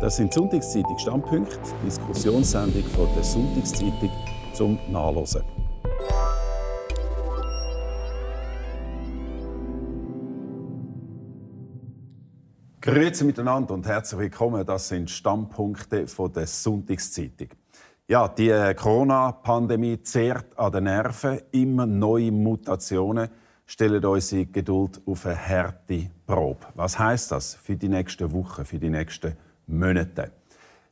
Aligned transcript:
Das 0.00 0.16
sind 0.16 0.34
Sonntagszeitung 0.34 0.98
Standpunkte, 0.98 1.56
Diskussionssendung 1.84 2.82
von 2.82 3.08
der 3.14 3.22
Sonntagszeitung 3.22 4.10
zum 4.52 4.78
Nachlesen. 4.90 5.42
Grüezi 12.80 13.24
miteinander 13.24 13.72
und 13.72 13.86
herzlich 13.86 14.20
willkommen. 14.20 14.66
Das 14.66 14.88
sind 14.88 15.08
Standpunkte 15.08 16.06
von 16.08 16.32
der 16.32 16.48
Sonntagszeitung. 16.48 17.48
Ja, 18.08 18.28
die 18.28 18.50
Corona-Pandemie 18.76 20.02
zehrt 20.02 20.58
an 20.58 20.72
den 20.72 20.84
Nerven. 20.84 21.40
Immer 21.52 21.86
neue 21.86 22.32
Mutationen 22.32 23.30
stellen 23.64 24.04
unsere 24.04 24.44
Geduld 24.46 25.00
auf 25.06 25.24
eine 25.24 25.36
harte 25.36 26.10
Probe. 26.26 26.66
Was 26.74 26.98
heißt 26.98 27.30
das 27.30 27.54
für 27.54 27.76
die 27.76 27.88
nächsten 27.88 28.30
Wochen, 28.32 28.64
für 28.64 28.78
die 28.78 28.90
nächsten 28.90 29.36
Monate? 29.66 30.32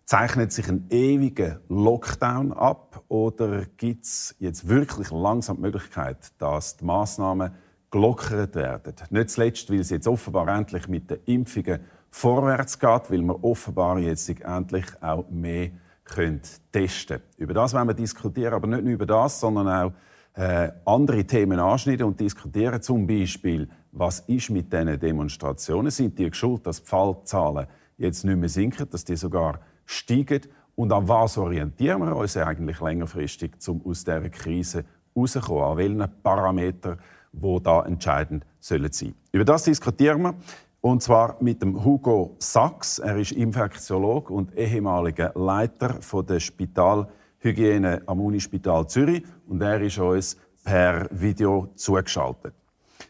Zeichnet 0.05 0.53
sich 0.53 0.69
ein 0.69 0.87
ewiger 0.91 1.61
Lockdown 1.69 2.53
ab 2.53 3.03
oder 3.09 3.65
gibt 3.77 4.05
es 4.05 4.35
jetzt 4.39 4.69
wirklich 4.69 5.11
langsam 5.11 5.57
die 5.57 5.63
Möglichkeit, 5.63 6.33
dass 6.39 6.77
die 6.77 6.85
Massnahmen 6.85 7.53
gelockert 7.91 8.55
werden? 8.57 8.95
Nicht 9.11 9.31
zuletzt, 9.31 9.71
weil 9.71 9.81
es 9.81 9.91
jetzt 9.91 10.09
offenbar 10.09 10.49
endlich 10.49 10.89
mit 10.89 11.09
den 11.11 11.19
Impfungen 11.25 11.81
vorwärts 12.11 12.79
geht, 12.79 13.11
weil 13.11 13.23
wir 13.23 13.43
offenbar 13.45 13.99
jetzt 13.99 14.29
endlich 14.29 14.85
auch 15.01 15.29
mehr 15.31 15.71
können 16.05 16.43
testen 16.73 17.19
können. 17.19 17.29
Über 17.39 17.55
das 17.55 17.73
werden 17.73 17.89
wir 17.89 17.95
diskutieren, 17.95 18.55
aber 18.55 18.67
nicht 18.67 18.85
nur 18.85 18.93
über 18.93 19.07
das, 19.07 19.41
sondern 19.41 19.69
auch 19.69 19.93
äh, 20.35 20.71
andere 20.85 21.25
Themen 21.25 21.59
anschneiden 21.59 22.07
und 22.07 22.21
diskutieren. 22.21 22.81
Zum 22.83 23.07
Beispiel, 23.07 23.69
was 23.93 24.21
ist 24.21 24.51
mit 24.51 24.73
diesen 24.73 24.99
Demonstrationen? 24.99 25.91
Sind 25.91 26.19
die 26.19 26.29
geschuld, 26.29 26.67
dass 26.67 26.83
die 26.83 26.89
Fallzahlen 26.89 27.67
jetzt 28.03 28.25
nicht 28.25 28.37
mehr 28.37 28.49
sinken, 28.49 28.89
dass 28.91 29.05
die 29.05 29.17
sogar 29.17 29.61
steigen? 29.87 30.43
Und 30.75 30.93
an 30.93 31.07
was 31.07 31.39
orientieren 31.39 32.01
wir 32.01 32.17
uns 32.17 32.37
eigentlich 32.37 32.81
längerfristig, 32.81 33.53
um 33.69 33.83
aus 33.85 34.05
dieser 34.05 34.29
Krise 34.31 34.85
herauszukommen? 35.15 35.65
An 35.65 35.77
welchen 35.77 36.23
Parametern, 36.23 36.99
die 37.33 37.63
da 37.63 37.83
entscheidend 37.85 38.45
sollen 38.61 38.93
sein 38.93 39.15
Über 39.33 39.45
das 39.45 39.65
diskutieren 39.65 40.23
wir. 40.23 40.35
Und 40.81 41.03
zwar 41.03 41.37
mit 41.41 41.63
dem 41.63 41.85
Hugo 41.85 42.35
Sachs. 42.39 42.99
Er 42.99 43.17
ist 43.17 43.33
Infektiologe 43.33 44.33
und 44.33 44.57
ehemaliger 44.57 45.33
Leiter 45.35 46.01
der 46.29 46.41
Spital 46.41 47.07
Hygiene 47.39 48.03
am 48.07 48.21
Unispital 48.21 48.87
Zürich 48.87 49.25
und 49.49 49.61
er 49.63 49.81
ist 49.81 49.99
uns 49.99 50.37
per 50.65 51.09
Video 51.11 51.69
zugeschaltet. 51.75 52.55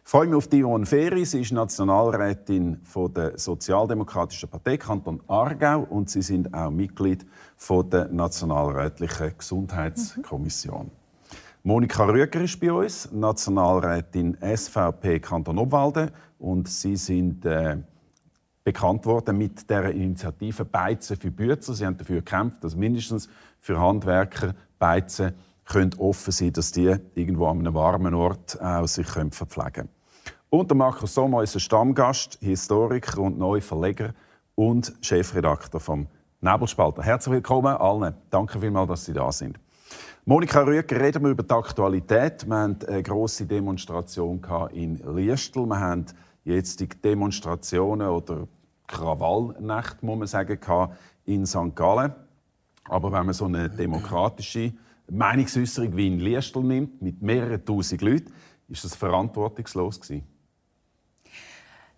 Ich 0.05 0.11
freue 0.11 0.27
mich 0.27 0.37
auf 0.37 0.49
Yvonne 0.49 0.85
Ferry. 0.85 1.25
Sie 1.25 1.41
ist 1.41 1.53
Nationalrätin 1.53 2.83
der 3.17 3.39
Sozialdemokratischen 3.39 4.49
Partei 4.49 4.77
Kanton 4.77 5.23
Aargau 5.29 5.87
und 5.89 6.11
Sie 6.11 6.23
sind 6.23 6.53
auch 6.53 6.71
Mitglied 6.71 7.25
der 7.91 8.09
Nationalrätlichen 8.09 9.33
Gesundheitskommission. 9.39 10.91
Monika 11.63 12.05
Rüger 12.05 12.41
ist 12.43 12.61
bei 12.61 12.73
uns, 12.73 13.11
Nationalrätin 13.13 14.37
SVP 14.41 15.21
Kanton 15.21 15.59
Obwalden 15.59 16.11
und 16.39 16.69
Sie 16.69 16.97
sind 16.97 17.47
äh, 17.47 17.79
bekannt 18.65 19.07
worden 19.07 19.39
mit 19.39 19.71
der 19.71 19.93
Initiative 19.93 20.65
Beizen 20.65 21.17
für 21.17 21.31
Bützer. 21.31 21.75
Sie 21.75 21.87
haben 21.87 21.97
dafür 21.97 22.17
gekämpft, 22.17 22.65
dass 22.65 22.77
mindestens 22.77 23.29
für 23.61 23.81
Handwerker 23.81 24.55
Beizen 24.79 25.33
können 25.65 25.95
offen 25.99 26.33
sein, 26.33 26.53
dass 26.53 26.73
die 26.73 26.95
irgendwo 27.15 27.47
an 27.47 27.61
einem 27.61 27.75
warmen 27.75 28.15
Ort 28.15 28.61
auch 28.61 28.87
sich 28.87 29.07
verpflegen 29.07 29.73
können. 29.73 29.89
Und 30.51 30.71
der 30.71 30.77
Markus 30.77 31.15
Sommer 31.15 31.43
ist 31.43 31.57
ein 31.57 31.61
Stammgast, 31.61 32.39
Historiker 32.41 33.23
und 33.23 33.39
Neuverleger 33.39 34.13
und 34.55 34.93
Chefredakteur 35.01 35.81
vom 35.81 36.07
Nebelspalter. 36.41 37.03
Herzlich 37.03 37.35
willkommen 37.35 37.75
allen. 37.77 38.15
Danke 38.29 38.59
vielmals, 38.59 38.89
dass 38.89 39.05
Sie 39.05 39.13
da 39.13 39.33
sind. 39.33 39.59
Monika 40.25 40.61
Rüger, 40.61 41.01
reden 41.01 41.25
wir 41.25 41.31
über 41.31 41.43
die 41.43 41.55
Aktualität. 41.55 42.47
Wir 42.47 42.57
hatten 42.57 42.87
eine 42.87 43.03
grosse 43.03 43.47
Demonstration 43.47 44.41
in 44.73 44.97
Liestl. 45.17 45.67
Wir 45.67 45.81
haben 45.81 46.07
jetzt 46.45 46.81
die 46.81 46.89
Demonstrationen 46.89 48.09
oder 48.09 48.47
Krawallnächte, 48.87 50.05
muss 50.05 50.19
man 50.19 50.29
sagen, 50.29 50.59
in 51.25 51.47
St. 51.47 51.75
Gallen. 51.75 52.13
Aber 52.85 53.11
wenn 53.11 53.27
man 53.27 53.35
so 53.35 53.47
eine 53.47 53.71
demokratische 53.71 54.73
Meinungsäußerung 55.17 55.97
wie 55.97 56.07
in 56.07 56.21
Liestl 56.21 56.63
nimmt, 56.63 57.03
mit 57.03 57.21
mehreren 57.21 57.65
tausend 57.65 58.03
Leuten, 58.03 58.33
ist 58.69 58.85
das 58.85 58.97
verantwortungslos 58.97 60.01
gewesen? 60.01 60.25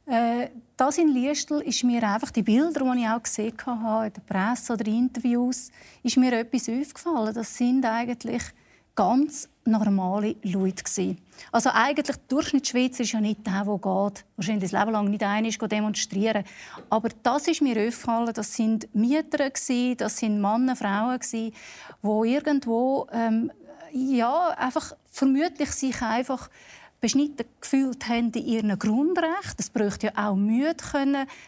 Äh, 0.06 0.48
das 0.76 0.98
in 0.98 1.08
Liestl 1.08 1.60
ist 1.60 1.84
mir 1.84 2.02
einfach 2.02 2.30
die 2.30 2.42
Bilder, 2.42 2.80
die 2.92 3.00
ich 3.00 3.08
auch 3.08 3.22
gesehen 3.22 3.54
habe 3.64 4.06
in 4.08 4.12
der 4.12 4.20
Presse 4.20 4.72
oder 4.72 4.86
in 4.86 5.06
Interviews, 5.06 5.70
ist 6.02 6.16
mir 6.16 6.32
etwas 6.32 6.68
aufgefallen. 6.68 7.34
Das 7.34 7.56
sind 7.56 7.86
eigentlich 7.86 8.42
ganz 8.94 9.48
normale 9.64 10.36
Leute. 10.42 10.84
Gewesen. 10.84 11.18
Also 11.52 11.70
eigentlich, 11.72 12.06
der 12.06 12.16
Durchschnittsschweizer 12.28 13.02
ist 13.02 13.12
ja 13.12 13.20
nicht 13.20 13.46
der, 13.46 13.64
der 13.64 13.74
geht, 13.74 14.24
wahrscheinlich 14.36 14.70
das 14.70 14.72
Leben 14.72 14.92
lang 14.92 15.10
nicht 15.10 15.22
ein 15.22 15.44
ist, 15.44 15.60
demonstrieren. 15.60 16.44
Aber 16.90 17.08
das 17.22 17.48
ist 17.48 17.62
mir 17.62 17.76
aufgefallen, 17.76 18.32
das 18.34 18.54
sind 18.54 18.94
Mieter, 18.94 19.38
das 19.48 20.16
sind 20.16 20.40
Männer, 20.40 20.76
Frauen, 20.76 21.20
die 21.20 21.52
irgendwo 22.02 23.06
ähm, 23.12 23.50
ja, 23.92 24.48
einfach 24.50 24.94
vermutlich 25.10 25.70
sich 25.70 26.02
einfach 26.02 26.50
beschnitten 27.00 27.46
gefühlt 27.60 28.08
haben 28.08 28.32
in 28.32 28.46
ihren 28.46 28.78
Grundrechten. 28.78 29.56
Es 29.58 29.70
bräuchte 29.70 30.06
ja 30.06 30.30
auch 30.30 30.36
Mühe, 30.36 30.74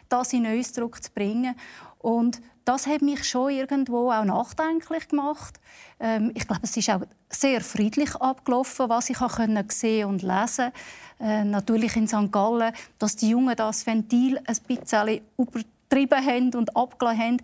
das 0.09 0.33
in 0.33 0.47
Ausdruck 0.47 1.03
zu 1.03 1.11
bringen. 1.13 1.55
Und 1.99 2.41
das 2.67 2.87
hat 2.87 3.01
mich 3.01 3.25
schon 3.25 3.53
irgendwo 3.53 4.11
auch 4.11 4.25
nachdenklich 4.25 5.09
gemacht. 5.09 5.59
Ähm, 6.01 6.33
ich 6.35 6.47
glaube, 6.47 6.63
es 6.65 6.77
ist 6.77 6.91
auch 6.91 7.03
sehr 7.31 7.61
friedlich 7.61 8.15
abgelaufen, 8.17 8.89
was 8.89 9.09
ich 9.09 9.19
können 9.19 9.65
sehen 9.71 10.09
und 10.09 10.23
lesen. 10.23 10.73
Äh, 11.21 11.45
natürlich 11.45 11.97
in 11.97 12.09
St. 12.09 12.31
Gallen, 12.31 12.75
dass 12.99 13.17
die 13.17 13.31
Jungen 13.31 13.55
das 13.57 13.87
Ventil 13.87 14.39
ein 14.39 14.57
bisschen 14.67 15.21
übertrieben 15.39 16.27
haben 16.27 16.55
und 16.55 16.77
abgelassen 16.77 17.21
haben, 17.21 17.37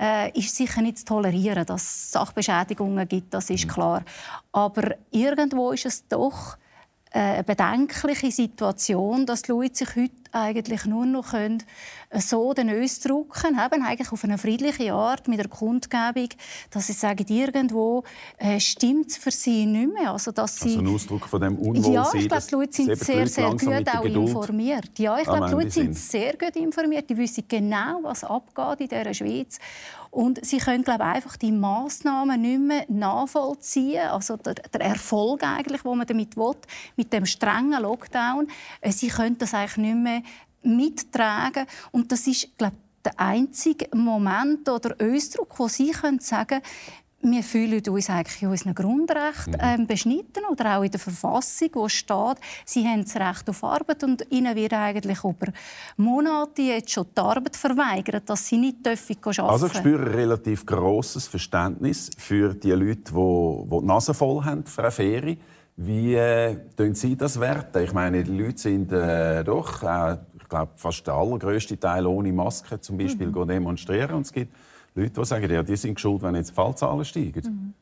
äh, 0.00 0.38
ist 0.38 0.56
sicher 0.56 0.80
nicht 0.80 1.00
zu 1.00 1.04
tolerieren. 1.04 1.66
Dass 1.66 1.82
es 1.82 2.12
Sachbeschädigungen 2.12 3.06
gibt, 3.06 3.34
das 3.34 3.50
ist 3.50 3.66
mhm. 3.66 3.70
klar. 3.70 4.02
Aber 4.52 4.94
irgendwo 5.10 5.72
ist 5.72 5.84
es 5.84 6.08
doch 6.08 6.56
äh, 7.10 7.18
eine 7.18 7.44
bedenkliche 7.44 8.30
Situation, 8.30 9.26
dass 9.26 9.42
die 9.42 9.52
Leute 9.52 9.76
sich 9.76 9.96
heute 9.96 10.21
eigentlich 10.32 10.86
nur 10.86 11.06
noch 11.06 11.30
können, 11.30 11.62
äh, 12.10 12.20
so 12.20 12.52
den 12.54 12.70
ausdrücken 12.70 13.30
können, 13.30 13.58
eigentlich 13.58 14.10
auf 14.12 14.24
eine 14.24 14.38
friedliche 14.38 14.92
Art 14.92 15.28
mit 15.28 15.38
der 15.38 15.48
Kundgebung, 15.48 16.28
dass 16.70 16.86
sie 16.86 16.92
sagen, 16.92 17.24
irgendwo 17.28 18.04
äh, 18.38 18.58
stimmt 18.58 19.10
es 19.10 19.16
für 19.16 19.30
sie 19.30 19.66
nicht 19.66 19.92
mehr. 19.92 20.12
Also, 20.12 20.32
dass 20.32 20.56
sie, 20.56 20.70
also 20.70 20.80
ein 20.80 20.88
Ausdruck 20.88 21.26
von 21.26 21.40
dem 21.40 21.58
Unwohlsein. 21.58 21.92
Ja, 21.92 22.10
ich 22.14 22.28
glaube, 22.28 22.42
die 22.48 22.54
Leute 22.54 22.72
sind 22.72 22.98
sehr, 22.98 23.26
sehr 23.26 23.50
gut 23.50 23.88
auch 23.88 24.04
informiert. 24.04 24.98
Ja, 24.98 25.18
ich 25.18 25.24
glaube, 25.24 25.46
die 25.46 25.52
Leute 25.52 25.70
sind 25.70 25.96
sehr 25.96 26.36
gut 26.36 26.56
informiert. 26.56 27.08
Die 27.08 27.16
wissen 27.16 27.44
genau, 27.46 28.00
was 28.02 28.24
abgeht 28.24 28.80
in 28.80 28.98
dieser 28.98 29.14
Schweiz. 29.14 29.58
Und 30.12 30.44
sie 30.44 30.58
können, 30.58 30.84
glaube 30.84 31.04
ich, 31.04 31.08
einfach 31.08 31.36
die 31.38 31.52
Massnahmen 31.52 32.38
nicht 32.42 32.60
mehr 32.60 32.84
nachvollziehen. 32.88 34.08
Also 34.08 34.36
der, 34.36 34.54
der 34.54 34.80
Erfolg 34.82 35.42
eigentlich, 35.42 35.86
wo 35.86 35.94
man 35.94 36.06
damit 36.06 36.36
will, 36.36 36.54
mit 36.96 37.10
dem 37.14 37.24
strengen 37.24 37.80
Lockdown. 37.80 38.46
Äh, 38.82 38.92
sie 38.92 39.08
können 39.08 39.38
das 39.38 39.54
eigentlich 39.54 39.78
nicht 39.78 39.96
mehr 39.96 40.21
mittragen. 40.62 41.66
Und 41.90 42.12
das 42.12 42.26
ist, 42.26 42.56
glaube 42.56 42.74
ich, 42.76 43.02
der 43.04 43.18
einzige 43.18 43.88
Moment 43.96 44.68
oder 44.68 44.94
Ausdruck, 45.00 45.58
wo 45.58 45.66
Sie 45.66 45.90
können 45.90 46.20
sagen 46.20 46.60
wir 47.22 47.42
fühlen 47.42 47.82
uns 47.88 48.10
eigentlich 48.10 48.42
in 48.42 48.48
unseren 48.48 48.74
Grundrechten 48.74 49.52
mhm. 49.52 49.60
ähm, 49.60 49.86
beschnitten 49.86 50.44
oder 50.50 50.78
auch 50.78 50.82
in 50.82 50.90
der 50.90 51.00
Verfassung, 51.00 51.68
wo 51.74 51.88
steht, 51.88 52.38
sie 52.64 52.84
haben 52.84 53.04
das 53.04 53.16
Recht 53.16 53.48
auf 53.48 53.62
Arbeit 53.62 54.02
und 54.04 54.26
ihnen 54.30 54.54
wird 54.56 54.72
eigentlich 54.72 55.22
über 55.22 55.52
Monate 55.96 56.62
jetzt 56.62 56.90
schon 56.90 57.06
die 57.16 57.20
Arbeit 57.20 57.56
verweigert, 57.56 58.28
dass 58.28 58.46
sie 58.46 58.58
nicht 58.58 58.84
dürfen 58.84 59.16
arbeiten 59.24 59.40
Also 59.40 59.66
ich 59.66 59.74
spüre 59.74 60.02
ein 60.02 60.14
relativ 60.14 60.66
grosses 60.66 61.28
Verständnis 61.28 62.10
für 62.18 62.54
die 62.54 62.72
Leute, 62.72 63.12
die, 63.12 63.70
die 63.70 63.80
die 63.80 63.86
Nase 63.86 64.14
voll 64.14 64.44
haben, 64.44 64.64
Frau 64.66 64.90
Feri. 64.90 65.38
Wie 65.76 66.14
äh, 66.14 66.56
Sie 66.92 67.16
das 67.16 67.40
werten? 67.40 67.82
Ich 67.82 67.94
meine, 67.94 68.22
die 68.22 68.36
Leute 68.36 68.58
sind 68.58 68.92
äh, 68.92 69.42
doch, 69.42 69.82
äh, 69.82 70.18
glaube, 70.52 70.72
fast 70.76 71.06
der 71.06 71.14
allergrößte 71.14 71.78
Teil 71.78 72.06
ohne 72.06 72.32
Maske 72.32 72.80
zum 72.80 72.98
Beispiel 72.98 73.28
mhm. 73.28 73.48
demonstrieren. 73.48 74.14
Und 74.14 74.26
es 74.26 74.32
gibt 74.32 74.54
Leute, 74.94 75.10
die 75.10 75.24
sagen, 75.24 75.50
ja, 75.50 75.62
die 75.62 75.76
sind 75.76 75.98
schuld, 75.98 76.22
wenn 76.22 76.34
jetzt 76.34 76.50
die 76.50 76.54
Fallzahlen 76.54 77.04
steigen. 77.04 77.42
Mhm. 77.44 77.74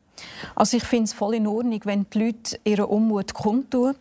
Also 0.54 0.76
ich 0.76 0.84
finde 0.84 1.04
es 1.04 1.12
voll 1.12 1.34
in 1.34 1.46
Ordnung, 1.46 1.80
wenn 1.84 2.06
die 2.12 2.26
Leute 2.26 2.60
ihren 2.64 2.84
Unmut 2.84 3.34
kundtun. 3.34 3.94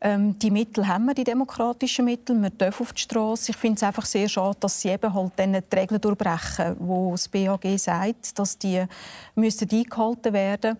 Ähm, 0.00 0.38
die 0.38 0.52
Mittel 0.52 0.86
haben 0.86 1.06
wir, 1.06 1.14
die 1.14 1.24
demokratischen 1.24 2.04
Mittel. 2.04 2.40
Wir 2.40 2.50
dürfen 2.50 2.82
auf 2.82 2.92
die 2.92 3.00
Straße. 3.00 3.50
Ich 3.50 3.56
finde 3.56 3.76
es 3.76 3.82
einfach 3.82 4.04
sehr 4.04 4.28
schade, 4.28 4.56
dass 4.60 4.80
sie 4.80 4.90
eben 4.90 5.12
halt 5.12 5.32
dann 5.36 5.54
die 5.54 5.76
Regeln 5.76 6.00
durchbrechen, 6.00 6.76
wo 6.78 7.12
das 7.12 7.28
BAG 7.28 7.64
sagt, 7.78 8.38
dass 8.38 8.58
die 8.58 8.84
müssten 9.34 9.68
eingehalten 9.68 10.32
werden. 10.32 10.76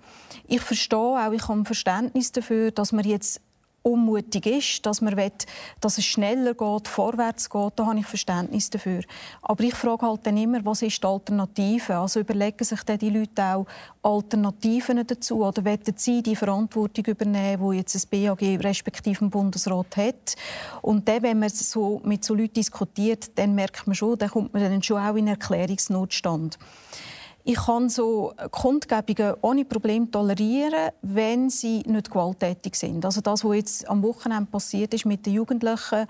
Ich 0.46 0.60
verstehe 0.60 0.98
auch, 0.98 1.32
ich 1.32 1.48
habe 1.48 1.64
Verständnis 1.64 2.30
dafür, 2.30 2.70
dass 2.70 2.92
man 2.92 3.04
jetzt 3.04 3.40
unmutig 3.88 4.46
ist, 4.46 4.86
dass 4.86 5.00
man 5.00 5.16
will, 5.16 5.32
dass 5.80 5.98
es 5.98 6.04
schneller 6.04 6.54
geht, 6.54 6.88
vorwärts 6.88 7.50
geht, 7.50 7.72
da 7.76 7.86
habe 7.86 7.98
ich 7.98 8.06
Verständnis 8.06 8.70
dafür. 8.70 9.02
Aber 9.42 9.64
ich 9.64 9.74
frage 9.74 10.06
halt 10.06 10.26
dann 10.26 10.36
immer, 10.36 10.64
was 10.64 10.82
ist 10.82 11.02
die 11.02 11.06
Alternative? 11.06 11.96
Also 11.96 12.20
überlegen 12.20 12.64
sich 12.64 12.82
dann 12.82 12.98
die 12.98 13.10
Leute 13.10 13.44
auch 13.44 13.66
Alternativen 14.02 15.06
dazu 15.06 15.44
oder 15.44 15.64
wollen 15.64 15.80
sie 15.96 16.22
die 16.22 16.36
Verantwortung 16.36 17.04
übernehmen, 17.06 17.70
die 17.70 17.78
jetzt 17.78 17.94
das 17.94 18.06
BAG 18.06 18.40
respektive 18.40 19.24
im 19.24 19.30
Bundesrat 19.30 19.96
hat? 19.96 20.34
Und 20.82 21.08
dann, 21.08 21.22
wenn 21.22 21.38
man 21.38 21.48
so 21.48 22.00
mit 22.04 22.24
so 22.24 22.34
Leuten 22.34 22.54
diskutiert, 22.54 23.30
dann 23.36 23.54
merkt 23.54 23.86
man 23.86 23.94
schon, 23.94 24.18
dann 24.18 24.30
kommt 24.30 24.52
man 24.52 24.62
dann 24.62 24.82
schon 24.82 25.00
auch 25.00 25.16
in 25.16 25.28
Erklärungsnotstand. 25.28 26.58
Ich 27.44 27.56
kann 27.56 27.88
so 27.88 28.34
Kundgebungen 28.50 29.34
ohne 29.40 29.64
Problem 29.64 30.10
tolerieren, 30.10 30.90
wenn 31.00 31.48
sie 31.48 31.82
nicht 31.86 32.10
gewalttätig 32.10 32.74
sind. 32.74 33.04
Also 33.04 33.20
das, 33.22 33.42
was 33.42 33.56
jetzt 33.56 33.88
am 33.88 34.02
Wochenende 34.02 34.50
passiert 34.50 34.92
ist 34.92 35.06
mit 35.06 35.24
den 35.24 35.34
Jugendlichen, 35.34 36.06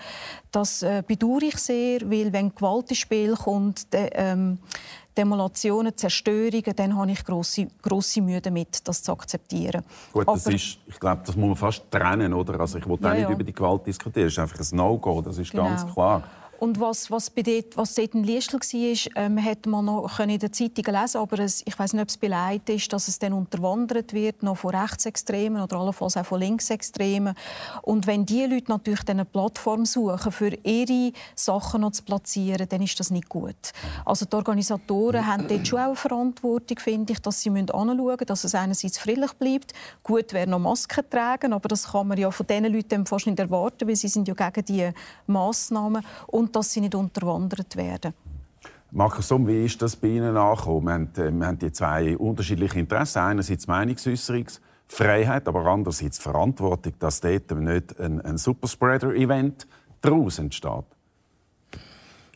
das 0.51 0.83
äh, 0.83 1.03
bedauere 1.07 1.45
ich 1.45 1.57
sehr, 1.59 2.01
weil 2.11 2.33
wenn 2.33 2.53
Gewalt 2.55 2.91
ins 2.91 2.99
Spiel 2.99 3.35
kommt, 3.35 3.93
de, 3.93 4.11
ähm, 4.15 4.59
Demolationen, 5.19 5.97
Zerstörungen, 5.97 6.77
dann 6.77 6.97
habe 6.97 7.11
ich 7.11 7.25
grosse, 7.25 7.67
grosse 7.83 8.23
Mühe 8.23 8.41
damit, 8.41 8.87
das 8.87 9.03
zu 9.03 9.13
akzeptieren. 9.13 9.83
Gut, 10.13 10.29
das 10.29 10.47
Aber, 10.47 10.55
ist, 10.55 10.79
ich 10.87 11.01
glaube, 11.01 11.23
das 11.27 11.37
muss 11.37 11.49
man 11.49 11.57
fast 11.57 11.91
trennen, 11.91 12.33
oder? 12.33 12.61
Also 12.61 12.79
ich 12.79 12.89
will 12.89 12.99
ja, 13.01 13.15
nicht 13.15 13.23
ja. 13.23 13.31
über 13.31 13.43
die 13.43 13.53
Gewalt 13.53 13.85
diskutieren, 13.87 14.27
das 14.27 14.35
ist 14.35 14.39
einfach 14.39 14.61
ein 14.61 14.77
No-Go, 14.77 15.21
das 15.21 15.39
ist 15.39 15.51
genau. 15.51 15.65
ganz 15.65 15.93
klar. 15.93 16.23
Und 16.59 16.81
was, 16.81 17.11
was, 17.11 17.33
dort, 17.35 17.77
was 17.77 17.95
dort 17.95 18.15
ein 18.15 18.25
Liestl 18.25 18.59
war, 18.59 19.23
ähm, 19.23 19.39
hätte 19.39 19.69
man 19.69 19.85
noch 19.85 20.19
in 20.19 20.39
den 20.39 20.53
Zeitungen 20.53 21.01
lesen 21.01 21.19
aber 21.19 21.39
es, 21.41 21.63
ich 21.65 21.79
weiß 21.79 21.93
nicht, 21.93 22.03
ob 22.03 22.09
es 22.09 22.17
beleidigt 22.17 22.69
ist, 22.71 22.93
dass 22.93 23.09
es 23.09 23.19
dann 23.19 23.33
unterwandert 23.33 24.13
wird, 24.13 24.43
noch 24.43 24.57
von 24.57 24.75
Rechtsextremen 24.75 25.63
oder 25.63 25.77
allenfalls 25.77 26.17
auch 26.17 26.27
von 26.27 26.41
Linksextremen. 26.41 27.35
Und 27.83 28.07
wenn 28.07 28.27
die 28.27 28.45
Leute 28.45 28.71
natürlich 28.71 29.09
eine 29.09 29.25
Plattform 29.25 29.85
suchen, 29.85 30.33
für 30.33 30.53
ihre 30.65 31.13
Sachen 31.35 31.83
noch 31.83 31.93
zu 31.93 32.03
platzieren, 32.03 32.69
dann 32.69 32.83
ist 32.83 32.99
das 32.99 33.11
nicht 33.11 33.29
gut. 33.29 33.73
Also 34.05 34.27
die 34.27 34.37
Organisatoren 34.37 35.27
haben 35.27 35.47
dort 35.49 35.67
schon 35.67 35.79
auch 35.79 35.87
eine 35.87 35.97
Verantwortung, 35.97 36.79
finde 36.79 37.13
ich, 37.13 37.21
dass 37.21 37.41
sie 37.41 37.51
anschauen 37.51 37.97
müssen, 37.97 38.27
dass 38.27 38.45
es 38.45 38.55
einerseits 38.55 38.99
friedlich 38.99 39.33
bleibt. 39.35 39.73
Gut 40.03 40.33
wäre 40.33 40.49
noch 40.49 40.59
Masken 40.59 41.05
tragen, 41.09 41.53
aber 41.53 41.69
das 41.69 41.93
kann 41.93 42.09
man 42.09 42.19
ja 42.19 42.31
von 42.31 42.47
diesen 42.47 42.73
Leuten 42.73 43.07
fast 43.07 43.27
nicht 43.27 43.39
erwarten, 43.39 43.87
weil 43.87 43.97
sie 43.97 44.09
sind 44.09 44.29
ja 44.29 44.35
gegen 44.35 44.65
diese 44.65 44.95
Massnahmen. 45.27 46.05
Und 46.27 46.48
und 46.49 46.57
dass 46.57 46.73
sie 46.73 46.81
nicht 46.81 46.95
unterwandert 46.95 47.77
werden. 47.77 48.15
Markus 48.91 49.29
Somm, 49.29 49.47
wie 49.47 49.67
ist 49.67 49.83
das 49.83 49.97
bei 49.97 50.09
Ihnen 50.09 50.37
angekommen? 50.37 50.87
Wir 50.87 50.93
haben, 50.95 51.37
äh, 51.37 51.39
wir 51.39 51.47
haben 51.47 51.59
die 51.59 51.73
zwei 51.73 52.17
unterschiedliche 52.17 52.79
Interessen. 52.79 53.19
Einerseits 53.19 53.67
Meinungsäußerungsfreiheit, 53.67 55.47
aber 55.47 55.67
andererseits 55.67 56.19
Verantwortung, 56.19 56.95
dass 56.99 57.21
dort 57.21 57.51
nicht 57.51 58.01
ein, 58.01 58.23
ein 58.23 58.39
Superspreader-Event 58.39 59.67
daraus 60.01 60.39
entsteht. 60.39 60.87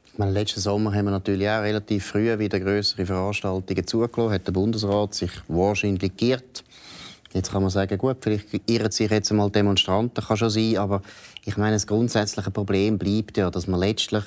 Ich 0.04 0.18
meine, 0.18 0.32
letzten 0.32 0.60
Sommer 0.60 0.92
haben 0.92 1.06
wir 1.06 1.12
natürlich 1.12 1.48
auch 1.48 1.62
relativ 1.62 2.04
früh 2.04 2.38
wieder 2.38 2.60
größere 2.60 3.06
Veranstaltungen 3.06 3.86
zugelassen. 3.86 4.34
Hat 4.34 4.46
der 4.46 4.52
Bundesrat 4.52 5.14
sich 5.14 5.30
wahrscheinlich 5.48 6.14
geirrt. 6.18 6.64
Jetzt 7.34 7.50
kann 7.50 7.62
man 7.62 7.70
sagen, 7.70 7.96
gut, 7.96 8.18
vielleicht 8.20 8.48
irren 8.68 8.90
sich 8.90 9.10
jetzt 9.10 9.30
einmal 9.30 9.50
Demonstranten, 9.50 10.22
kann 10.22 10.36
schon 10.36 10.50
sein, 10.50 10.76
aber 10.76 11.02
ich 11.44 11.56
meine, 11.56 11.72
das 11.72 11.86
grundsätzliche 11.86 12.50
Problem 12.50 12.98
bleibt 12.98 13.38
ja, 13.38 13.50
dass 13.50 13.66
wir 13.66 13.78
letztlich, 13.78 14.24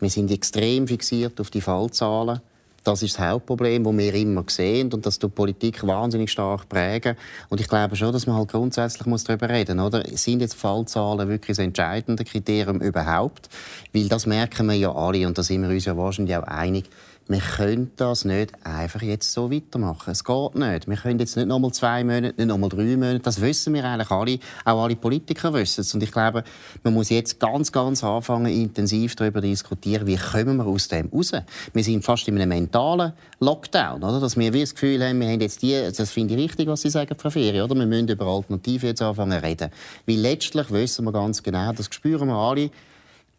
wir 0.00 0.10
sind 0.10 0.30
extrem 0.30 0.88
fixiert 0.88 1.40
auf 1.40 1.50
die 1.50 1.60
Fallzahlen. 1.60 2.40
Das 2.84 3.02
ist 3.02 3.18
das 3.18 3.26
Hauptproblem, 3.26 3.84
das 3.84 3.96
wir 3.98 4.14
immer 4.14 4.44
sehen 4.46 4.90
und 4.94 5.04
das 5.04 5.18
die 5.18 5.28
Politik 5.28 5.86
wahnsinnig 5.86 6.30
stark 6.30 6.68
prägen. 6.70 7.16
Und 7.50 7.60
ich 7.60 7.68
glaube 7.68 7.96
schon, 7.96 8.12
dass 8.12 8.26
man 8.26 8.36
halt 8.36 8.48
grundsätzlich 8.48 9.06
muss 9.06 9.24
darüber 9.24 9.50
reden 9.50 9.76
muss. 9.78 9.92
Sind 10.14 10.40
jetzt 10.40 10.54
Fallzahlen 10.54 11.28
wirklich 11.28 11.56
das 11.56 11.64
entscheidende 11.64 12.24
Kriterium 12.24 12.80
überhaupt? 12.80 13.50
Weil 13.92 14.08
das 14.08 14.24
merken 14.24 14.68
wir 14.68 14.74
ja 14.74 14.94
alle 14.94 15.26
und 15.26 15.36
da 15.36 15.42
sind 15.42 15.62
wir 15.62 15.68
uns 15.68 15.84
ja 15.84 15.96
wahrscheinlich 15.98 16.36
auch 16.36 16.44
einig 16.44 16.88
wir 17.28 17.40
können 17.40 17.90
das 17.96 18.24
nicht 18.24 18.54
einfach 18.64 19.02
jetzt 19.02 19.30
so 19.32 19.50
weitermachen. 19.50 20.10
Es 20.10 20.24
geht 20.24 20.54
nicht. 20.54 20.88
Wir 20.88 20.96
können 20.96 21.18
jetzt 21.18 21.36
nicht 21.36 21.46
noch 21.46 21.58
mal 21.58 21.70
zwei 21.72 22.02
Monate, 22.02 22.34
nicht 22.38 22.46
noch 22.46 22.56
mal 22.56 22.70
drei 22.70 22.96
Monate. 22.96 23.20
Das 23.20 23.40
wissen 23.42 23.74
wir 23.74 23.84
eigentlich 23.84 24.10
alle. 24.10 24.38
Auch 24.64 24.84
alle 24.84 24.96
Politiker 24.96 25.52
wissen 25.52 25.82
es. 25.82 25.92
Und 25.92 26.02
ich 26.02 26.10
glaube, 26.10 26.42
man 26.82 26.94
muss 26.94 27.10
jetzt 27.10 27.38
ganz, 27.38 27.70
ganz 27.70 28.02
anfangen, 28.02 28.46
intensiv 28.46 29.14
darüber 29.14 29.42
diskutieren, 29.42 30.06
wie 30.06 30.16
kommen 30.16 30.56
wir 30.56 30.66
aus 30.66 30.88
dem 30.88 31.10
raus. 31.10 31.32
Wir 31.74 31.84
sind 31.84 32.02
fast 32.02 32.26
in 32.28 32.36
einem 32.36 32.48
mentalen 32.48 33.12
Lockdown, 33.40 34.02
oder? 34.02 34.20
Dass 34.20 34.38
wir 34.38 34.52
wie 34.54 34.60
das 34.60 34.72
Gefühl 34.72 35.06
haben, 35.06 35.20
wir 35.20 35.28
haben 35.28 35.40
jetzt 35.40 35.60
die, 35.60 35.72
das 35.94 36.10
finde 36.10 36.34
ich 36.34 36.40
richtig, 36.40 36.66
was 36.66 36.80
Sie 36.80 36.90
sagen, 36.90 37.14
Frau 37.18 37.28
Ferien, 37.28 37.62
oder? 37.62 37.74
Wir 37.74 37.84
müssen 37.84 38.08
über 38.08 38.24
Alternativen 38.24 38.88
jetzt 38.88 39.02
anfangen 39.02 39.38
zu 39.38 39.46
reden. 39.46 39.70
Weil 40.06 40.16
letztlich 40.16 40.70
wissen 40.70 41.04
wir 41.04 41.12
ganz 41.12 41.42
genau, 41.42 41.72
das 41.72 41.88
spüren 41.92 42.28
wir 42.28 42.36
alle, 42.36 42.70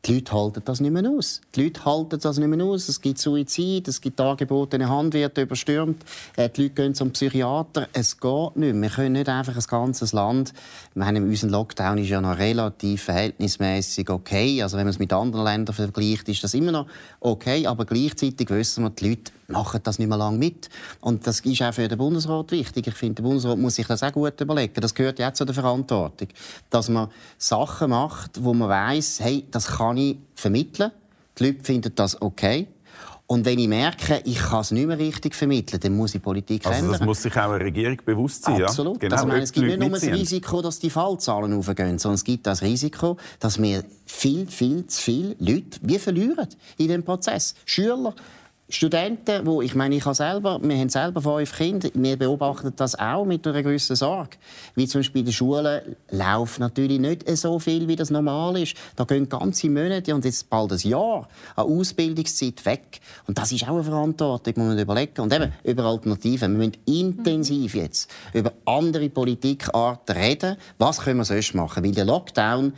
die 0.06 0.14
Leute 0.14 0.32
halten 0.32 0.62
das 0.64 0.80
nicht 0.80 0.92
mehr 0.92 1.10
aus. 1.10 1.42
Die 1.56 1.64
Leute 1.64 1.84
halten 1.84 2.20
das 2.22 2.38
nicht 2.38 2.48
mehr 2.48 2.66
aus. 2.66 2.88
Es 2.88 3.02
gibt 3.02 3.20
Suizid, 3.20 3.88
es 3.88 4.00
gibt 4.00 4.20
Angebote, 4.22 4.88
Hand 4.88 5.14
wird 5.14 5.38
überstürmt. 5.38 6.04
Äh, 6.38 6.50
die 6.50 6.64
Leute 6.64 6.74
gehen 6.76 6.96
zum 6.96 7.12
Psychiater. 7.12 7.90
Es 7.92 8.18
geht 8.18 8.56
nicht 8.56 8.74
mehr. 8.76 8.82
Wir 8.82 8.90
können 8.90 9.14
nicht 9.14 9.30
einfach 9.30 9.56
ein 9.56 9.64
ganzes 9.68 10.14
Land... 10.14 10.54
Ich 10.92 10.96
meine, 10.96 11.22
unser 11.22 11.48
Lockdown 11.48 11.98
ist 11.98 12.10
ja 12.10 12.22
noch 12.22 12.38
relativ 12.38 13.04
verhältnismäßig 13.04 14.10
okay. 14.10 14.64
Also 14.64 14.78
wenn 14.78 14.86
man 14.86 14.92
es 14.92 15.00
mit 15.00 15.12
anderen 15.12 15.46
Ländern 15.46 15.76
vergleicht, 15.76 16.30
ist 16.30 16.44
das 16.44 16.54
immer 16.54 16.72
noch 16.72 16.88
okay. 17.20 17.68
Aber 17.68 17.86
gleichzeitig 17.86 18.50
wissen 18.50 18.84
wir, 18.84 18.90
die 18.92 19.10
Leute 19.10 19.32
machen 19.50 19.82
das 19.84 20.00
nicht 20.00 20.08
mehr 20.08 20.18
lange 20.18 20.38
mit. 20.38 20.70
Und 21.02 21.26
das 21.28 21.40
ist 21.42 21.62
auch 21.62 21.74
für 21.74 21.88
den 21.88 21.98
Bundesrat 21.98 22.52
wichtig. 22.52 22.88
Ich 22.88 22.94
finde, 22.94 23.16
der 23.16 23.24
Bundesrat 23.24 23.58
muss 23.58 23.76
sich 23.76 23.88
das 23.88 24.04
auch 24.04 24.12
gut 24.12 24.40
überlegen. 24.40 24.80
Das 24.82 24.94
gehört 24.94 25.20
ja 25.20 25.30
auch 25.30 25.34
zu 25.34 25.46
der 25.46 25.56
Verantwortung. 25.56 26.28
Dass 26.70 26.90
man 26.90 27.10
Sachen 27.38 27.90
macht, 27.90 28.44
wo 28.44 28.54
man 28.54 28.70
weiß, 28.70 29.20
hey, 29.22 29.46
das 29.52 29.68
kann 29.68 29.98
ich 29.98 30.18
vermitteln. 30.36 30.92
Die 31.38 31.46
Leute 31.46 31.64
finden 31.64 31.94
das 31.96 32.22
okay. 32.22 32.68
Und 33.32 33.46
wenn 33.46 33.60
ich 33.60 33.68
merke, 33.68 34.24
ich 34.26 34.40
kann 34.40 34.62
es 34.62 34.72
nicht 34.72 34.88
mehr 34.88 34.98
richtig 34.98 35.36
vermitteln, 35.36 35.80
dann 35.80 35.96
muss 35.96 36.16
ich 36.16 36.22
Politik 36.22 36.66
also 36.66 36.80
ändern. 36.80 36.94
Das 36.94 37.06
muss 37.06 37.22
sich 37.22 37.32
auch 37.34 37.52
eine 37.52 37.64
Regierung 37.64 37.98
bewusst 38.04 38.44
sein. 38.44 38.64
Absolut. 38.64 38.96
Ja? 38.96 39.10
Genau, 39.10 39.16
also, 39.18 39.28
meine, 39.28 39.44
es 39.44 39.52
gibt 39.52 39.68
nicht 39.68 39.80
nur 39.80 39.90
das 39.92 40.04
Risiko, 40.04 40.64
dass 40.64 40.80
die 40.80 40.90
Fallzahlen 40.90 41.54
aufgehen, 41.54 42.00
sondern 42.00 42.16
es 42.16 42.24
gibt 42.24 42.48
das 42.48 42.64
Risiko, 42.64 43.18
dass 43.40 43.62
wir 43.62 43.84
viel, 44.08 44.48
viel 44.48 44.88
zu 44.88 45.00
viele 45.00 45.36
Leute 45.38 45.78
wir 45.84 46.00
verlieren 46.00 46.48
in 46.78 46.88
dem 46.88 47.04
Prozess. 47.04 47.54
Schüler, 47.66 48.16
Studenten, 48.72 49.48
wo 49.48 49.64
ich 49.64 49.74
meine, 49.74 49.96
ich 49.96 50.06
habe 50.06 50.14
selber, 50.14 50.60
wir 50.62 50.78
haben 50.78 50.90
selber 50.90 51.22
fünf 51.22 51.58
Kinder, 51.58 51.90
wir 51.96 52.18
beobachten 52.18 52.72
das 52.76 52.98
auch 52.98 53.26
mit 53.26 53.46
einer 53.48 53.64
gewissen 53.64 53.96
Sorge. 53.96 54.38
Wie 54.76 54.88
zum 54.88 55.00
Beispiel 55.00 55.22
in 55.22 55.26
den 55.26 55.34
Schulen 55.34 55.96
läuft 56.12 56.60
natürlich 56.60 57.00
nicht 57.00 57.28
so 57.36 57.58
viel, 57.58 57.88
wie 57.88 57.96
das 57.96 58.12
normal 58.12 58.62
ist. 58.62 58.76
Da 58.96 59.06
gehen 59.06 59.28
ganze 59.28 59.70
Monate 59.70 60.14
und 60.14 60.24
jetzt 60.24 60.52
bald 60.52 60.72
ein 60.72 60.88
Jahr 60.88 61.28
an 61.56 61.66
Ausbildungszeit 61.66 62.64
weg. 62.66 63.00
Und 63.26 63.40
das 63.40 63.52
ist 63.52 63.64
auch 63.64 63.74
eine 63.74 63.84
Verantwortung, 63.84 64.54
muss 64.58 64.68
man 64.68 64.78
überlegen. 64.78 65.20
Und 65.20 65.34
eben 65.34 65.52
über 65.64 65.86
Alternativen. 65.86 66.60
Wir 66.60 66.68
müssen 66.68 66.78
intensiv 66.86 67.74
jetzt 67.74 68.12
über 68.34 68.54
andere 68.66 69.10
Politikarten 69.10 70.16
reden. 70.16 70.58
Was 70.78 71.02
können 71.02 71.18
wir 71.18 71.26
sonst 71.26 71.56
machen? 71.56 71.84
Weil 71.84 71.92
der 71.92 72.06
Lockdown 72.06 72.74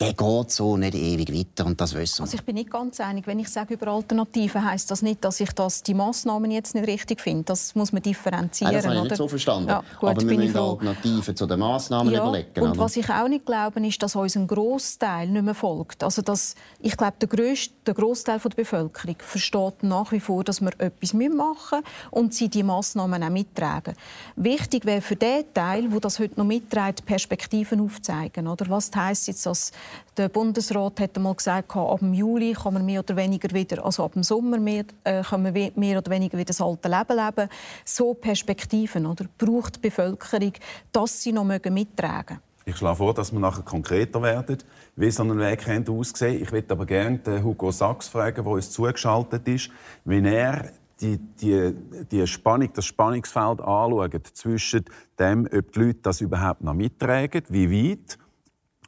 der 0.00 0.12
geht 0.12 0.50
so 0.50 0.76
nicht 0.76 0.96
ewig 0.96 1.32
weiter 1.32 1.66
und 1.66 1.80
das 1.80 1.94
wissen 1.94 2.18
wir. 2.18 2.22
Also 2.24 2.36
ich 2.36 2.42
bin 2.42 2.56
nicht 2.56 2.70
ganz 2.70 2.98
einig. 2.98 3.28
Wenn 3.28 3.38
ich 3.38 3.48
sage 3.48 3.74
über 3.74 3.88
Alternativen, 3.88 4.64
heißt 4.64 4.90
das 4.90 5.02
nicht, 5.02 5.24
dass 5.24 5.38
ich 5.38 5.52
das, 5.52 5.84
die 5.84 5.94
Massnahmen 5.94 6.50
jetzt 6.50 6.74
nicht 6.74 6.88
richtig 6.88 7.20
finde. 7.20 7.44
Das 7.44 7.76
muss 7.76 7.92
man 7.92 8.02
differenzieren. 8.02 8.72
Nein, 8.72 8.82
das 8.82 8.90
habe 8.90 8.96
ich 8.96 9.02
nicht 9.04 9.16
so 9.16 9.28
verstanden. 9.28 9.68
Ja, 9.68 9.84
gut, 10.00 10.10
Aber 10.10 10.28
wir 10.28 10.36
müssen 10.36 10.56
Alternativen 10.56 11.36
zu 11.36 11.46
den 11.46 11.60
Massnahmen 11.60 12.12
ja, 12.12 12.22
überlegen. 12.22 12.60
Und 12.60 12.70
oder? 12.70 12.78
was 12.78 12.96
ich 12.96 13.08
auch 13.08 13.28
nicht 13.28 13.46
glaube, 13.46 13.86
ist, 13.86 14.02
dass 14.02 14.16
uns 14.16 14.36
ein 14.36 14.48
Großteil 14.48 15.28
nicht 15.28 15.44
mehr 15.44 15.54
folgt. 15.54 16.02
Also 16.02 16.22
dass, 16.22 16.56
ich 16.80 16.96
glaube, 16.96 17.14
der, 17.20 17.28
grösste, 17.28 17.74
der 17.86 17.94
Großteil 17.94 18.40
der 18.40 18.48
Bevölkerung 18.50 19.16
versteht 19.20 19.82
nach 19.82 20.10
wie 20.10 20.20
vor, 20.20 20.42
dass 20.42 20.60
wir 20.60 20.72
etwas 20.78 21.12
machen 21.12 21.30
müssen 21.30 21.84
und 22.10 22.34
sie 22.34 22.48
die 22.48 22.64
Massnahmen 22.64 23.22
auch 23.22 23.30
mittragen. 23.30 23.94
Wichtig 24.34 24.86
wäre 24.86 25.00
für 25.00 25.16
den 25.16 25.44
Teil, 25.54 25.92
wo 25.92 26.00
das 26.00 26.18
heute 26.18 26.34
noch 26.36 26.46
mitträgt, 26.46 27.06
Perspektiven 27.06 27.80
aufzeigen. 27.80 28.48
Oder 28.48 28.68
was 28.68 28.90
heißt 28.94 29.28
jetzt, 29.28 29.46
dass 29.46 29.70
der 30.16 30.28
Bundesrat 30.28 31.00
hat 31.00 31.16
einmal 31.16 31.34
gesagt, 31.34 31.74
ab 31.76 32.00
Juli 32.02 32.52
kann 32.52 32.74
man 32.74 32.84
mehr 32.84 33.00
oder 33.00 33.16
weniger 33.16 33.52
wieder, 33.52 33.84
also 33.84 34.04
ab 34.04 34.12
dem 34.12 34.22
Sommer 34.22 34.58
mehr, 34.58 34.84
äh, 35.02 35.22
kann 35.22 35.42
man 35.42 35.52
mehr 35.52 35.98
oder 35.98 36.10
weniger 36.10 36.38
wieder 36.38 36.46
das 36.46 36.60
alte 36.60 36.88
Leben 36.88 37.16
leben. 37.16 37.48
So 37.84 38.14
Perspektiven 38.14 39.06
oder 39.06 39.24
braucht 39.38 39.76
die 39.76 39.80
Bevölkerung, 39.80 40.52
dass 40.92 41.22
sie 41.22 41.32
noch 41.32 41.44
mittragen 41.44 42.36
mögen. 42.36 42.40
Ich 42.66 42.76
schlage 42.76 42.96
vor, 42.96 43.12
dass 43.12 43.32
wir 43.32 43.40
nachher 43.40 43.62
konkreter 43.62 44.22
werden, 44.22 44.58
wie 44.96 45.10
so 45.10 45.22
ein 45.22 45.38
Weg 45.38 45.64
könnte 45.64 45.92
aussehen. 45.92 46.42
Ich 46.42 46.50
würde 46.50 46.72
aber 46.72 46.86
gerne 46.86 47.42
Hugo 47.42 47.70
Sachs 47.70 48.08
fragen, 48.08 48.42
der 48.42 48.46
uns 48.46 48.70
zugeschaltet 48.70 49.46
ist, 49.48 49.70
wie 50.04 50.26
er 50.26 50.70
die, 51.00 51.18
die, 51.18 51.74
die 52.10 52.26
Spannung, 52.26 52.70
das 52.72 52.86
Spannungsfeld 52.86 53.60
anschaut 53.60 54.26
zwischen 54.32 54.84
dem, 55.18 55.46
ob 55.52 55.72
die 55.72 55.78
Leute 55.78 55.98
das 56.02 56.20
überhaupt 56.20 56.62
noch 56.62 56.72
mittragen, 56.72 57.42
wie 57.48 57.90
weit, 57.90 58.18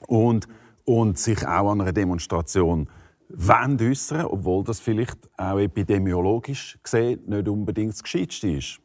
und 0.06 0.46
und 0.86 1.18
sich 1.18 1.46
auch 1.46 1.72
an 1.72 1.82
einer 1.82 1.92
Demonstration 1.92 2.88
wollen 3.28 3.78
äußern, 3.80 4.26
obwohl 4.26 4.64
das 4.64 4.80
vielleicht 4.80 5.18
auch 5.36 5.58
epidemiologisch 5.58 6.78
gesehen 6.82 7.20
nicht 7.26 7.48
unbedingt 7.48 7.92
das 7.92 8.02
Gescheiteste 8.02 8.52
ist. 8.52 8.78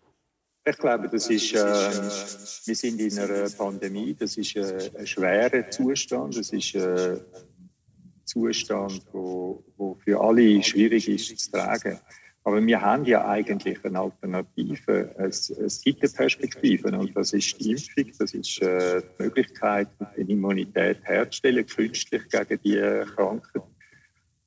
Ich 0.65 0.77
glaube, 0.77 1.09
das 1.09 1.29
ist, 1.29 1.53
äh, 1.53 1.57
wir 1.57 2.75
sind 2.75 2.99
in 2.99 3.17
einer 3.17 3.49
Pandemie, 3.49 4.15
das 4.19 4.37
ist 4.37 4.55
äh, 4.55 4.91
ein 4.97 5.07
schwerer 5.07 5.69
Zustand, 5.69 6.37
das 6.37 6.51
ist 6.51 6.75
äh, 6.75 7.13
ein 7.13 7.21
Zustand, 8.25 9.01
wo 9.11 9.63
für 10.03 10.21
alle 10.21 10.61
schwierig 10.61 11.07
ist 11.07 11.39
zu 11.39 11.51
tragen. 11.51 11.99
Aber 12.43 12.65
wir 12.65 12.81
haben 12.81 13.05
ja 13.05 13.27
eigentlich 13.27 13.83
eine 13.85 13.99
Alternative. 13.99 15.15
Eine 15.17 16.09
Perspektive 16.09 16.87
und 16.97 17.15
das 17.15 17.33
ist 17.33 17.59
die 17.59 17.71
Impfung, 17.71 18.11
das 18.17 18.33
ist 18.33 18.61
äh, 18.61 19.01
die 19.01 19.23
Möglichkeit, 19.23 19.89
eine 19.99 20.29
Immunität 20.29 21.03
herzustellen, 21.03 21.65
künstlich 21.65 22.23
gegen 22.29 22.61
die 22.63 23.05
Krankheit. 23.15 23.63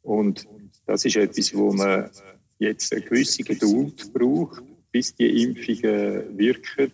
Und 0.02 0.46
das 0.86 1.04
ist 1.04 1.16
etwas, 1.16 1.54
wo 1.54 1.72
man 1.72 2.10
jetzt 2.58 2.92
eine 2.92 3.02
gewisse 3.02 3.44
Geduld 3.44 4.12
braucht, 4.12 4.62
bis 4.90 5.14
die 5.14 5.44
Impfungen 5.44 6.36
wirken. 6.36 6.92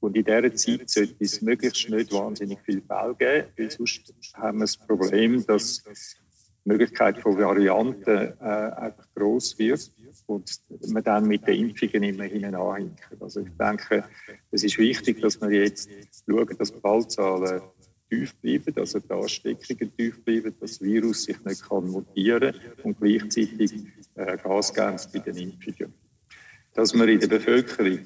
Und 0.00 0.16
in 0.16 0.24
dieser 0.24 0.54
Zeit 0.54 0.90
sollte 0.90 1.14
es 1.20 1.40
möglichst 1.40 1.88
nicht 1.88 2.12
wahnsinnig 2.12 2.58
viel 2.62 2.82
Fälle 2.82 3.14
geben, 3.14 3.48
weil 3.56 3.70
sonst 3.70 4.12
haben 4.34 4.58
wir 4.58 4.64
das 4.64 4.76
Problem, 4.76 5.46
dass 5.46 5.84
die 5.84 6.68
Möglichkeit 6.68 7.18
von 7.18 7.38
Varianten 7.38 8.32
äh, 8.40 8.44
einfach 8.44 9.06
gross 9.14 9.56
wird 9.58 9.92
und 10.26 10.60
man 10.88 11.02
dann 11.02 11.26
mit 11.26 11.46
den 11.46 11.68
Impfungen 11.68 12.02
immer 12.02 12.24
hinten 12.24 12.54
anhinkt. 12.54 13.00
Also 13.20 13.40
ich 13.40 13.50
denke, 13.58 14.04
es 14.50 14.64
ist 14.64 14.78
wichtig, 14.78 15.20
dass 15.20 15.40
wir 15.40 15.50
jetzt 15.50 15.88
schauen, 16.28 16.56
dass 16.58 16.72
die 16.72 16.80
Fallzahlen 16.80 17.62
tief 18.08 18.34
bleiben, 18.36 18.74
also 18.76 18.98
die 19.00 19.10
Ansteckungen 19.10 19.96
tief 19.96 20.22
bleiben, 20.24 20.54
dass 20.60 20.72
das 20.72 20.80
Virus 20.82 21.24
sich 21.24 21.42
nicht 21.44 21.68
kann 21.68 21.88
mutieren 21.88 22.54
und 22.82 22.98
gleichzeitig 23.00 23.72
äh, 24.14 24.36
Gas 24.36 24.72
geben 24.72 24.96
bei 25.12 25.18
den 25.18 25.36
Impfungen. 25.36 25.94
Dass 26.74 26.94
man 26.94 27.08
in 27.08 27.20
der 27.20 27.28
Bevölkerung 27.28 28.00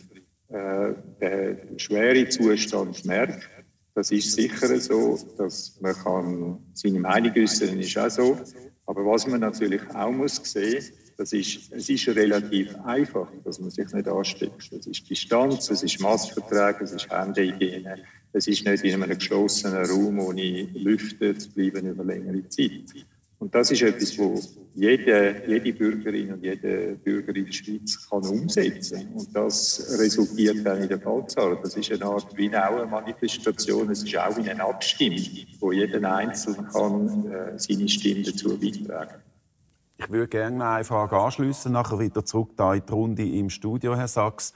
äh, 0.49 0.95
den 1.21 1.79
schweren 1.79 2.31
Zustand 2.31 3.05
merkt, 3.05 3.49
das 3.95 4.11
ist 4.11 4.33
sicher 4.33 4.79
so, 4.79 5.19
dass 5.39 5.81
man 5.81 5.95
kann 5.95 6.59
seine 6.75 7.01
Meinung 7.01 7.33
äußern, 7.35 7.81
ist 7.81 7.97
auch 7.97 8.11
so. 8.11 8.39
Aber 8.85 9.05
was 9.07 9.27
man 9.27 9.41
natürlich 9.41 9.83
auch 9.95 10.13
muss 10.13 10.37
sehen, 10.37 10.85
das 11.17 11.33
ist, 11.33 11.73
es 11.73 11.89
ist 11.89 12.09
relativ 12.09 12.75
einfach, 12.85 13.29
dass 13.45 13.59
man 13.59 13.71
sich 13.71 13.91
nicht 13.93 14.09
ansteckt. 14.09 14.71
Es 14.73 14.87
ist 14.87 15.09
Distanz, 15.09 15.71
es 15.71 15.83
ist 15.83 16.01
Maskentragen, 16.01 16.85
es 16.85 16.93
ist 16.93 17.11
Händehygiene, 17.11 17.97
es 18.33 18.47
ist 18.47 18.67
nicht 18.67 18.85
in 18.85 19.03
einem 19.03 19.19
geschlossenen 19.19 19.85
Raum 19.87 20.19
ohne 20.19 20.69
Lüften 20.75 21.39
zu 21.39 21.51
bleiben 21.51 21.87
über 21.87 22.05
längere 22.05 22.47
Zeit. 22.49 23.07
Und 23.39 23.55
das 23.55 23.71
ist 23.71 23.83
etwas, 23.83 24.17
wo 24.19 24.41
jede, 24.75 25.43
jede 25.47 25.73
Bürgerin 25.73 26.35
und 26.35 26.43
jeder 26.43 26.95
Bürger 26.97 27.35
in 27.35 27.47
der 27.47 27.53
Schweiz 27.53 28.09
kann 28.09 28.25
umsetzen 28.25 28.99
kann. 28.99 29.13
Und 29.15 29.35
das 29.35 29.99
resultiert 29.99 30.65
dann 30.65 30.83
in 30.83 30.89
der 30.89 31.01
Fallzahl. 31.01 31.59
Das 31.63 31.77
ist 31.77 31.93
eine 31.93 32.05
Art 32.05 32.35
wie 32.37 32.55
auch 32.55 32.77
eine 32.77 32.87
Manifestation, 32.87 33.91
es 33.91 34.05
ist 34.05 34.17
auch 34.17 34.37
wie 34.37 34.49
eine 34.49 34.65
Abstimmung, 34.65 35.47
wo 35.61 35.73
jeder 35.73 36.15
Einzelne 36.15 36.67
kann 36.73 37.31
äh, 37.31 37.59
seine 37.59 37.89
Stimme 37.89 38.23
dazu 38.23 38.59
beitragen 38.59 39.26
Ich 39.99 40.11
würde 40.11 40.29
gerne 40.29 40.69
eine 40.69 40.85
Frage 40.85 41.17
anschließen, 41.17 41.73
nachher 41.73 41.99
wieder 41.99 42.23
zurück 42.23 42.51
da 42.57 42.75
in 42.75 42.85
die 42.87 42.93
Runde 42.93 43.27
im 43.27 43.49
Studio, 43.49 43.97
Herr 43.97 44.09
Sachs. 44.09 44.53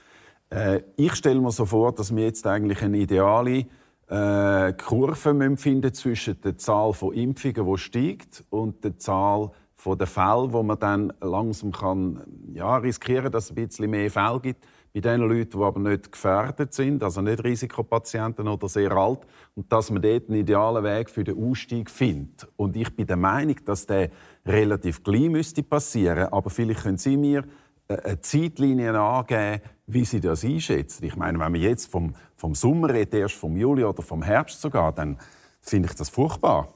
Äh, 0.51 0.81
ich 0.97 1.15
stelle 1.15 1.41
mir 1.41 1.51
so 1.51 1.65
vor, 1.65 1.93
dass 1.93 2.15
wir 2.15 2.25
jetzt 2.25 2.45
eigentlich 2.45 2.83
eine 2.83 2.99
ideale 2.99 3.65
äh, 4.07 4.73
Kurve 4.73 5.15
finden 5.57 5.93
zwischen 5.95 6.39
der 6.41 6.57
Zahl 6.59 6.93
von 6.93 7.13
Impfungen, 7.13 7.65
die 7.65 7.77
steigt, 7.79 8.43
und 8.51 8.83
der 8.83 8.99
Zahl 8.99 9.49
von 9.73 9.97
den 9.97 10.05
Fällen, 10.05 10.53
wo 10.53 10.61
man 10.61 10.77
dann 10.77 11.11
langsam 11.21 11.71
kann, 11.71 12.21
ja, 12.53 12.77
riskieren, 12.77 13.31
dass 13.31 13.45
es 13.45 13.51
ein 13.51 13.55
bisschen 13.55 13.89
mehr 13.89 14.11
Fälle 14.11 14.41
gibt 14.41 14.63
bei 14.93 14.99
den 14.99 15.21
Leuten, 15.21 15.57
die 15.57 15.63
aber 15.63 15.79
nicht 15.79 16.11
gefährdet 16.11 16.73
sind, 16.73 17.03
also 17.03 17.21
nicht 17.21 17.43
Risikopatienten 17.43 18.47
oder 18.47 18.67
sehr 18.67 18.91
alt, 18.91 19.19
und 19.55 19.71
dass 19.71 19.89
man 19.89 20.01
dort 20.01 20.29
einen 20.29 20.39
idealen 20.39 20.83
Weg 20.83 21.09
für 21.09 21.23
den 21.23 21.37
Ausstieg 21.37 21.89
findet. 21.89 22.47
Und 22.57 22.75
ich 22.75 22.93
bin 22.95 23.07
der 23.07 23.17
Meinung, 23.17 23.55
dass 23.65 23.85
der 23.85 24.09
relativ 24.45 25.03
klein 25.03 25.31
müsste 25.31 25.63
passieren, 25.63 26.27
aber 26.31 26.49
vielleicht 26.49 26.83
können 26.83 26.97
Sie 26.97 27.15
mir 27.15 27.45
äh, 27.87 27.97
eine 28.03 28.21
Zeitlinie 28.21 28.99
angeben, 28.99 29.61
wie 29.87 30.05
Sie 30.05 30.19
das 30.19 30.43
einschätzen. 30.43 31.05
Ich 31.05 31.15
meine, 31.15 31.39
wenn 31.39 31.51
man 31.51 31.61
jetzt 31.61 31.89
vom, 31.89 32.15
vom 32.35 32.55
Sommer 32.55 32.89
redet, 32.89 33.13
erst 33.13 33.35
vom 33.35 33.55
Juli 33.55 33.83
oder 33.83 34.01
vom 34.01 34.23
Herbst 34.23 34.61
sogar, 34.61 34.91
dann 34.91 35.17
finde 35.61 35.89
ich 35.89 35.95
das 35.95 36.09
furchtbar. 36.09 36.73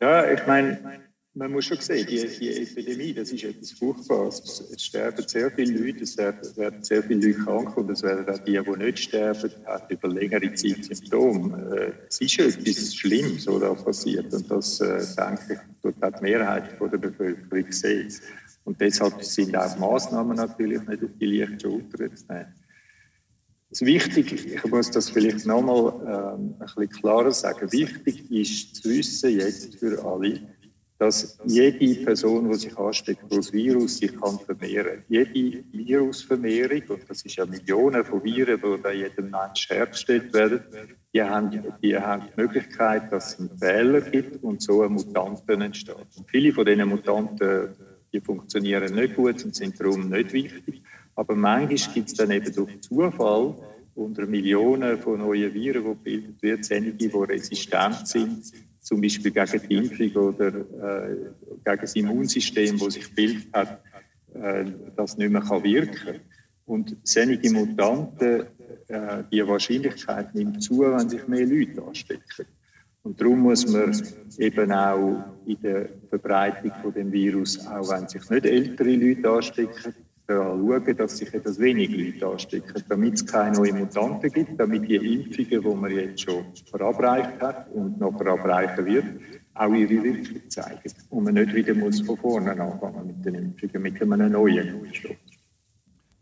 Ja, 0.00 0.30
ich 0.30 0.46
meine, 0.46 1.07
man 1.38 1.52
muss 1.52 1.66
schon 1.66 1.78
sehen, 1.78 2.06
die, 2.08 2.26
die 2.26 2.62
Epidemie, 2.62 3.14
das 3.14 3.30
ist 3.30 3.44
etwas 3.44 3.70
Furchtbares. 3.70 4.70
Es 4.74 4.84
sterben 4.84 5.26
sehr 5.26 5.50
viele 5.52 5.78
Leute, 5.78 6.02
es 6.02 6.16
werden 6.16 6.82
sehr 6.82 7.02
viele 7.02 7.28
Leute 7.28 7.38
krank 7.44 7.76
und 7.76 7.90
es 7.90 8.02
werden 8.02 8.28
auch 8.28 8.38
die, 8.38 8.60
die 8.60 8.84
nicht 8.84 8.98
sterben, 8.98 9.50
haben 9.64 9.84
über 9.88 10.08
längere 10.08 10.52
Zeit 10.54 10.84
Symptome. 10.84 11.76
Äh, 11.76 11.92
es 12.08 12.20
ist 12.20 12.38
etwas 12.40 12.94
Schlimmes, 12.94 13.46
was 13.46 13.84
passiert 13.84 14.34
und 14.34 14.50
das, 14.50 14.80
äh, 14.80 15.06
denke 15.16 15.54
ich, 15.54 15.82
tut 15.82 16.02
auch 16.02 16.18
die 16.18 16.22
Mehrheit 16.22 16.76
der 16.80 16.98
Bevölkerung 16.98 17.72
sehen. 17.72 18.12
Und 18.64 18.80
deshalb 18.80 19.22
sind 19.22 19.56
auch 19.56 19.78
Massnahmen 19.78 20.36
natürlich 20.36 20.86
nicht 20.88 21.04
auf 21.04 21.10
die 21.20 21.38
leichte 21.38 21.68
Schulter 21.68 22.14
zu 22.14 22.24
nehmen. 22.28 22.54
Das 23.70 23.82
Wichtige, 23.82 24.34
ich 24.34 24.64
muss 24.64 24.90
das 24.90 25.10
vielleicht 25.10 25.46
nochmal 25.46 25.92
ähm, 26.06 26.54
ein 26.58 26.58
bisschen 26.58 26.88
klarer 26.88 27.32
sagen, 27.32 27.70
wichtig 27.70 28.30
ist 28.30 28.76
zu 28.76 28.88
wissen 28.88 29.38
jetzt 29.38 29.76
für 29.76 30.02
alle, 30.02 30.40
dass 30.98 31.38
jede 31.44 32.04
Person, 32.04 32.50
die 32.50 32.56
sich 32.56 32.76
ansteckt, 32.76 33.22
das 33.30 33.52
Virus 33.52 33.98
sich 33.98 34.14
kann 34.20 34.38
vermehren. 34.40 35.04
Jede 35.08 35.62
Virusvermehrung, 35.72 36.82
und 36.88 37.08
das 37.08 37.22
ist 37.22 37.36
ja 37.36 37.46
Millionen 37.46 38.04
von 38.04 38.22
Viren, 38.24 38.60
die 38.60 38.82
bei 38.82 38.94
jedem 38.94 39.30
Menschen 39.30 39.76
hergestellt 39.76 40.32
werden, 40.34 40.60
die 41.14 41.22
haben, 41.22 41.50
die 41.82 41.96
haben 41.96 42.24
die 42.24 42.40
Möglichkeit, 42.40 43.12
dass 43.12 43.34
es 43.34 43.38
einen 43.38 43.58
Fehler 43.58 44.00
gibt 44.00 44.42
und 44.42 44.60
so 44.60 44.82
eine 44.82 44.90
Mutanten 44.90 45.62
entsteht. 45.62 45.96
Und 46.16 46.28
viele 46.28 46.52
von 46.52 46.66
diesen 46.66 46.88
Mutanten 46.88 47.76
die 48.12 48.20
funktionieren 48.20 48.94
nicht 48.94 49.16
gut 49.16 49.44
und 49.44 49.54
sind 49.54 49.78
darum 49.78 50.08
nicht 50.08 50.32
wichtig. 50.32 50.82
Aber 51.14 51.34
manchmal 51.34 51.94
gibt 51.94 52.08
es 52.08 52.14
dann 52.14 52.30
eben 52.30 52.52
durch 52.54 52.80
Zufall 52.80 53.54
unter 53.94 54.26
Millionen 54.26 54.98
von 54.98 55.18
neuen 55.18 55.52
Viren, 55.52 55.82
die 55.82 55.88
gebildet 55.88 56.42
werden, 56.42 56.66
einige, 56.70 57.08
die 57.08 57.16
resistent 57.16 58.06
sind, 58.06 58.52
zum 58.80 59.00
Beispiel 59.00 59.30
gegen 59.30 59.68
die 59.68 59.74
Impfung 59.74 60.22
oder 60.22 60.48
äh, 60.48 61.16
gegen 61.64 61.80
das 61.80 61.96
Immunsystem, 61.96 62.78
das 62.78 62.94
sich 62.94 63.14
bildet 63.14 63.52
hat, 63.52 63.82
äh, 64.34 64.64
das 64.96 65.16
nicht 65.16 65.30
mehr 65.30 65.42
kann 65.42 65.62
wirken. 65.64 66.20
Und 66.66 66.96
solche 67.02 67.50
Mutanten, 67.50 68.46
äh, 68.88 69.24
die 69.32 69.46
Wahrscheinlichkeit 69.46 70.34
nimmt 70.34 70.62
zu, 70.62 70.80
wenn 70.80 71.08
sich 71.08 71.26
mehr 71.26 71.46
Leute 71.46 71.82
anstecken. 71.82 72.46
Und 73.02 73.20
darum 73.20 73.40
muss 73.40 73.66
man 73.66 73.96
eben 74.36 74.72
auch 74.72 75.24
in 75.46 75.60
der 75.62 75.88
Verbreitung 76.10 76.72
von 76.82 76.92
dem 76.92 77.10
Virus, 77.10 77.58
auch 77.66 77.90
wenn 77.90 78.06
sich 78.06 78.28
nicht 78.28 78.44
ältere 78.44 78.94
Leute 78.96 79.30
anstecken, 79.30 79.94
schauen, 80.30 80.96
dass 80.96 81.16
sich 81.16 81.32
etwas 81.32 81.58
weniger 81.58 81.96
Leute 81.96 82.26
anstecken, 82.26 82.84
damit 82.88 83.14
es 83.14 83.26
keine 83.26 83.56
neuen 83.56 83.78
Mutanten 83.78 84.30
gibt, 84.30 84.60
damit 84.60 84.88
die 84.88 84.96
Impfungen, 84.96 85.62
die 85.62 85.80
man 85.80 85.90
jetzt 85.90 86.20
schon 86.20 86.44
verabreicht 86.70 87.40
hat 87.40 87.70
und 87.72 87.98
noch 87.98 88.16
verabreichen 88.16 88.84
wird, 88.84 89.06
auch 89.54 89.72
ihre 89.72 90.02
Wirkung 90.02 90.48
zeigen. 90.48 90.92
Und 91.10 91.24
man 91.24 91.34
nicht 91.34 91.54
wieder 91.54 91.74
muss 91.74 92.00
von 92.02 92.16
vorne 92.18 92.50
anfangen 92.50 93.06
mit 93.06 93.24
den 93.24 93.34
Impfungen, 93.34 93.82
mit 93.82 94.02
einem 94.02 94.32
neuen 94.32 94.68
Impfstoff. 94.68 95.16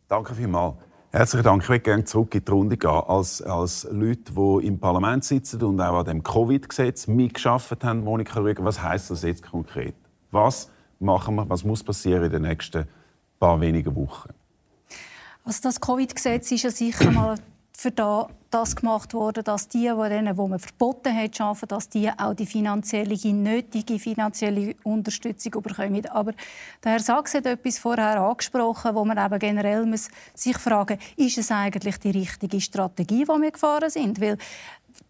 Danke 0.08 0.34
vielmals. 0.34 0.76
Herzlichen 1.10 1.44
Dank. 1.44 1.62
Ich 1.62 1.68
würde 1.68 1.80
gerne 1.80 2.04
zurück 2.04 2.34
in 2.34 2.44
die 2.44 2.50
Runde 2.50 2.76
gehen. 2.76 2.90
Als, 2.90 3.42
als 3.42 3.88
Leute, 3.90 4.32
die 4.32 4.66
im 4.66 4.78
Parlament 4.78 5.24
sitzen 5.24 5.62
und 5.62 5.80
auch 5.80 5.98
an 5.98 6.04
dem 6.04 6.22
Covid-Gesetz 6.22 7.06
mitgeschafft 7.08 7.82
haben, 7.82 8.04
Monika 8.04 8.38
Rüger, 8.40 8.64
was 8.64 8.80
heißt 8.80 9.10
das 9.10 9.22
jetzt 9.22 9.42
konkret? 9.42 9.94
Was 10.30 10.70
machen 11.00 11.36
wir, 11.36 11.48
was 11.48 11.64
muss 11.64 11.82
passieren 11.82 12.24
in 12.24 12.30
den 12.30 12.42
nächsten 12.42 12.86
paar 13.38 13.60
wenigen 13.60 13.94
Wochen? 13.94 14.30
Also 15.44 15.60
das 15.62 15.80
Covid-Gesetz 15.80 16.50
ist 16.50 16.62
ja 16.64 16.70
sicher 16.70 17.10
mal 17.10 17.36
für 17.78 17.90
das 18.50 18.74
gemacht 18.74 19.12
worden, 19.12 19.44
dass 19.44 19.68
die, 19.68 19.84
denen, 19.84 20.34
man 20.34 20.58
verboten 20.58 21.14
hat, 21.14 21.38
arbeiten, 21.38 21.68
dass 21.68 21.90
die 21.90 22.10
auch 22.10 22.32
die 22.32 22.46
finanzielle, 22.46 23.14
nötige 23.34 23.98
finanzielle 23.98 24.74
Unterstützung 24.82 25.60
bekommen. 25.60 26.06
Aber 26.06 26.32
der 26.82 26.92
Herr 26.92 27.00
Sachs 27.00 27.34
hat 27.34 27.44
etwas 27.44 27.78
vorher 27.78 28.18
angesprochen, 28.18 28.94
wo 28.94 29.04
man 29.04 29.18
eben 29.18 29.38
generell 29.38 29.84
muss 29.84 30.08
sich 30.32 30.56
fragen, 30.56 30.98
ist 31.16 31.36
es 31.36 31.50
eigentlich 31.50 31.98
die 31.98 32.12
richtige 32.12 32.62
Strategie, 32.62 33.24
die 33.24 33.42
wir 33.42 33.50
gefahren 33.50 33.90
sind? 33.90 34.22
Weil 34.22 34.38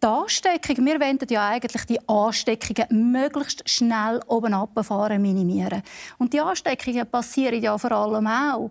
die 0.02 0.06
Ansteckung, 0.06 0.84
wir 0.84 0.98
wollen 0.98 1.20
ja 1.30 1.48
eigentlich 1.48 1.84
die 1.84 2.08
Ansteckungen 2.08 3.12
möglichst 3.12 3.68
schnell 3.70 4.20
oben 4.26 4.54
abfahren, 4.54 5.22
minimieren. 5.22 5.82
Und 6.18 6.32
die 6.32 6.40
Ansteckungen 6.40 7.08
passieren 7.08 7.62
ja 7.62 7.78
vor 7.78 7.92
allem 7.92 8.26
auch 8.26 8.70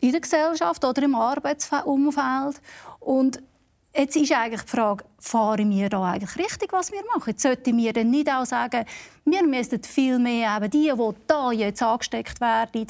in 0.00 0.12
der 0.12 0.20
Gesellschaft 0.20 0.82
oder 0.84 1.02
im 1.02 1.14
Arbeitsumfeld. 1.14 2.60
Und 3.00 3.42
Jetzt 3.92 4.14
ist 4.14 4.30
eigentlich 4.30 4.62
die 4.62 4.68
Frage, 4.68 5.04
fahren 5.18 5.68
wir 5.68 5.88
da 5.88 6.12
eigentlich 6.12 6.36
richtig, 6.36 6.72
was 6.72 6.92
wir 6.92 7.02
machen? 7.12 7.30
Jetzt 7.30 7.42
sollten 7.42 7.76
wir 7.76 7.92
dann 7.92 8.08
nicht 8.08 8.30
auch 8.30 8.46
sagen, 8.46 8.84
wir 9.24 9.44
müssten 9.44 9.82
viel 9.82 10.20
mehr 10.20 10.56
eben 10.56 10.70
die, 10.70 10.92
die 10.94 11.14
da 11.26 11.50
jetzt 11.50 11.82
angesteckt 11.82 12.40
werden, 12.40 12.86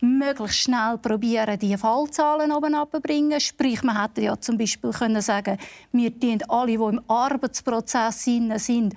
möglichst 0.00 0.58
schnell 0.58 0.96
probieren, 0.98 1.58
die 1.58 1.76
Fallzahlen 1.76 2.52
oben 2.52 2.76
abzubringen. 2.76 3.40
Sprich, 3.40 3.82
man 3.82 4.00
hätte 4.00 4.20
ja 4.20 4.40
zum 4.40 4.56
Beispiel 4.56 4.92
können 4.92 5.20
sagen, 5.20 5.58
wir 5.90 6.20
tun 6.20 6.38
alle, 6.48 6.66
die 6.68 6.74
im 6.74 7.00
Arbeitsprozess 7.08 8.22
sind, 8.22 8.94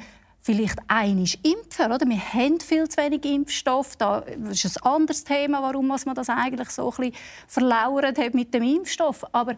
vielleicht 0.48 0.80
einig 0.88 1.40
impfen. 1.44 1.92
Oder? 1.92 2.08
Wir 2.08 2.34
haben 2.34 2.60
viel 2.60 2.88
zu 2.88 3.02
wenig 3.02 3.26
Impfstoff. 3.26 3.98
Das 3.98 4.24
ist 4.52 4.78
ein 4.78 4.92
anderes 4.92 5.24
Thema, 5.24 5.62
warum 5.62 5.88
man 5.88 6.00
das 6.14 6.30
eigentlich 6.30 6.70
so 6.70 6.92
ein 6.92 6.98
bisschen 6.98 7.16
verlauert 7.48 8.18
hat 8.18 8.34
mit 8.36 8.54
dem 8.54 8.64
Impfstoff. 8.64 9.26
Aber 9.34 9.56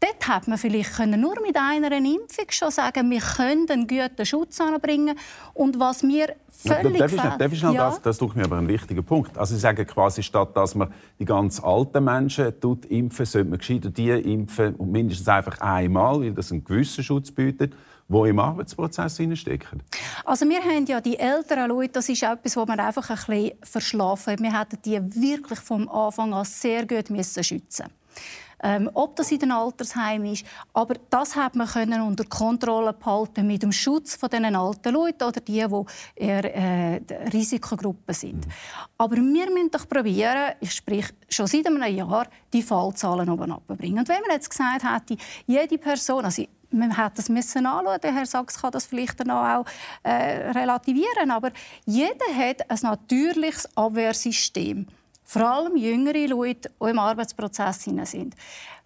Dort 0.00 0.26
hat 0.26 0.48
man 0.48 0.56
vielleicht 0.56 0.98
nur 1.06 1.40
mit 1.42 1.56
einer 1.56 1.92
Impfung 1.92 2.46
schon 2.48 2.70
sagen, 2.70 3.10
wir 3.10 3.20
können 3.20 3.70
einen 3.70 3.86
guten 3.86 4.24
Schutz 4.24 4.58
anbringen. 4.58 5.14
Und 5.52 5.78
was 5.78 6.02
mir 6.02 6.36
völlig 6.48 6.98
ja, 6.98 7.06
darf 7.06 7.12
ich, 7.12 7.20
darf 7.20 7.52
ich 7.52 7.60
ja. 7.60 7.72
das, 7.72 8.00
das 8.00 8.16
tut 8.16 8.34
mir 8.34 8.44
aber 8.44 8.56
ein 8.56 8.68
wichtiger 8.68 9.02
Punkt. 9.02 9.36
Also 9.36 9.54
Sie 9.54 9.60
sagen 9.60 9.86
quasi, 9.86 10.22
statt 10.22 10.56
dass 10.56 10.74
man 10.74 10.92
die 11.18 11.26
ganz 11.26 11.60
alten 11.60 12.02
Menschen 12.02 12.58
tut 12.60 12.86
impfen, 12.86 13.26
sollte 13.26 13.50
man 13.50 13.58
gescheiter 13.58 13.90
die 13.90 14.08
impfen 14.08 14.74
und 14.76 14.90
mindestens 14.90 15.28
einfach 15.28 15.60
einmal, 15.60 16.20
weil 16.22 16.32
das 16.32 16.50
einen 16.50 16.64
gewissen 16.64 17.04
Schutz 17.04 17.30
bietet 17.30 17.74
die 18.08 18.28
im 18.28 18.38
Arbeitsprozess 18.40 19.20
stecken? 19.34 19.82
Also 20.24 20.48
wir 20.48 20.60
haben 20.60 20.84
ja 20.86 21.00
die 21.00 21.16
älteren 21.16 21.68
Leute, 21.68 21.92
das 21.92 22.08
ist 22.08 22.22
etwas, 22.22 22.56
was 22.56 22.66
man 22.66 22.80
einfach 22.80 23.08
ein 23.08 23.16
bisschen 23.16 23.52
verschlafen 23.62 24.32
hat. 24.32 24.40
Wir 24.40 24.58
hätten 24.58 24.78
die 24.84 25.22
wirklich 25.22 25.60
vom 25.60 25.88
Anfang 25.88 26.34
an 26.34 26.44
sehr 26.44 26.86
gut 26.86 27.06
schützen 27.06 27.16
müssen 27.16 27.84
ähm, 28.62 28.90
ob 28.94 29.16
das 29.16 29.30
in 29.32 29.38
den 29.38 29.52
Altersheimen 29.52 30.32
ist. 30.32 30.44
Aber 30.72 30.94
das 31.08 31.36
hat 31.36 31.54
man 31.56 31.66
können 31.66 32.02
unter 32.02 32.24
Kontrolle 32.24 32.92
behalten 32.92 33.46
mit 33.46 33.62
dem 33.62 33.72
Schutz 33.72 34.16
von 34.16 34.28
den 34.28 34.54
alten 34.54 34.92
Leuten 34.92 35.24
oder 35.24 35.40
die, 35.40 35.64
die 35.66 35.84
eher 36.16 36.54
äh, 36.54 37.00
Risikogruppen 37.32 38.14
sind. 38.14 38.46
Mhm. 38.46 38.52
Aber 38.98 39.16
wir 39.16 39.22
müssen 39.50 39.70
doch 39.70 39.88
probieren, 39.88 40.54
ich 40.60 40.72
spreche 40.72 41.12
schon 41.28 41.46
seit 41.46 41.66
einem 41.66 41.82
Jahr, 41.82 42.26
die 42.52 42.62
Fallzahlen 42.62 43.28
oben 43.30 43.52
abzubringen. 43.52 44.00
Und 44.00 44.08
wenn 44.08 44.20
man 44.22 44.32
jetzt 44.32 44.50
gesagt 44.50 44.84
hätte, 44.84 45.16
jede 45.46 45.78
Person, 45.78 46.24
also 46.24 46.44
man 46.72 46.96
hätte 46.96 47.16
das 47.16 47.28
müssen 47.28 47.66
anschauen. 47.66 48.00
Der 48.00 48.14
Herr 48.14 48.26
Sachs 48.26 48.60
kann 48.60 48.72
das 48.72 48.86
vielleicht 48.86 49.20
dann 49.20 49.30
auch 49.30 49.64
äh, 50.02 50.50
relativieren. 50.50 51.30
Aber 51.30 51.50
jeder 51.84 52.34
hat 52.36 52.70
ein 52.70 52.78
natürliches 52.82 53.68
Abwehrsystem. 53.76 54.86
Vor 55.32 55.42
allem 55.42 55.76
jüngere 55.76 56.26
Leute, 56.26 56.72
die 56.82 56.90
im 56.90 56.98
Arbeitsprozess 56.98 57.84
sind. 57.84 58.34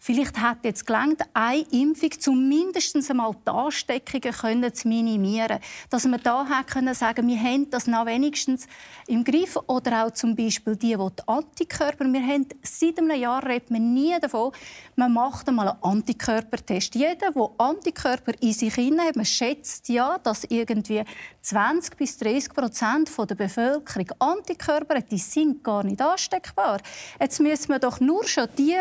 Vielleicht 0.07 0.39
hat 0.39 0.59
jetzt 0.65 0.87
gelangt, 0.87 1.23
eine 1.33 1.65
Impfung 1.71 2.11
zumindest 2.19 2.95
einmal 3.11 3.35
die 3.35 3.51
Ansteckungen 3.51 4.75
zu 4.75 4.87
minimieren. 4.87 5.59
Dass 5.89 6.05
man 6.05 6.23
da 6.23 6.47
können 6.71 6.93
sagen, 6.93 7.27
wir 7.27 7.41
haben 7.41 7.71
das 7.71 7.87
noch 7.87 8.05
wenigstens 8.05 8.67
im 9.07 9.25
Griff. 9.25 9.57
Oder 9.67 10.05
auch 10.05 10.11
zum 10.11 10.37
Beispiel 10.37 10.77
die, 10.77 10.89
die, 10.89 10.97
die 10.99 11.23
Antikörper. 11.27 12.05
Wir 12.05 12.21
haben 12.21 12.47
seit 12.61 12.99
einem 12.99 13.19
Jahr 13.19 13.47
redet 13.47 13.71
man 13.71 13.95
nie 13.95 14.15
davon, 14.21 14.53
man 14.95 15.11
macht 15.11 15.49
einmal 15.49 15.71
einen 15.71 15.83
Antikörpertest. 15.83 16.95
Jeder, 16.97 17.33
der 17.33 17.51
Antikörper 17.57 18.33
in 18.41 18.53
sich 18.53 18.77
hat, 18.77 19.17
man 19.17 19.25
schätzt 19.25 19.89
ja, 19.89 20.19
dass 20.19 20.45
irgendwie 20.45 21.03
20 21.41 21.97
bis 21.97 22.19
30 22.19 22.53
Prozent 22.53 23.11
der 23.19 23.35
Bevölkerung 23.35 24.11
Antikörper 24.19 24.97
hat, 24.97 25.11
die 25.11 25.17
sind 25.17 25.65
gar 25.65 25.83
nicht 25.83 26.03
ansteckbar. 26.03 26.83
Jetzt 27.19 27.41
müssen 27.41 27.71
wir 27.71 27.79
doch 27.79 28.01
nur 28.01 28.25
schon 28.25 28.49
die 28.59 28.77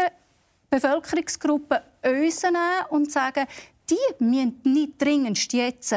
Bevölkerungsgruppen 0.74 1.78
uns 2.04 2.42
nehmen 2.42 2.58
und 2.90 3.12
sagen, 3.12 3.46
die 3.88 4.24
müssen 4.24 4.60
nicht 4.64 5.00
dringendst 5.00 5.54
jetzt 5.54 5.94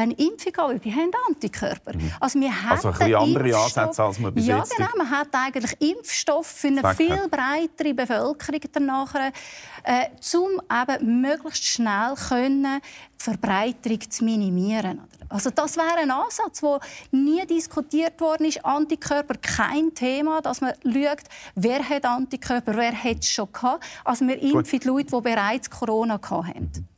eine 0.00 0.14
Impfung 0.14 0.52
haben, 0.56 0.72
weil 0.72 0.78
die 0.78 0.92
haben 0.92 1.10
Antikörper. 1.28 1.94
Mhm. 1.94 2.12
Also, 2.20 2.40
wir 2.40 2.50
also 2.68 2.88
ein 2.88 2.94
bisschen 2.94 3.14
andere 3.14 3.56
Ansätze, 3.56 4.02
als 4.02 4.18
man 4.18 4.34
bis 4.34 4.46
ja, 4.46 4.58
jetzt... 4.58 4.78
Ja, 4.78 4.86
genau. 4.86 4.98
Man 4.98 5.10
hat 5.10 5.28
eigentlich 5.32 5.80
Impfstoff 5.80 6.46
für 6.46 6.68
eine 6.68 6.80
Zweck 6.80 6.96
viel 6.96 7.28
breitere 7.28 7.94
Bevölkerung 7.94 8.60
danach, 8.72 9.14
äh, 9.14 10.08
um 10.36 10.60
eben 10.70 11.20
möglichst 11.20 11.64
schnell 11.64 12.14
können, 12.28 12.80
die 13.20 13.24
Verbreiterung 13.24 14.10
zu 14.10 14.24
minimieren. 14.24 15.00
Also 15.28 15.50
das 15.50 15.76
wäre 15.76 15.98
ein 15.98 16.10
Ansatz, 16.10 16.60
der 16.60 16.80
nie 17.12 17.46
diskutiert 17.46 18.20
worden 18.20 18.46
ist. 18.46 18.64
Antikörper 18.64 19.34
kein 19.40 19.94
Thema, 19.94 20.40
dass 20.40 20.60
man 20.60 20.72
schaut, 20.82 21.22
wer 21.54 21.88
hat 21.88 22.04
Antikörper, 22.04 22.76
wer 22.76 22.92
hat 22.92 23.20
es 23.20 23.30
schon 23.30 23.52
gehabt. 23.52 23.84
Also 24.04 24.26
wir 24.26 24.40
impfen 24.42 24.80
die 24.80 24.88
Leute, 24.88 25.16
die 25.16 25.20
bereits 25.20 25.70
Corona 25.70 26.20
hatten. 26.20 26.88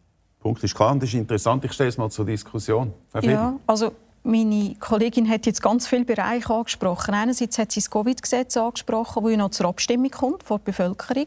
Punkt 0.42 0.62
ist 0.64 0.74
klar 0.74 0.92
und 0.92 1.02
das 1.02 1.10
ist 1.10 1.14
interessant. 1.14 1.64
Ich 1.64 1.72
stelle 1.72 1.88
es 1.88 1.96
mal 1.96 2.10
zur 2.10 2.26
Diskussion. 2.26 2.92
ja, 3.22 3.54
also 3.66 3.92
meine 4.24 4.76
Kollegin 4.78 5.28
hat 5.28 5.46
jetzt 5.46 5.62
ganz 5.62 5.86
viele 5.86 6.04
Bereiche 6.04 6.52
angesprochen. 6.52 7.12
Einerseits 7.14 7.58
hat 7.58 7.72
sie 7.72 7.80
das 7.80 7.90
Covid-Gesetz 7.90 8.56
angesprochen, 8.56 9.24
das 9.24 9.36
noch 9.36 9.50
zur 9.50 9.66
Abstimmung 9.66 10.10
kommt 10.10 10.44
vor 10.44 10.58
der 10.58 10.64
Bevölkerung. 10.66 11.26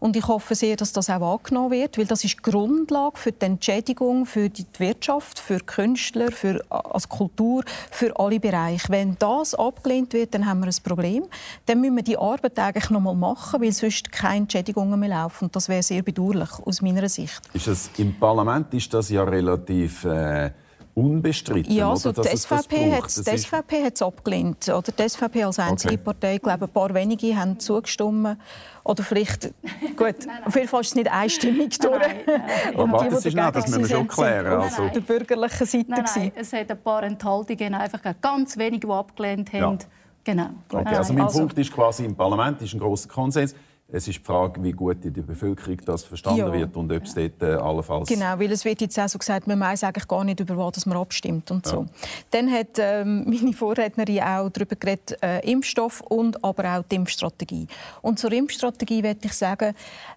Und 0.00 0.16
ich 0.16 0.26
hoffe 0.28 0.54
sehr, 0.54 0.76
dass 0.76 0.92
das 0.92 1.08
auch 1.08 1.38
angenommen 1.38 1.70
wird, 1.70 1.96
weil 1.96 2.04
das 2.04 2.24
ist 2.24 2.36
die 2.38 2.50
Grundlage 2.50 3.16
für 3.16 3.32
die 3.32 3.46
Entschädigung 3.46 4.26
für 4.26 4.50
die 4.50 4.66
Wirtschaft, 4.78 5.38
für 5.38 5.58
Künstler, 5.60 6.30
für 6.30 6.62
als 6.68 7.08
Kultur, 7.08 7.64
für 7.90 8.18
alle 8.18 8.38
Bereiche. 8.38 8.88
Wenn 8.90 9.16
das 9.18 9.54
abgelehnt 9.54 10.12
wird, 10.12 10.34
dann 10.34 10.46
haben 10.46 10.60
wir 10.60 10.66
ein 10.66 10.82
Problem. 10.84 11.24
Dann 11.64 11.80
müssen 11.80 11.96
wir 11.96 12.02
die 12.02 12.18
Arbeit 12.18 12.58
eigentlich 12.58 12.90
noch 12.90 13.00
mal 13.00 13.14
machen, 13.14 13.62
weil 13.62 13.72
sonst 13.72 14.12
keine 14.12 14.42
Entschädigungen 14.42 15.00
mehr 15.00 15.08
laufen. 15.08 15.46
Und 15.46 15.56
das 15.56 15.68
wäre 15.68 15.82
sehr 15.82 16.02
bedauerlich 16.02 16.50
aus 16.64 16.82
meiner 16.82 17.08
Sicht. 17.08 17.40
Ist 17.54 17.66
das, 17.66 17.90
Im 17.96 18.14
Parlament 18.18 18.74
ist 18.74 18.92
das 18.92 19.08
ja 19.08 19.24
relativ 19.24 20.04
äh 20.04 20.50
unbestritten. 20.96 21.72
Ja, 21.72 21.90
also 21.90 22.10
die 22.10 22.36
SVP 22.36 22.90
hat 22.92 23.84
hat's 23.84 24.02
abgelehnt. 24.02 24.66
Oder 24.68 24.92
die 24.92 25.08
SVP 25.08 25.44
als 25.44 25.58
einzige 25.58 25.94
okay. 25.94 26.02
Partei, 26.02 26.34
ich 26.36 26.42
glaube, 26.42 26.64
ein 26.64 26.70
paar 26.70 26.94
wenige 26.94 27.36
haben 27.36 27.60
zugestimmt. 27.60 28.38
Oder 28.82 29.02
vielleicht, 29.02 29.52
gut, 29.96 30.14
auf 30.44 30.54
jeden 30.54 30.68
Fall 30.68 30.80
ist 30.80 30.88
es 30.88 30.94
nicht 30.94 31.12
einstimmig 31.12 31.78
durch. 31.78 32.00
Nein, 32.00 32.22
nein, 32.26 32.76
Aber 32.76 33.04
die, 33.04 33.10
das 33.10 33.26
ist 33.26 33.34
nicht, 33.34 33.54
das 33.54 33.68
müssen 33.68 33.82
wir 33.82 33.96
schon 33.96 34.08
klären. 34.08 34.60
Also. 34.60 34.84
Auf 34.84 34.92
der 34.92 35.00
bürgerlichen 35.00 35.66
Seite. 35.66 35.90
Nein, 35.90 36.04
nein, 36.16 36.32
es 36.34 36.52
hat 36.52 36.70
ein 36.70 36.78
paar 36.78 37.02
Enthaltungen, 37.02 37.74
einfach 37.74 38.00
ganz 38.22 38.56
wenige, 38.56 38.86
die 38.86 38.92
abgelehnt 38.92 39.52
haben. 39.52 39.78
Ja. 39.78 39.86
Genau. 40.24 40.48
Okay, 40.72 40.96
also 40.96 41.12
mein 41.12 41.22
also, 41.24 41.38
Punkt 41.40 41.58
ist 41.58 41.72
quasi, 41.72 42.04
im 42.04 42.16
Parlament 42.16 42.60
ist 42.62 42.72
ein 42.72 42.80
großer 42.80 43.08
Konsens. 43.08 43.54
Es 43.88 44.08
ist 44.08 44.18
die 44.18 44.24
Frage, 44.24 44.60
wie 44.64 44.72
gut 44.72 45.04
in 45.04 45.14
der 45.14 45.22
Bevölkerung 45.22 45.76
das 45.84 46.02
verstanden 46.02 46.40
ja. 46.40 46.52
wird 46.52 46.76
und 46.76 46.90
ob 46.90 47.04
es 47.04 47.14
dort 47.14 47.40
äh, 47.40 47.54
allenfalls... 47.54 48.08
Genau, 48.08 48.36
weil 48.36 48.50
es 48.50 48.64
wird 48.64 48.80
jetzt 48.80 48.98
auch 48.98 49.08
so 49.08 49.16
gesagt, 49.16 49.46
man 49.46 49.60
weiß 49.60 49.84
eigentlich 49.84 50.08
gar 50.08 50.24
nicht, 50.24 50.40
über 50.40 50.56
was 50.56 50.86
man 50.86 50.98
abstimmt 50.98 51.52
und 51.52 51.64
so. 51.64 51.82
Ja. 51.82 51.86
Dann 52.32 52.50
hat 52.50 52.78
ähm, 52.78 53.24
meine 53.28 53.52
Vorrednerin 53.52 54.22
auch 54.22 54.48
darüber 54.50 54.74
geredet, 54.74 55.16
äh, 55.22 55.48
Impfstoff 55.48 56.00
und 56.00 56.42
aber 56.42 56.76
auch 56.76 56.82
die 56.82 56.96
Impfstrategie. 56.96 57.68
Und 58.02 58.18
zur 58.18 58.32
Impfstrategie 58.32 59.02
möchte 59.02 59.28
ich 59.28 59.34
sagen, 59.34 59.72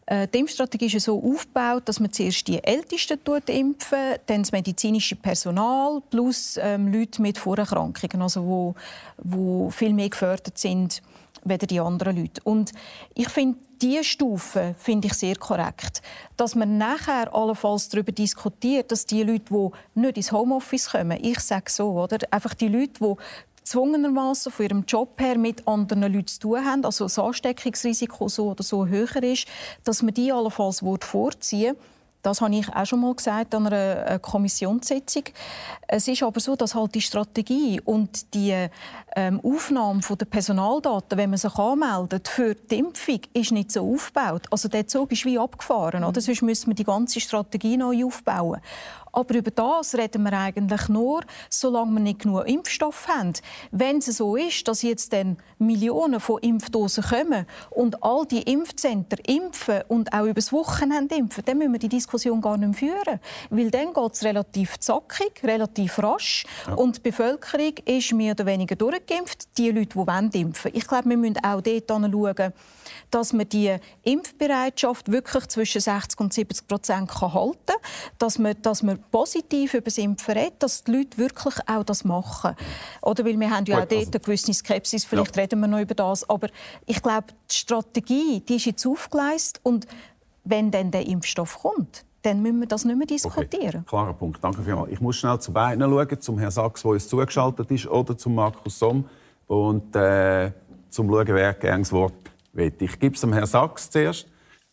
äh, 0.08 0.28
die 0.28 0.40
Impfstrategie 0.40 0.88
ist 0.88 1.06
so 1.06 1.22
aufgebaut, 1.24 1.84
dass 1.86 2.00
man 2.00 2.12
zuerst 2.12 2.48
die 2.48 2.64
Ältesten 2.64 3.20
impfen, 3.46 4.16
dann 4.26 4.42
das 4.42 4.52
medizinische 4.52 5.16
Personal 5.16 6.02
plus 6.10 6.58
ähm, 6.60 6.92
Leute 6.92 7.22
mit 7.22 7.38
Vorerkrankungen, 7.38 8.24
also 8.24 8.44
wo, 8.44 8.76
wo 9.20 9.70
viel 9.70 9.94
mehr 9.94 10.10
gefördert 10.10 10.58
sind 10.58 11.04
weder 11.50 11.68
die 11.68 11.80
anderen 11.80 12.18
Leute. 12.18 12.42
Und 12.44 12.72
ich 13.16 13.30
finde, 13.30 13.58
diese 13.82 14.04
Stufe 14.04 14.76
finde 14.78 15.08
ich 15.08 15.14
sehr 15.14 15.36
korrekt. 15.36 16.02
Dass 16.38 16.56
man 16.56 16.78
nachher 16.78 17.34
allenfalls 17.34 17.90
darüber 17.90 18.12
diskutiert, 18.12 18.92
dass 18.92 19.06
die 19.06 19.24
Leute, 19.24 19.46
die 19.50 20.00
nicht 20.00 20.18
ins 20.18 20.32
Homeoffice 20.32 20.92
kommen, 20.92 21.18
ich 21.22 21.40
sage 21.40 21.70
so, 21.70 21.92
oder? 21.92 22.18
einfach 22.32 22.54
die 22.54 22.68
Leute, 22.68 22.94
die 23.00 23.16
gezwungenermaßen 23.70 24.52
von 24.52 24.66
ihrem 24.66 24.84
Job 24.88 25.20
her 25.22 25.38
mit 25.38 25.68
anderen 25.68 26.12
Leuten 26.12 26.28
zu 26.28 26.40
tun 26.40 26.66
haben, 26.66 26.84
also 26.84 27.06
das 27.06 27.20
Ansteckungsrisiko 27.20 28.28
so 28.28 28.52
oder 28.52 28.64
so 28.64 28.88
höher 28.88 29.24
ist, 29.24 29.48
dass 29.84 30.02
man 30.02 30.14
die 30.14 30.32
allenfalls 30.32 30.84
vorziehen 31.02 31.76
würde 31.76 31.99
das 32.22 32.42
habe 32.42 32.56
ich 32.56 32.68
auch 32.74 32.86
schon 32.86 33.00
mal 33.00 33.16
gesagt 33.16 33.56
an 33.56 33.68
einer 33.68 34.20
Kommissionssitzung. 34.20 35.24
Es 35.88 36.08
ist 36.08 36.22
aber 36.24 36.40
so, 36.40 36.56
dass 36.56 36.76
halt 36.76 36.96
die 36.96 37.02
Strategie 37.02 37.80
und 37.84 38.34
die 38.34 38.68
ähm, 39.16 39.40
Aufnahme 39.42 40.02
der 40.02 40.26
Personaldaten, 40.26 41.18
wenn 41.18 41.30
man 41.30 41.40
sich 41.40 41.56
anmeldet 41.56 42.28
für 42.28 42.56
die 42.56 42.80
Impfung, 42.80 43.22
ist 43.34 43.52
nicht 43.52 43.72
so 43.72 43.94
aufgebaut. 43.94 44.48
Also 44.52 44.68
der 44.68 44.88
Zug 44.88 45.12
ist 45.12 45.26
wie 45.26 45.40
abgefahren. 45.40 46.04
Oder? 46.04 46.20
Mhm. 46.20 46.24
Sonst 46.24 46.42
müssen 46.42 46.68
wir 46.68 46.76
die 46.76 46.84
ganze 46.84 47.20
Strategie 47.20 47.78
neu 47.78 48.06
aufbauen. 48.06 48.60
Aber 49.12 49.36
über 49.36 49.52
das 49.52 49.96
reden 49.96 50.24
wir 50.24 50.34
eigentlich 50.34 50.88
nur, 50.90 51.22
solange 51.50 51.94
wir 51.94 52.00
nicht 52.00 52.20
genug 52.20 52.48
Impfstoff 52.48 53.08
haben. 53.08 53.34
Wenn 53.72 53.98
es 53.98 54.06
so 54.06 54.36
ist, 54.36 54.68
dass 54.68 54.82
jetzt 54.82 55.14
dann 55.14 55.38
Millionen 55.58 56.20
von 56.20 56.42
Impfdosen 56.42 57.04
kommen 57.04 57.46
und 57.70 58.04
all 58.04 58.26
die 58.26 58.42
Impfzentren 58.42 59.24
impfen 59.26 59.82
und 59.88 60.14
auch 60.14 60.26
übers 60.26 60.52
Wochenende 60.52 61.16
impfen, 61.16 61.44
dann 61.46 61.58
müssen 61.58 61.74
wir 61.74 61.80
die 61.80 61.90
Diskussion 61.90 62.42
gar 62.42 62.58
nicht 62.58 62.82
mehr 62.82 62.94
führen. 62.94 63.20
Weil 63.50 63.72
dann 63.72 63.94
geht 63.94 64.14
es 64.14 64.24
relativ 64.24 64.80
zackig, 64.80 65.44
relativ 65.44 66.00
rasch 66.00 66.46
ja. 66.68 66.74
und 66.74 66.98
die 66.98 67.02
Bevölkerung 67.02 67.74
ist 67.86 68.14
mehr 68.14 68.32
oder 68.32 68.46
weniger 68.46 68.76
durchgeimpft, 68.76 69.58
die 69.58 69.72
Leute, 69.72 69.88
die 69.88 69.96
wollen 69.96 70.32
impfen. 70.32 70.72
Ich 70.74 70.88
glaube, 70.88 71.10
wir 71.10 71.18
müssen 71.18 71.44
auch 71.44 71.62
dort 71.62 71.90
schauen, 71.90 72.54
dass 73.12 73.34
man 73.34 73.50
die 73.50 73.76
Impfbereitschaft 74.04 75.12
wirklich 75.12 75.48
zwischen 75.48 75.82
60 75.82 76.20
und 76.20 76.34
70 76.34 76.68
Prozent 76.68 77.22
halten 77.22 77.58
kann, 77.66 77.76
dass 78.18 78.38
man, 78.38 78.56
dass 78.62 78.84
man 78.84 78.99
positiv 79.12 79.74
über 79.74 79.86
das 79.86 79.98
Impfen 79.98 80.34
redet, 80.38 80.62
dass 80.62 80.84
die 80.84 80.92
Leute 80.92 81.18
wirklich 81.18 81.56
auch 81.68 81.84
das 81.84 82.04
machen. 82.04 82.56
Oder 83.02 83.26
weil 83.26 83.40
wir 83.40 83.50
haben 83.50 83.66
ja 83.66 83.78
auch 83.78 83.86
dort 83.86 83.94
also 83.94 84.12
eine 84.12 84.20
gewisse 84.20 84.54
Skepsis, 84.54 85.06
vielleicht 85.06 85.36
ja. 85.36 85.44
reden 85.44 85.60
wir 85.62 85.68
noch 85.68 85.80
über 85.80 85.96
das, 85.96 86.30
aber 86.30 86.48
ich 86.86 87.02
glaube, 87.02 87.28
die 87.50 87.56
Strategie, 87.56 88.42
die 88.48 88.56
ist 88.56 88.66
jetzt 88.66 88.86
aufgeleistet 88.86 89.62
und 89.64 89.88
wenn 90.44 90.72
dann 90.72 90.92
der 90.92 91.06
Impfstoff 91.08 91.60
kommt, 91.60 92.06
dann 92.22 92.42
müssen 92.42 92.60
wir 92.60 92.68
das 92.68 92.86
nicht 92.86 92.98
mehr 92.98 93.08
diskutieren. 93.08 93.82
Okay. 93.82 93.88
Klarer 93.88 94.14
Punkt, 94.14 94.44
danke 94.44 94.62
vielmals. 94.62 94.92
Ich 94.92 95.00
muss 95.00 95.18
schnell 95.18 95.40
zu 95.40 95.54
beiden 95.54 95.82
schauen, 95.82 96.22
zum 96.22 96.38
Herrn 96.40 96.52
Sachs, 96.52 96.82
der 96.82 96.92
uns 96.92 97.08
zugeschaltet 97.08 97.72
ist, 97.72 97.88
oder 97.88 98.18
zum 98.18 98.36
Markus 98.36 98.80
Somm. 98.80 99.06
Und 99.48 99.96
äh, 99.96 100.52
zum 100.90 101.10
schauen, 101.10 101.28
wer 101.28 101.54
gerne 101.54 101.80
das 101.80 101.92
Wort 101.92 102.14
will. 102.54 102.74
Ich 102.80 103.00
gebe 103.00 103.16
es 103.16 103.22
dem 103.22 103.34
Herrn 103.34 103.46
Sachs 103.46 103.90
zuerst. 103.90 104.28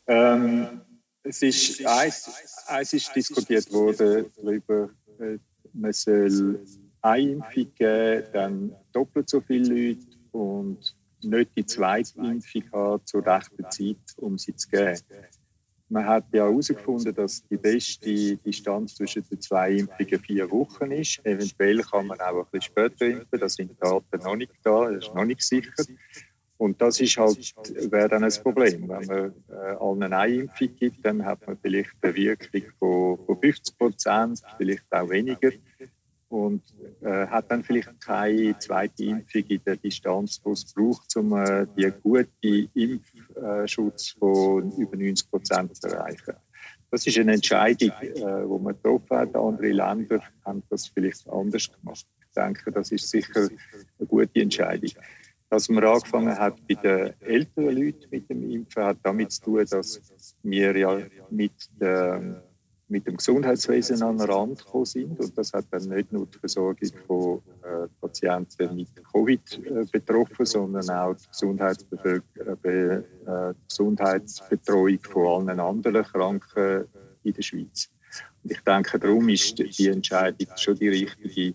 Ähm, 0.07 0.81
es 1.29 1.43
ist, 1.43 1.87
eins, 1.87 2.31
eins 2.67 2.93
ist 2.93 3.15
diskutiert 3.15 3.71
worden 3.73 4.27
darüber, 4.37 4.89
äh, 5.19 5.39
man 5.73 5.93
soll 5.93 6.61
eine 7.03 7.33
Impfung 7.33 7.75
geben, 7.75 8.25
dann 8.33 8.73
doppelt 8.93 9.29
so 9.29 9.41
viele 9.41 9.69
Leute 9.69 10.07
und 10.33 10.95
nicht 11.23 11.51
die 11.57 11.67
zweite 11.67 12.19
Impfung 12.19 12.63
haben 12.73 13.07
zur 13.07 13.27
rechten 13.27 13.65
Zeit, 13.71 13.97
um 14.19 14.39
sie 14.39 14.55
zu 14.55 14.69
geben. 14.69 14.99
Man 15.89 16.05
hat 16.05 16.25
ja 16.33 16.45
herausgefunden, 16.45 17.15
dass 17.15 17.45
die 17.49 17.57
beste 17.57 18.37
Distanz 18.39 18.97
zwischen 18.97 19.25
den 19.31 19.41
zwei 19.41 19.73
Impfungen 19.73 20.21
vier 20.21 20.51
Wochen 20.51 20.91
ist. 20.91 21.25
Eventuell 21.25 21.81
kann 21.83 22.09
man 22.09 22.21
auch 22.21 22.41
ein 22.41 22.47
bisschen 22.51 22.63
später 22.63 23.07
impfen, 23.07 23.39
da 23.39 23.49
sind 23.49 23.71
die 23.71 23.77
Daten 23.79 24.25
noch 24.25 24.37
nicht 24.37 24.53
da, 24.65 24.91
das 24.91 25.07
ist 25.07 25.15
noch 25.15 25.25
nicht 25.25 25.43
sicher. 25.43 25.71
Und 26.59 26.81
das 26.81 27.01
ist 27.01 27.17
halt, 27.19 27.55
wäre 27.91 28.09
dann 28.09 28.25
ein 28.25 28.33
Problem. 28.43 28.89
Wenn 28.89 29.07
man 29.07 29.35
äh, 29.49 29.77
allen 29.79 30.03
eine 30.03 30.35
Impfung 30.35 30.75
gibt, 30.77 31.05
dann 31.05 31.25
hat 31.25 31.47
man 31.47 31.59
vielleicht 31.59 31.91
eine 32.01 32.15
Wirkung 32.15 32.63
von, 32.79 33.27
von 33.27 33.41
50 33.41 33.79
Prozent, 33.79 34.43
vielleicht 34.57 34.85
auch 34.91 35.09
weniger. 35.11 35.51
Und 36.29 36.63
äh, 37.03 37.27
hat 37.27 37.51
dann 37.51 37.63
vielleicht 37.63 38.01
keine 38.01 38.59
zweite 38.59 39.05
Impfung 39.05 39.43
in 39.49 39.61
der 39.65 39.77
Distanz, 39.77 40.41
die 40.43 40.51
es 40.51 40.73
braucht, 40.73 41.15
um 41.17 41.37
äh, 41.37 41.67
die 41.77 41.93
gute 42.03 42.69
Impfschutz 42.75 44.17
von 44.19 44.73
über 44.73 44.97
90 44.97 45.31
Prozent 45.31 45.77
zu 45.77 45.89
erreichen. 45.89 46.35
Das 46.91 47.07
ist 47.07 47.19
eine 47.19 47.35
Entscheidung, 47.35 47.91
äh, 48.01 48.13
die 48.13 48.21
man 48.23 48.75
getroffen 48.75 49.17
hat. 49.17 49.37
Andere 49.37 49.69
Länder 49.69 50.21
haben 50.45 50.63
das 50.71 50.89
vielleicht 50.89 51.29
anders 51.29 51.71
gemacht. 51.71 52.07
Ich 52.21 52.35
denke, 52.35 52.73
das 52.73 52.91
ist 52.91 53.09
sicher 53.09 53.49
eine 53.99 54.09
gute 54.09 54.41
Entscheidung. 54.41 54.91
Dass 55.57 55.71
man 55.71 55.85
angefangen 55.85 56.39
hat 56.39 56.55
bei 56.69 56.75
den 56.75 57.15
älteren 57.23 57.75
Leuten 57.75 58.05
mit 58.11 58.29
dem 58.29 58.51
Impfen, 58.51 58.85
hat 58.85 58.99
damit 59.03 59.33
zu 59.33 59.41
tun, 59.41 59.65
dass 59.71 60.03
wir 60.43 60.77
ja 60.77 60.99
mit, 61.31 61.55
der, 61.81 62.43
mit 62.89 63.07
dem 63.07 63.17
Gesundheitswesen 63.17 64.03
an 64.03 64.19
den 64.19 64.29
Rand 64.31 64.59
gekommen 64.59 64.85
sind. 64.85 65.19
Und 65.19 65.39
das 65.39 65.55
hat 65.55 65.65
dann 65.71 65.85
nicht 65.85 66.13
nur 66.13 66.27
die 66.27 66.39
Versorgung 66.41 66.91
von 67.07 67.39
äh, 67.63 67.89
Patienten 68.03 68.77
mit 68.77 68.89
Covid 69.11 69.63
äh, 69.65 69.87
betroffen, 69.91 70.45
sondern 70.45 70.91
auch 70.91 71.15
die, 71.15 71.27
Gesundheitsbe 71.27 72.23
äh, 72.63 72.69
äh, 72.69 73.55
Gesundheitsbetreuung 73.67 74.99
von 75.01 75.49
allen 75.49 75.59
anderen 75.59 76.05
Kranken 76.05 76.85
in 77.25 77.33
der 77.33 77.41
Schweiz. 77.41 77.89
Und 78.43 78.53
ich 78.53 78.61
denke, 78.61 78.99
darum 78.99 79.27
ist 79.31 79.59
die 79.59 79.89
Entscheidung 79.89 80.49
schon 80.57 80.77
die 80.77 80.89
richtige, 80.91 81.55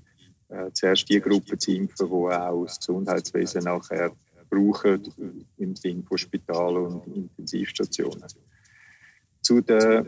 äh, 0.52 0.72
zuerst 0.74 1.10
die 1.10 1.20
Gruppe 1.20 1.58
zu 1.58 1.72
impfen, 1.72 2.08
die 2.08 2.14
auch 2.14 2.66
das 2.66 2.80
Gesundheitswesen 2.80 3.64
nachher 3.64 4.12
brauchen, 4.50 5.46
im 5.58 5.76
Sinne 5.76 6.04
von 6.04 6.18
Spital- 6.18 6.78
und 6.78 7.08
Intensivstationen. 7.08 8.26
Zu 9.42 9.62
den 9.62 10.08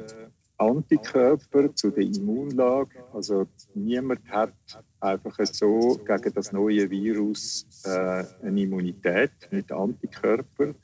Antikörpern, 0.58 1.76
zu 1.76 1.92
der 1.92 2.04
Immunlage. 2.04 3.04
Also 3.14 3.48
niemand 3.74 4.30
hat 4.30 4.54
einfach 5.00 5.38
so 5.46 6.00
gegen 6.06 6.34
das 6.34 6.52
neue 6.52 6.90
Virus 6.90 7.66
äh, 7.86 8.24
eine 8.42 8.62
Immunität 8.62 9.32
mit 9.52 9.72
Antikörpern. 9.72 10.76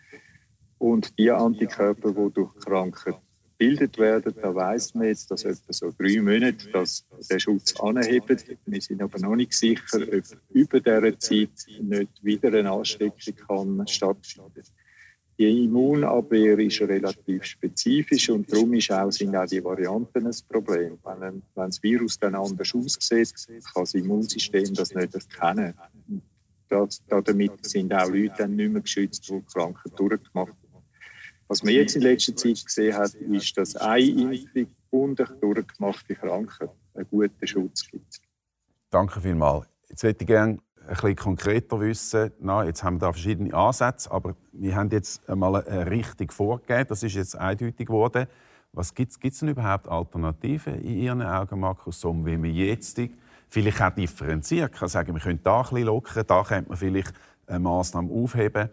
Und 0.78 1.18
die 1.20 1.30
Antikörper, 1.30 2.12
die 2.12 2.34
durch 2.34 2.56
Krankheit 2.56 3.20
gebildet 3.60 3.98
werden. 3.98 4.34
Da 4.42 4.56
weiß 4.56 4.96
man 4.96 5.08
jetzt, 5.08 5.30
dass 5.30 5.44
etwa 5.44 5.74
so 5.74 5.94
drei 5.98 6.22
Monate 6.22 6.70
dass 6.72 7.06
der 7.30 7.40
Schutz 7.40 7.80
anhebt. 7.80 8.46
Wir 8.66 8.82
sind 8.82 9.02
aber 9.02 9.20
noch 9.20 9.36
nicht 9.36 9.54
sicher, 9.54 10.00
ob 10.02 10.24
über 10.52 10.80
dieser 10.80 11.20
Zeit 11.20 11.50
nicht 11.82 12.24
wieder 12.24 12.58
eine 12.58 12.72
Ansteckung 12.72 13.36
kann 13.36 13.88
stattfinden 13.88 14.64
die 15.40 15.64
Immunabwehr 15.64 16.60
ist 16.60 16.82
relativ 16.82 17.46
spezifisch 17.46 18.30
und 18.30 18.52
darum 18.52 18.74
ist 18.74 18.92
auch, 18.92 19.10
sind 19.10 19.34
auch 19.38 19.46
die 19.46 19.64
Varianten 19.64 20.28
ein 20.28 20.36
Problem. 20.50 21.00
Wenn, 21.02 21.42
wenn 21.56 21.66
das 21.66 21.82
Virus 21.82 22.20
dann 22.20 22.36
anders 22.36 22.76
aussieht, 22.76 23.34
kann 23.74 23.84
das 23.84 23.94
Immunsystem 23.94 24.74
das 24.74 24.94
nicht 24.94 25.16
erkennen. 25.16 25.74
Das, 26.68 27.02
damit 27.08 27.66
sind 27.66 27.94
auch 27.94 28.10
Leute 28.10 28.34
dann 28.38 28.58
nicht 28.58 28.72
mehr 28.72 28.82
geschützt, 28.82 29.30
die 29.30 29.42
Krankheit 29.54 29.94
durchgemacht. 29.98 30.54
Was 31.50 31.64
man 31.64 31.74
jetzt 31.74 31.96
in 31.96 32.04
letzter 32.04 32.36
Zeit 32.36 32.64
gesehen 32.64 32.96
hat, 32.96 33.16
ist, 33.16 33.58
dass 33.58 33.76
eine 33.76 34.08
Impfung 34.08 34.68
und 34.92 35.20
eine 35.20 35.36
durchgemachte 35.40 36.14
Krankheit 36.14 36.70
einen 36.94 37.08
guten 37.10 37.48
Schutz 37.48 37.90
gibt. 37.90 38.22
Danke 38.92 39.20
vielmals. 39.20 39.68
Jetzt 39.90 40.04
hätte 40.04 40.24
ich 40.24 40.28
gerne 40.28 40.60
ein 40.86 40.88
bisschen 40.90 41.16
konkreter 41.16 41.80
wissen. 41.80 42.32
Na, 42.40 42.64
jetzt 42.64 42.84
haben 42.84 42.98
wir 42.98 43.08
da 43.08 43.12
verschiedene 43.14 43.52
Ansätze, 43.52 44.12
aber 44.12 44.36
wir 44.52 44.76
haben 44.76 44.92
jetzt 44.92 45.28
einmal 45.28 45.66
eine 45.66 45.90
Richtung 45.90 46.30
vorgegeben. 46.30 46.86
Das 46.88 47.02
ist 47.02 47.16
jetzt 47.16 47.36
eindeutig 47.36 47.88
geworden. 47.88 48.28
Was 48.72 48.94
gibt 48.94 49.12
es 49.12 49.40
denn 49.40 49.50
überhaupt 49.50 49.88
Alternativen 49.88 50.76
in 50.76 51.00
Ihren 51.00 51.24
Augen, 51.24 51.60
Markus 51.60 52.00
Somm, 52.00 52.28
wie 52.28 52.42
wir 52.44 52.52
jetzt 52.68 53.02
vielleicht 53.48 53.82
auch 53.82 53.90
differenzieren 53.90 54.70
kann? 54.70 54.88
Sagen, 54.88 55.16
wir 55.16 55.22
können 55.22 55.40
da 55.44 55.62
ein 55.62 55.64
bisschen 55.64 55.86
lockern, 55.88 56.28
da 56.28 56.44
könnte 56.44 56.70
man 56.70 56.78
vielleicht 56.78 57.14
eine 57.48 57.60
Massnahme 57.60 58.14
aufheben 58.14 58.70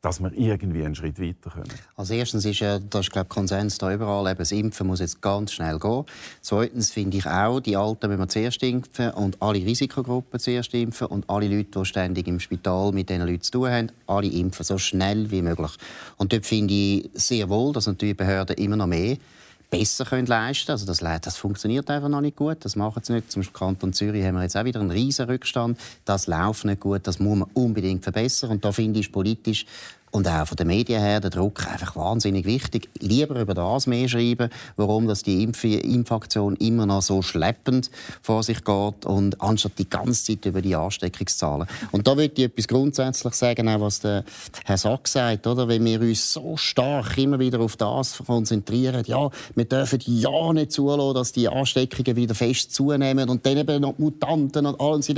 dass 0.00 0.20
wir 0.20 0.32
irgendwie 0.32 0.84
einen 0.84 0.94
Schritt 0.94 1.20
weiter 1.20 1.50
können? 1.50 1.72
Also 1.96 2.14
erstens 2.14 2.44
ist 2.44 2.60
ja, 2.60 2.78
das 2.78 3.06
ist 3.06 3.12
glaube 3.12 3.28
Konsens 3.28 3.78
da 3.78 3.92
überall, 3.92 4.30
eben 4.30 4.38
das 4.38 4.52
Impfen 4.52 4.86
muss 4.86 5.00
jetzt 5.00 5.20
ganz 5.20 5.52
schnell 5.52 5.78
gehen. 5.78 6.04
Zweitens 6.40 6.90
finde 6.90 7.16
ich 7.16 7.26
auch, 7.26 7.60
die 7.60 7.76
Alten 7.76 8.08
müssen 8.08 8.20
wir 8.20 8.28
zuerst 8.28 8.62
impfen 8.62 9.10
und 9.10 9.42
alle 9.42 9.58
Risikogruppen 9.58 10.38
zuerst 10.38 10.72
impfen 10.74 11.08
und 11.08 11.28
alle 11.28 11.48
Leute, 11.48 11.80
die 11.80 11.84
ständig 11.84 12.28
im 12.28 12.38
Spital 12.38 12.92
mit 12.92 13.08
diesen 13.08 13.26
Leuten 13.26 13.42
zu 13.42 13.52
tun 13.52 13.70
haben, 13.70 13.92
alle 14.06 14.28
impfen, 14.28 14.64
so 14.64 14.78
schnell 14.78 15.30
wie 15.30 15.42
möglich. 15.42 15.72
Und 16.16 16.32
dort 16.32 16.46
finde 16.46 16.74
ich 16.74 17.10
sehr 17.14 17.48
wohl, 17.48 17.72
dass 17.72 17.86
natürlich 17.86 18.16
Behörden 18.16 18.56
immer 18.56 18.76
noch 18.76 18.86
mehr 18.86 19.16
besser 19.70 20.04
können 20.04 20.26
leisten 20.26 20.70
Also 20.70 20.86
das, 20.86 20.98
das 20.98 21.36
funktioniert 21.36 21.90
einfach 21.90 22.08
noch 22.08 22.20
nicht 22.20 22.36
gut. 22.36 22.58
Das 22.64 22.76
machen 22.76 23.02
sie 23.02 23.14
nicht. 23.14 23.30
Zum 23.30 23.42
Kanton 23.52 23.92
Zürich 23.92 24.24
haben 24.24 24.36
wir 24.36 24.42
jetzt 24.42 24.56
auch 24.56 24.64
wieder 24.64 24.80
einen 24.80 24.90
riesen 24.90 25.26
Rückstand. 25.26 25.78
Das 26.04 26.26
läuft 26.26 26.64
nicht 26.64 26.80
gut. 26.80 27.06
Das 27.06 27.18
muss 27.18 27.38
man 27.38 27.50
unbedingt 27.54 28.02
verbessern. 28.02 28.50
Und 28.50 28.64
da 28.64 28.72
finde 28.72 29.00
ich 29.00 29.12
politisch 29.12 29.66
und 30.10 30.28
auch 30.28 30.46
von 30.46 30.56
den 30.56 30.66
Medien 30.66 31.00
her 31.00 31.20
der 31.20 31.30
Druck 31.30 31.66
einfach 31.66 31.96
wahnsinnig 31.96 32.46
wichtig. 32.46 32.88
Lieber 33.00 33.40
über 33.40 33.54
das 33.54 33.86
mehr 33.86 34.08
schreiben, 34.08 34.50
warum 34.76 35.06
dass 35.06 35.22
die 35.22 35.42
Impf 35.42 35.64
Impfaktion 35.64 36.56
immer 36.56 36.86
noch 36.86 37.02
so 37.02 37.22
schleppend 37.22 37.90
vor 38.22 38.42
sich 38.42 38.64
geht 38.64 39.06
und 39.06 39.40
anstatt 39.40 39.72
die 39.78 39.88
ganze 39.88 40.24
Zeit 40.24 40.46
über 40.46 40.62
die 40.62 40.74
Ansteckungszahlen. 40.74 41.66
Und 41.92 42.06
da 42.06 42.16
will 42.16 42.30
ich 42.34 42.44
etwas 42.44 42.68
grundsätzlich 42.68 43.34
sagen, 43.34 43.68
auch 43.68 43.80
was 43.80 44.00
der 44.00 44.24
Herr 44.64 44.78
Sack 44.78 45.08
sagt, 45.08 45.46
oder? 45.46 45.68
Wenn 45.68 45.84
wir 45.84 46.00
uns 46.00 46.32
so 46.32 46.56
stark 46.56 47.18
immer 47.18 47.38
wieder 47.38 47.60
auf 47.60 47.76
das 47.76 48.18
konzentrieren, 48.24 49.02
ja, 49.06 49.30
wir 49.54 49.64
dürfen 49.64 50.00
ja 50.04 50.52
nicht 50.52 50.72
zulassen, 50.72 51.14
dass 51.14 51.32
die 51.32 51.48
Ansteckungen 51.48 52.16
wieder 52.16 52.34
fest 52.34 52.74
zunehmen 52.74 53.28
und 53.28 53.44
dann 53.44 53.56
eben 53.56 53.82
noch 53.82 53.98
Mutanten 53.98 54.66
und 54.66 54.80
alles 54.80 55.08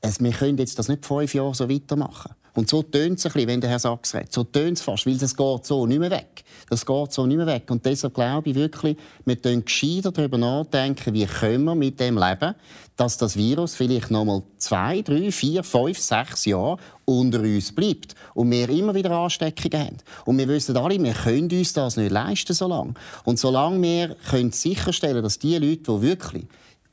es, 0.00 0.20
wir 0.20 0.32
können 0.32 0.58
jetzt 0.58 0.78
das 0.78 0.88
nicht 0.88 1.04
fünf 1.04 1.34
Jahre 1.34 1.54
so 1.54 1.68
weitermachen. 1.68 2.32
Und 2.54 2.68
so 2.68 2.82
tönt 2.82 3.18
es 3.18 3.26
ein 3.26 3.32
bisschen, 3.32 3.48
wenn 3.48 3.60
der 3.60 3.70
Herr 3.70 3.78
Sachs 3.78 4.14
redet. 4.14 4.32
So 4.32 4.42
tönt 4.42 4.78
es 4.78 4.82
fast, 4.82 5.06
weil 5.06 5.16
das 5.16 5.36
geht 5.36 5.64
so 5.64 5.86
nicht 5.86 6.00
mehr 6.00 6.10
weg. 6.10 6.42
Das 6.68 6.84
geht 6.84 7.12
so 7.12 7.26
nicht 7.26 7.36
mehr 7.36 7.46
weg. 7.46 7.70
Und 7.70 7.86
deshalb 7.86 8.14
glaube 8.14 8.50
ich 8.50 8.56
wirklich, 8.56 8.96
wir 9.24 9.36
sollten 9.40 9.64
gescheiter 9.64 10.10
darüber 10.10 10.38
nachdenken, 10.38 11.14
wie 11.14 11.26
können 11.26 11.64
wir 11.64 11.74
mit 11.74 12.00
dem 12.00 12.18
leben, 12.18 12.54
dass 12.96 13.16
das 13.16 13.36
Virus 13.36 13.76
vielleicht 13.76 14.10
noch 14.10 14.24
mal 14.24 14.42
zwei, 14.58 15.00
drei, 15.02 15.30
vier, 15.30 15.62
fünf, 15.62 15.98
sechs 15.98 16.44
Jahre 16.44 16.76
unter 17.04 17.40
uns 17.40 17.72
bleibt 17.72 18.14
und 18.34 18.50
wir 18.50 18.68
immer 18.68 18.94
wieder 18.94 19.12
Ansteckungen 19.12 19.86
haben. 19.86 19.96
Und 20.24 20.38
wir 20.38 20.48
wissen 20.48 20.76
alle, 20.76 21.02
wir 21.02 21.14
können 21.14 21.50
uns 21.50 21.72
das 21.72 21.96
nicht 21.96 22.10
leisten 22.10 22.52
so 22.52 22.66
lange. 22.66 22.94
Und 23.24 23.38
solange 23.38 23.80
wir 23.80 24.16
können 24.28 24.52
sicherstellen, 24.52 25.22
dass 25.22 25.38
die 25.38 25.56
Leute, 25.56 25.92
die 25.92 26.02
wirklich 26.02 26.46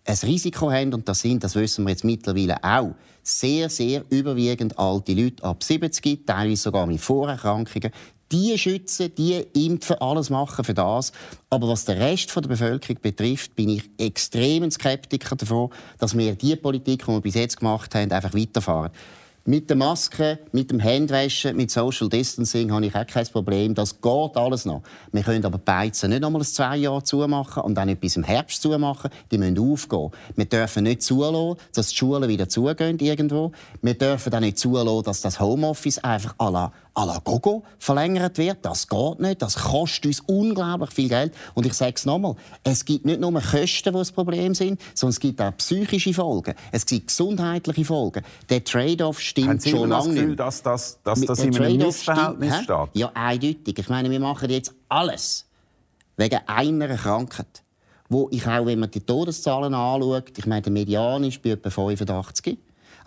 ein 0.08 0.18
Risiko 0.24 0.72
haben, 0.72 0.94
und 0.94 1.08
das 1.08 1.20
sind, 1.20 1.44
das 1.44 1.56
wissen 1.56 1.86
wir 1.86 1.92
jetzt 1.92 2.04
mittlerweile 2.04 2.64
auch, 2.64 2.96
sehr, 3.24 3.70
sehr 3.70 4.04
überwiegend 4.10 4.80
alte 4.80 5.14
Leute 5.14 5.44
ab 5.44 5.64
70, 5.64 6.26
teilweise 6.26 6.62
sogar 6.62 6.86
mit 6.88 7.02
Vorerkrankungen, 7.02 7.92
die 8.32 8.58
schützen, 8.58 9.14
die 9.18 9.46
impfen, 9.54 9.98
alles 10.00 10.30
machen 10.30 10.64
für 10.64 10.74
das. 10.74 11.12
Aber 11.50 11.70
was 11.70 11.86
den 11.86 11.98
Rest 11.98 12.36
der 12.36 12.42
Bevölkerung 12.42 13.02
betrifft, 13.02 13.56
bin 13.56 13.70
ich 13.70 13.90
extrem 13.98 14.70
Skeptiker 14.70 15.36
davon, 15.36 15.70
dass 15.98 16.18
wir 16.18 16.36
die 16.36 16.56
Politik, 16.56 17.06
die 17.06 17.12
wir 17.12 17.22
bis 17.22 17.36
jetzt 17.36 17.58
gemacht 17.58 17.94
haben, 17.96 18.12
einfach 18.12 18.34
weiterfahren. 18.34 18.92
Mit 19.50 19.70
der 19.70 19.78
Maske, 19.78 20.40
mit 20.52 20.72
dem 20.72 20.84
Handwaschen, 20.84 21.56
mit 21.56 21.72
Social 21.72 22.10
Distancing 22.10 22.70
habe 22.70 22.86
ich 22.86 22.94
auch 22.94 23.08
kein 23.08 23.26
Problem. 23.28 23.74
Das 23.74 24.02
geht 24.02 24.36
alles 24.36 24.66
noch. 24.66 24.82
Wir 25.14 25.24
können 25.24 25.46
aber 25.46 25.58
Beizen 25.58 26.10
nicht 26.10 26.26
einmal 26.26 26.42
zwei 26.44 26.76
Jahre 26.76 27.02
zumachen 27.02 27.64
und 27.64 27.76
dann 27.76 27.88
nicht 27.88 28.02
bis 28.02 28.18
im 28.18 28.26
Herbst 28.26 28.62
zumachen. 28.62 29.10
Die 29.32 29.38
müssen 29.38 29.58
aufgehen. 29.58 30.12
Wir 30.36 30.44
dürfen 30.44 30.84
nicht 30.84 31.02
zulassen, 31.02 31.58
dass 31.74 31.88
die 31.88 31.96
Schulen 31.96 32.28
wieder 32.28 32.50
zugehen 32.50 33.00
irgendwo. 33.00 33.54
Wir 33.82 33.94
dürfen 33.94 34.34
auch 34.34 34.42
nicht 34.42 34.60
zulassen, 34.60 35.04
dass 35.06 35.22
das 35.22 35.40
Homeoffice 35.40 36.00
einfach 36.00 36.36
à 36.40 36.52
la 36.52 36.74
à 36.98 37.06
la 37.06 37.20
Gogo 37.24 37.64
verlängert 37.78 38.40
wird. 38.40 38.58
Das 38.64 38.88
geht 38.88 39.20
nicht. 39.20 39.42
Das 39.42 39.56
kostet 39.56 40.08
uns 40.08 40.20
unglaublich 40.22 40.90
viel 40.90 41.08
Geld. 41.08 41.34
Und 41.54 41.68
ich 41.68 41.74
sage 41.74 41.94
es 41.96 42.06
nochmal, 42.06 42.36
es 42.64 42.84
gibt 42.86 43.06
nicht 43.06 43.20
nur 43.20 43.32
Kosten, 43.34 43.94
die 43.94 44.00
das 44.00 44.12
Problem 44.12 44.56
sind, 44.56 44.82
sondern 44.96 45.12
es 45.12 45.20
gibt 45.20 45.40
auch 45.40 45.56
psychische 45.58 46.14
Folgen. 46.14 46.56
Es 46.72 46.88
gibt 46.88 47.08
gesundheitliche 47.08 47.86
Folgen. 47.86 48.24
Der 48.50 48.64
Trade-off 48.64 49.22
stimmt 49.22 49.62
Sie 49.62 49.70
schon 49.70 49.90
lange 49.90 50.08
nicht. 50.08 50.22
Gefühl, 50.22 50.36
dass 50.36 50.64
das, 50.64 51.00
dass 51.04 51.22
das 51.22 51.40
in 51.40 51.56
einem 51.56 51.78
Missverhältnis 51.78 52.64
steht? 52.64 52.90
Ja, 52.94 53.12
eindeutig. 53.14 53.78
Ich 53.78 53.90
meine, 53.90 54.10
wir 54.10 54.20
machen 54.20 54.50
jetzt 54.50 54.74
alles 54.90 55.46
wegen 56.16 56.40
einer 56.48 56.96
Krankheit. 56.96 57.64
Wo 58.10 58.28
ich 58.32 58.48
auch, 58.48 58.66
wenn 58.66 58.80
man 58.80 58.90
die 58.90 59.02
Todeszahlen 59.02 59.74
anschaut, 59.74 60.38
ich 60.38 60.46
meine, 60.48 60.62
der 60.62 60.72
Median 60.72 61.26
ist 61.26 61.44
bei 61.44 61.52
etwa 61.52 61.70
85. 61.70 62.58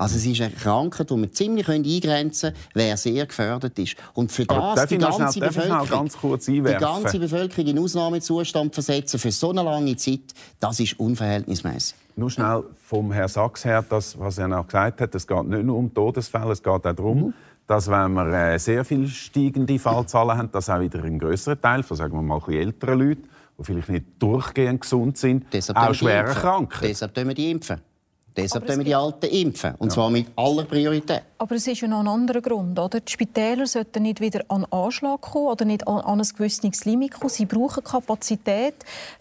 Also 0.00 0.16
es 0.16 0.24
ist 0.24 0.40
eine 0.40 0.50
Krankheit, 0.54 1.10
die 1.10 1.16
wir 1.16 1.30
ziemlich 1.30 1.68
eingrenzen 1.68 2.54
können, 2.54 2.64
wer 2.72 2.96
sehr 2.96 3.26
gefördert 3.26 3.78
ist. 3.78 3.96
Und 4.14 4.32
für 4.32 4.44
Aber 4.48 4.74
das 4.74 4.88
die 4.88 4.96
ganze, 4.96 5.30
schnell, 5.30 5.48
Bevölkerung, 5.48 6.08
die 6.38 6.62
ganze 6.62 7.18
Bevölkerung 7.18 7.66
in 7.66 7.78
Ausnahmezustand 7.78 8.72
versetzen 8.72 9.20
für 9.20 9.30
so 9.30 9.50
eine 9.50 9.62
lange 9.62 9.94
Zeit, 9.96 10.32
das 10.58 10.80
ist 10.80 10.98
unverhältnismäßig. 10.98 11.96
Nur 12.16 12.30
schnell 12.30 12.64
vom 12.78 13.12
Herrn 13.12 13.28
Sachs 13.28 13.66
her, 13.66 13.84
das, 13.86 14.18
was 14.18 14.38
er 14.38 14.58
auch 14.58 14.66
gesagt 14.66 15.02
hat, 15.02 15.14
es 15.14 15.26
geht 15.26 15.44
nicht 15.44 15.64
nur 15.64 15.76
um 15.76 15.92
Todesfälle, 15.92 16.52
es 16.52 16.62
geht 16.62 16.72
auch 16.72 16.78
darum, 16.78 17.18
mhm. 17.18 17.34
dass 17.66 17.90
wenn 17.90 18.14
wir 18.14 18.54
äh, 18.54 18.58
sehr 18.58 18.86
viel 18.86 19.06
steigende 19.06 19.78
Fallzahlen 19.78 20.38
haben, 20.38 20.50
dass 20.50 20.70
auch 20.70 20.80
wieder 20.80 21.04
ein 21.04 21.18
größerer 21.18 21.60
Teil 21.60 21.82
von 21.82 21.98
sagen 21.98 22.14
wir 22.14 22.22
mal 22.22 22.40
älteren 22.48 22.98
Leuten, 22.98 23.28
die 23.58 23.64
vielleicht 23.64 23.90
nicht 23.90 24.06
durchgehend 24.18 24.80
gesund 24.80 25.18
sind, 25.18 25.44
Deshalb 25.52 25.76
auch 25.76 25.92
schwer 25.92 26.24
krank. 26.24 26.78
Deshalb 26.80 27.14
wir 27.14 27.34
die 27.34 27.50
impfen. 27.50 27.82
Deshalb 28.37 28.66
wir 28.79 28.85
die 28.85 28.95
Alten 28.95 29.27
impfen. 29.27 29.75
Und 29.77 29.88
ja. 29.88 29.95
zwar 29.95 30.11
mit 30.11 30.27
aller 30.37 30.64
Priorität. 30.64 31.23
Aber 31.40 31.55
es 31.55 31.66
ist 31.66 31.81
ja 31.81 31.88
noch 31.88 32.00
ein 32.00 32.07
anderer 32.07 32.42
Grund. 32.42 32.79
Oder? 32.79 33.00
Die 33.00 33.11
Spitäler 33.11 33.66
sollten 33.66 34.03
nicht 34.03 34.20
wieder 34.20 34.44
an 34.48 34.66
Anschlag 34.70 35.22
kommen 35.22 35.46
oder 35.46 35.64
nicht 35.64 35.88
an, 35.88 36.00
an 36.00 36.20
ein 36.20 36.29
gewisses 36.37 36.85
Limit 36.85 37.12
kommen. 37.12 37.31
Sie 37.31 37.46
brauchen 37.46 37.83
Kapazität, 37.83 38.74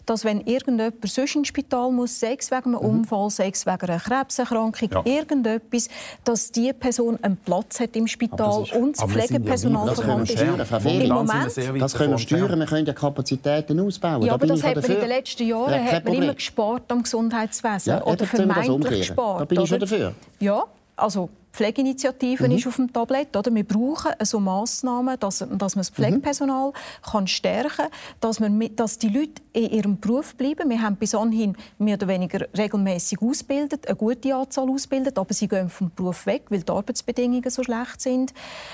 dass 0.04 0.22
wenn 0.26 0.42
irgendjemand 0.42 0.96
sonst 1.08 1.34
ins 1.34 1.48
Spital 1.48 1.90
muss, 1.90 2.20
sei 2.20 2.36
es 2.38 2.50
wegen 2.50 2.74
einem 2.74 2.82
mhm. 2.82 2.98
Unfall, 3.00 3.30
sei 3.30 3.48
es 3.48 3.64
wegen 3.64 3.80
einer 3.80 3.98
Krebserkrankung, 3.98 4.90
ja. 4.92 5.02
irgendetwas, 5.06 5.88
dass 6.22 6.52
diese 6.52 6.74
Person 6.74 7.18
einen 7.22 7.38
Platz 7.38 7.80
hat 7.80 7.96
im 7.96 8.06
Spital 8.06 8.64
ist, 8.64 8.74
und 8.74 9.00
das 9.00 9.10
Pflegepersonal 9.10 9.86
ja 9.86 9.94
vorhanden 9.94 10.24
ist. 10.24 10.42
Im 10.42 11.08
Moment, 11.08 11.82
das 11.82 11.94
können 11.94 12.12
wir 12.12 12.18
steuern, 12.18 12.58
wir 12.58 12.66
können 12.66 12.86
ja 12.86 12.92
Kapazitäten 12.92 13.80
ausbauen. 13.80 14.20
Ja, 14.20 14.28
da 14.28 14.34
aber 14.34 14.46
das 14.46 14.62
hat 14.62 14.76
man 14.76 14.84
in 14.84 15.00
den 15.00 15.08
letzten 15.08 15.46
Jahren 15.46 15.90
hat 15.90 16.04
man 16.04 16.12
immer 16.12 16.34
gespart 16.34 16.82
am 16.88 17.02
Gesundheitswesen. 17.02 17.94
Ja, 17.94 18.04
oder 18.04 18.26
vermeintlich 18.26 19.08
gespart. 19.08 19.40
Da 19.40 19.44
bin 19.46 19.62
ich 19.62 19.68
schon 19.70 19.80
dafür. 19.80 20.12
Ja, 20.38 20.66
also 21.00 21.30
Pflegeinitiative 21.52 22.48
mhm. 22.48 22.56
ist 22.56 22.66
auf 22.66 22.76
dem 22.76 22.92
Tablet. 22.92 23.36
Oder? 23.36 23.52
Wir 23.54 23.64
brauchen 23.64 24.12
so 24.22 24.38
Massnahmen, 24.38 25.18
dass, 25.18 25.38
dass 25.38 25.50
man 25.50 25.80
das 25.80 25.90
Pflegepersonal 25.90 26.68
mhm. 26.68 27.10
kann 27.10 27.26
stärken 27.26 27.70
kann, 27.76 27.90
dass, 28.20 28.40
dass 28.76 28.98
die 28.98 29.08
Leute 29.08 29.42
in 29.52 29.70
ihrem 29.70 30.00
Beruf 30.00 30.34
bleiben. 30.36 30.70
Wir 30.70 30.80
haben 30.80 30.96
bis 30.96 31.14
anhin 31.14 31.56
mehr 31.78 31.96
oder 31.96 32.08
weniger 32.08 32.46
regelmäßig 32.56 33.20
ausgebildet, 33.20 33.86
eine 33.86 33.96
gute 33.96 34.34
Anzahl 34.34 34.70
ausgebildet, 34.70 35.18
aber 35.18 35.34
sie 35.34 35.48
gehen 35.48 35.68
vom 35.68 35.90
Beruf 35.94 36.26
weg, 36.26 36.44
weil 36.50 36.62
die 36.62 36.72
Arbeitsbedingungen 36.72 37.50
so 37.50 37.64
schlecht 37.64 38.00
sind. 38.00 38.32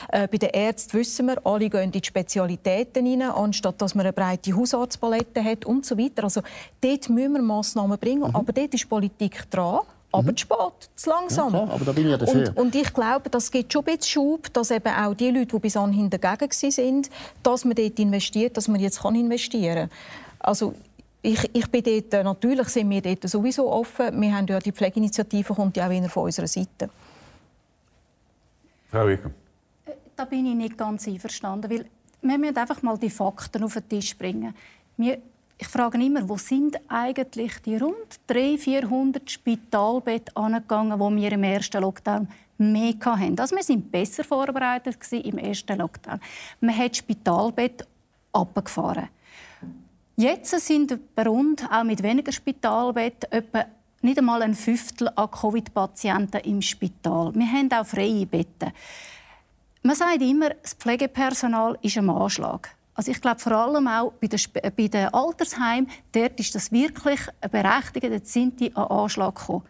Äh, 0.08 0.28
bei 0.28 0.36
den 0.36 0.50
Ärzten 0.50 0.98
wissen 0.98 1.26
wir, 1.26 1.44
alle 1.46 1.70
gehen 1.70 1.84
in 1.84 1.92
die 1.92 2.02
Spezialitäten 2.04 3.06
hinein, 3.06 3.30
anstatt 3.30 3.80
dass 3.80 3.94
man 3.94 4.04
eine 4.04 4.12
breite 4.12 4.54
Hausarztpalette 4.54 5.42
hat 5.42 5.64
und 5.64 5.86
so 5.86 5.96
weiter. 5.96 6.24
Also 6.24 6.42
dort 6.80 7.08
müssen 7.08 7.32
wir 7.32 7.42
Massnahmen 7.42 7.98
bringen, 7.98 8.28
mhm. 8.28 8.36
aber 8.36 8.52
dort 8.52 8.74
ist 8.74 8.88
Politik 8.88 9.50
dran 9.50 9.80
aber 10.18 10.32
mhm. 10.32 10.36
zu 10.36 10.42
spät, 10.42 10.90
zu 10.96 11.10
langsam. 11.10 11.52
Ja, 11.52 11.64
klar, 11.64 11.74
aber 11.74 11.84
da 11.84 11.92
bin 11.92 12.04
ich 12.04 12.10
ja 12.10 12.16
dafür. 12.18 12.48
Und, 12.48 12.56
und, 12.56 12.74
ich 12.74 12.92
glaube, 12.92 13.30
das 13.30 13.50
gibt 13.50 13.72
schon 13.72 13.82
ein 13.82 13.96
bisschen 13.96 14.22
Schub, 14.22 14.52
dass 14.52 14.70
eben 14.70 14.92
auch 14.92 15.14
die 15.14 15.30
Leute, 15.30 15.46
die 15.46 15.58
bis 15.58 15.76
anhin 15.76 16.10
dagegen 16.10 16.50
waren, 16.50 17.02
dass 17.42 17.64
man 17.64 17.74
dort 17.74 17.98
investiert, 17.98 18.56
dass 18.56 18.68
man 18.68 18.80
jetzt 18.80 19.00
kann 19.00 19.14
investieren 19.14 19.88
kann. 19.88 19.98
Also 20.40 20.74
ich, 21.22 21.50
ich 21.52 21.70
bin 21.70 21.82
dort, 21.82 22.14
äh, 22.14 22.22
natürlich 22.22 22.68
sind 22.68 22.88
wir 22.88 23.02
dort 23.02 23.28
sowieso 23.28 23.70
offen. 23.70 24.20
Wir 24.20 24.36
haben 24.36 24.46
ja 24.46 24.58
die 24.58 24.72
Pflegeinitiative, 24.72 25.54
kommt 25.54 25.76
ja 25.76 25.86
auch 25.86 25.90
wieder 25.90 26.08
von 26.08 26.24
unserer 26.24 26.46
Seite. 26.46 26.88
Frau 28.88 29.06
Wicker. 29.06 29.30
Äh, 29.86 29.92
da 30.14 30.24
bin 30.24 30.46
ich 30.46 30.54
nicht 30.54 30.78
ganz 30.78 31.08
einverstanden, 31.08 31.70
weil 31.70 31.86
wir 32.22 32.38
müssen 32.38 32.56
einfach 32.56 32.80
mal 32.82 32.96
die 32.96 33.10
Fakten 33.10 33.64
auf 33.64 33.74
den 33.74 33.88
Tisch 33.88 34.16
bringen. 34.16 34.54
Wir 34.96 35.18
ich 35.58 35.68
frage 35.68 36.02
immer, 36.04 36.28
wo 36.28 36.36
sind 36.36 36.76
eigentlich 36.88 37.60
die 37.64 37.76
rund 37.76 38.20
300, 38.26 38.60
400 38.60 39.30
Spitalbetten 39.30 40.36
angegangen, 40.36 40.98
die 40.98 41.22
wir 41.22 41.32
im 41.32 41.44
ersten 41.44 41.80
Lockdown 41.80 42.28
mehr 42.58 42.94
hatten. 43.04 43.38
Also 43.38 43.56
wir 43.56 43.62
sind 43.62 43.90
besser 43.90 44.24
vorbereitet 44.24 44.98
im 45.12 45.38
ersten 45.38 45.78
Lockdown. 45.78 46.20
Man 46.60 46.76
hat 46.76 46.96
Spitalbett 46.96 47.86
abgefahren. 48.32 49.08
Jetzt 50.16 50.58
sind 50.60 50.98
rund, 51.18 51.70
auch 51.70 51.84
mit 51.84 52.02
weniger 52.02 52.32
Spitalbett, 52.32 53.30
etwa 53.30 53.66
nicht 54.02 54.18
einmal 54.18 54.42
ein 54.42 54.54
Fünftel 54.54 55.10
an 55.14 55.30
Covid-Patienten 55.30 56.40
im 56.42 56.62
Spital. 56.62 57.34
Wir 57.34 57.46
haben 57.46 57.72
auch 57.72 57.86
freie 57.86 58.26
Betten. 58.26 58.72
Man 59.82 59.96
sagt 59.96 60.22
immer, 60.22 60.50
das 60.50 60.74
Pflegepersonal 60.74 61.78
ist 61.82 61.98
am 61.98 62.10
Anschlag. 62.10 62.75
Also 62.96 63.12
ich 63.12 63.20
glaube 63.20 63.38
vor 63.38 63.52
allem 63.52 63.86
auch 63.86 64.12
bei 64.12 64.26
den, 64.26 64.40
bei 64.74 64.88
den 64.88 65.12
Altersheimen, 65.12 65.90
dort 66.12 66.40
ist 66.40 66.54
das 66.54 66.72
wirklich 66.72 67.20
berechtigt, 67.50 68.10
dort 68.10 68.26
sind 68.26 68.58
die 68.58 68.74
an 68.74 68.84
Anschlag 68.84 69.34
gekommen. 69.34 69.64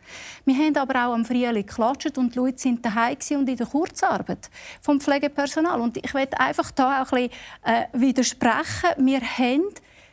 Wir 0.45 0.55
haben 0.55 0.77
aber 0.77 1.07
auch 1.07 1.13
am 1.13 1.25
Frühling 1.25 1.67
geklatscht 1.67 2.17
und 2.19 2.35
die 2.35 2.39
Leute 2.39 2.59
sind 2.59 2.85
daheim 2.85 3.17
und 3.31 3.49
in 3.49 3.57
der 3.57 3.67
Kurzarbeit 3.67 4.49
vom 4.81 5.01
Pflegepersonal. 5.01 5.81
Und 5.81 5.97
ich 5.97 6.15
möchte 6.15 6.39
einfach 6.39 6.71
da 6.71 7.03
auch 7.03 7.11
ein 7.13 7.29
bisschen 7.29 7.41
äh, 7.65 7.87
widersprechen. 7.93 8.91
Wir 8.99 9.21
haben 9.21 9.65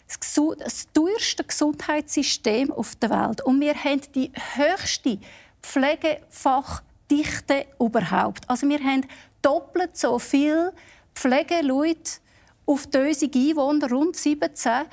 das 0.08 0.88
teuerste 0.92 1.44
Gesundheitssystem 1.44 2.72
auf 2.72 2.96
der 2.96 3.12
Welt 3.12 3.42
und 3.42 3.62
wir 3.62 3.76
haben 3.76 4.02
die 4.16 4.32
höchste 4.56 5.20
Pflegefachdichte 5.62 7.68
überhaupt. 7.80 8.50
Also 8.50 8.68
wir 8.68 8.80
haben 8.80 9.06
doppelt 9.44 9.96
so 9.98 10.18
viele 10.18 10.74
Pflegeleute 11.14 12.23
auf 12.66 12.88
die 12.88 13.50
Einwohner 13.50 13.90
rund 13.90 14.16
17 14.16 14.86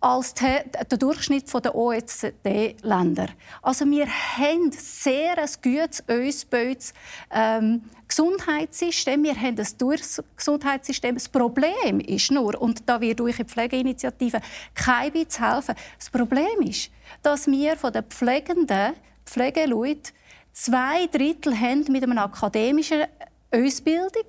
als 0.00 0.32
der 0.32 0.64
Durchschnitt 0.98 1.52
der 1.52 1.74
OECD-Länder. 1.74 3.28
Also 3.60 3.84
wir 3.84 4.06
haben 4.06 4.72
sehr 4.72 5.36
ein 5.36 5.48
gutes, 5.62 6.46
uns 6.50 6.94
ähm, 7.30 7.82
Gesundheitssystem. 8.08 9.22
Wir 9.22 9.36
haben 9.36 9.58
ein 9.58 9.98
Gesundheitssystem. 10.36 11.14
Das 11.14 11.28
Problem 11.28 12.00
ist 12.00 12.30
nur, 12.30 12.60
und 12.60 12.88
da 12.88 13.00
wird 13.00 13.20
durch 13.20 13.36
die 13.36 13.44
Pflegeinitiative 13.44 14.40
kein 14.74 15.12
bisschen 15.12 15.52
helfen, 15.52 15.74
das 15.98 16.08
Problem 16.08 16.60
ist, 16.62 16.90
dass 17.22 17.46
wir 17.46 17.76
von 17.76 17.92
den 17.92 18.04
Pflegenden, 18.04 18.94
Pflegeleuten, 19.26 20.14
zwei 20.52 21.06
Drittel 21.06 21.58
haben 21.58 21.84
mit 21.90 22.02
einer 22.02 22.24
akademischen 22.24 23.04
Ausbildung 23.52 24.24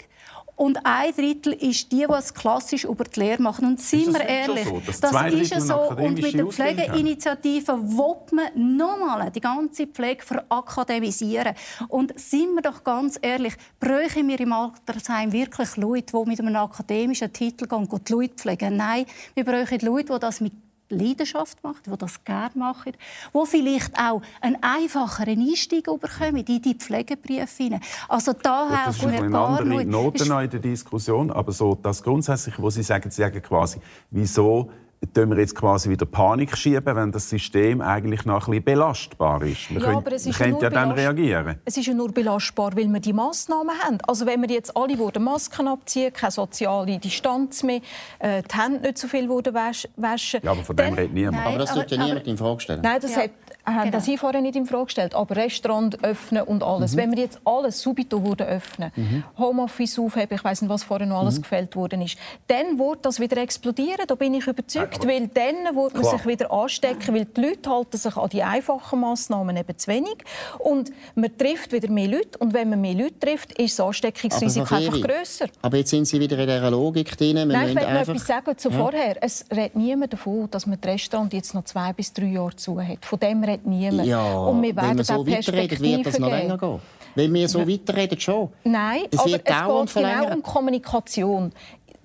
und 0.56 0.78
ein 0.84 1.14
Drittel 1.16 1.54
ist 1.54 1.92
die, 1.92 2.06
die 2.08 2.14
es 2.14 2.34
klassisch 2.34 2.84
über 2.84 3.04
die 3.04 3.20
Lehre 3.20 3.42
machen. 3.42 3.66
Und 3.66 3.82
sind 3.82 4.14
wir 4.14 4.22
ehrlich, 4.22 4.66
so? 4.66 4.82
das, 4.86 5.34
ist 5.34 5.68
so. 5.68 5.90
Und 5.92 6.22
mit 6.22 6.34
der 6.34 6.46
Pflegeinitiative 6.46 7.74
will 7.74 8.16
man 8.32 8.78
nochmal 8.78 9.32
die 9.32 9.42
ganze 9.42 9.88
Pflege 9.88 10.24
verakademisieren. 10.24 11.56
Und 11.88 12.20
sind 12.20 12.54
wir 12.54 12.62
doch 12.62 12.84
ganz 12.84 13.18
ehrlich, 13.22 13.54
bräuchten 13.80 14.28
wir 14.28 14.40
im 14.40 14.54
Altersheim 14.54 15.32
wirklich 15.32 15.78
Leute, 15.78 16.14
die 16.16 16.30
mit 16.30 16.40
einem 16.40 16.56
akademischen 16.56 17.32
Titel 17.34 17.68
gehen 17.68 17.86
und 17.86 18.08
die 18.08 18.14
Leute 18.14 18.36
pflegen? 18.36 18.78
Nein, 18.78 19.06
wir 19.34 19.44
brauchen 19.44 19.80
Leute, 19.80 20.14
die 20.14 20.20
das 20.20 20.42
mit 20.42 20.54
Leidenschaft 20.92 21.64
macht, 21.64 21.88
die 21.88 21.98
das 21.98 22.24
gerne 22.24 22.52
machen, 22.56 22.94
die 23.34 23.46
vielleicht 23.46 23.98
auch 23.98 24.22
einen 24.42 24.58
einfacheren 24.62 25.40
Einstieg 25.40 25.86
bekommen 25.86 26.38
in 26.38 26.62
die 26.62 26.76
Pflegeberufe. 26.76 27.80
Also 28.08 28.34
da 28.34 28.84
das 28.86 28.98
ist 28.98 29.06
eine 29.06 29.38
andere 29.38 29.86
Note 29.86 30.24
in 30.24 30.50
der 30.50 30.60
Diskussion, 30.60 31.32
aber 31.32 31.52
so 31.52 31.76
das 31.76 32.04
Grundsätzliche, 32.04 32.62
wo 32.62 32.70
Sie 32.70 32.84
sagen, 32.84 33.10
Sie 33.10 33.22
sagen 33.22 33.42
quasi, 33.42 33.80
wieso 34.10 34.70
tun 35.14 35.32
wir 35.32 35.40
jetzt 35.40 35.56
quasi 35.56 35.90
wieder 35.90 36.06
Panik 36.06 36.56
schieben, 36.56 36.96
wenn 36.96 37.12
das 37.12 37.30
System 37.30 37.82
eigentlich 37.82 38.26
noch 38.26 38.48
ein 38.48 38.52
bisschen 38.52 38.64
belastbar 38.64 39.42
ist. 39.44 39.70
Wir 39.70 39.80
ja, 39.80 39.86
können, 39.86 39.98
aber 39.98 40.12
es 40.14 40.26
ist 40.26 40.40
ja 40.40 40.70
dann 40.70 40.92
reagieren. 40.92 41.60
Es 41.66 41.78
ist 41.78 41.88
ja 41.88 41.94
nur 41.94 42.12
belastbar, 42.12 42.76
weil 42.76 42.88
wir 42.88 43.00
die 43.00 43.14
Massnahmen 43.14 43.78
haben. 43.84 43.98
Also 44.08 44.26
wenn 44.26 44.42
wir 44.42 44.50
jetzt 44.50 44.76
alle 44.76 44.98
würden 44.98 45.24
Masken 45.24 45.68
abziehen, 45.68 46.14
keine 46.14 46.32
soziale 46.32 47.00
Distanz 47.00 47.64
mehr, 47.64 47.82
äh, 48.20 48.44
die 48.44 48.58
Hände 48.58 48.82
nicht 48.82 48.98
so 48.98 49.08
viel 49.08 49.28
würden 49.28 49.54
waschen. 49.54 50.42
Ja, 50.44 50.52
aber 50.52 50.64
von 50.64 50.76
dem 50.76 50.94
redet 50.94 51.14
niemand. 51.14 51.38
Nein, 51.38 51.48
aber 51.48 51.58
das 51.58 51.74
tut 51.74 51.92
ja 51.92 52.04
niemand 52.04 52.28
in 52.28 52.38
Frage 52.38 52.60
stellen. 52.62 52.82
Nein, 52.82 53.00
das 53.02 53.16
ja. 53.16 53.24
hat, 53.24 53.32
haben 53.66 53.92
genau. 53.92 54.04
Sie 54.04 54.18
vorher 54.18 54.42
nicht 54.42 54.56
in 54.56 54.66
Frage 54.66 54.86
gestellt. 54.86 55.16
Aber 55.16 55.36
Restaurant 55.36 56.04
öffnen 56.04 56.44
und 56.44 56.64
alles. 56.64 56.94
Mhm. 56.94 56.98
Wenn 56.98 57.12
wir 57.12 57.24
jetzt 57.24 57.40
alles 57.46 57.82
subito 57.82 58.24
würden 58.24 58.48
öffnen, 58.48 58.92
mhm. 58.96 59.24
Homeoffice 59.38 60.00
aufheben, 60.00 60.36
ich 60.36 60.44
weiß 60.44 60.62
nicht, 60.62 60.70
was 60.70 60.84
vorher 60.84 61.08
noch 61.08 61.20
alles 61.20 61.38
mhm. 61.38 61.44
gefällt 61.44 61.76
worden 61.76 62.02
ist, 62.02 62.18
dann 62.48 62.78
wird 62.80 63.06
das 63.06 63.20
wieder 63.20 63.38
explodieren. 63.38 64.06
Da 64.08 64.16
bin 64.16 64.34
ich 64.34 64.48
überzeugt 64.48 64.72
überzeugt, 64.72 65.08
weil 65.08 65.28
dann 65.28 65.76
wird 65.76 65.94
man 65.96 66.04
sich 66.04 66.26
wieder 66.26 66.52
anstecken, 66.52 67.16
weil 67.16 67.26
die 67.26 67.42
Leute 67.42 67.70
halten 67.70 67.98
sich 67.98 68.16
an 68.16 68.30
die 68.30 68.44
einfachen 68.44 69.00
Massnahmen 69.00 69.56
eben 69.58 69.78
zu 69.78 69.88
wenig 69.88 70.18
und 70.60 70.92
man 71.16 71.36
trifft 71.38 71.72
wieder 71.72 71.90
mehr 71.90 72.08
Leute 72.08 72.38
und 72.40 72.54
wenn 72.54 72.70
man 72.70 72.82
mehr 72.82 72.94
Leute 72.94 73.20
trifft, 73.20 73.54
ist 73.54 73.78
das 73.78 73.86
Ansteckungsrisiko 73.86 74.76
einfach 74.76 75.02
grösser. 75.02 75.48
Aber 75.62 75.78
jetzt 75.78 75.90
sind 75.90 76.06
Sie 76.06 76.20
wieder 76.20 76.38
in 76.38 76.48
dieser 76.48 76.72
Logik 76.72 77.18
drin. 77.18 77.36
Wir 77.36 77.46
Nein, 77.46 77.70
ich 77.70 77.76
will 77.76 77.84
einfach... 77.84 78.14
etwas 78.14 78.28
sagen 78.28 78.58
zu 78.58 78.70
ja. 78.70 78.78
vorher. 78.78 79.24
Es 79.24 79.46
redet 79.52 79.76
niemand 79.76 80.14
davon, 80.14 80.50
dass 80.50 80.66
man 80.66 80.80
das 80.80 80.92
Restaurant 80.92 81.34
jetzt 81.34 81.54
noch 81.54 81.64
zwei 81.64 81.94
bis 81.94 82.14
drei 82.14 82.26
Jahre 82.26 82.56
zu 82.56 82.82
hat. 82.82 83.06
Von 83.06 83.20
dem 83.20 83.44
redet 83.52 83.66
niemand. 83.66 84.08
Ja, 84.08 84.38
und 84.38 84.62
wir 84.62 84.76
werden 84.76 84.90
wenn 84.90 84.96
man 84.98 85.06
so 85.06 85.28
weiterredet, 85.28 85.80
wird 85.80 86.06
das 86.06 86.20
noch 86.20 86.30
länger 86.30 86.58
gehen. 86.58 86.80
Wenn 87.14 87.34
wir 87.34 87.50
so 87.50 87.68
weiterreden, 87.68 88.20
schon. 88.20 88.50
Nein, 88.64 89.02
es 89.12 89.20
aber 89.20 89.28
es 89.28 89.34
geht 89.34 89.46
genau 89.46 90.34
um 90.34 90.42
Kommunikation 90.44 91.52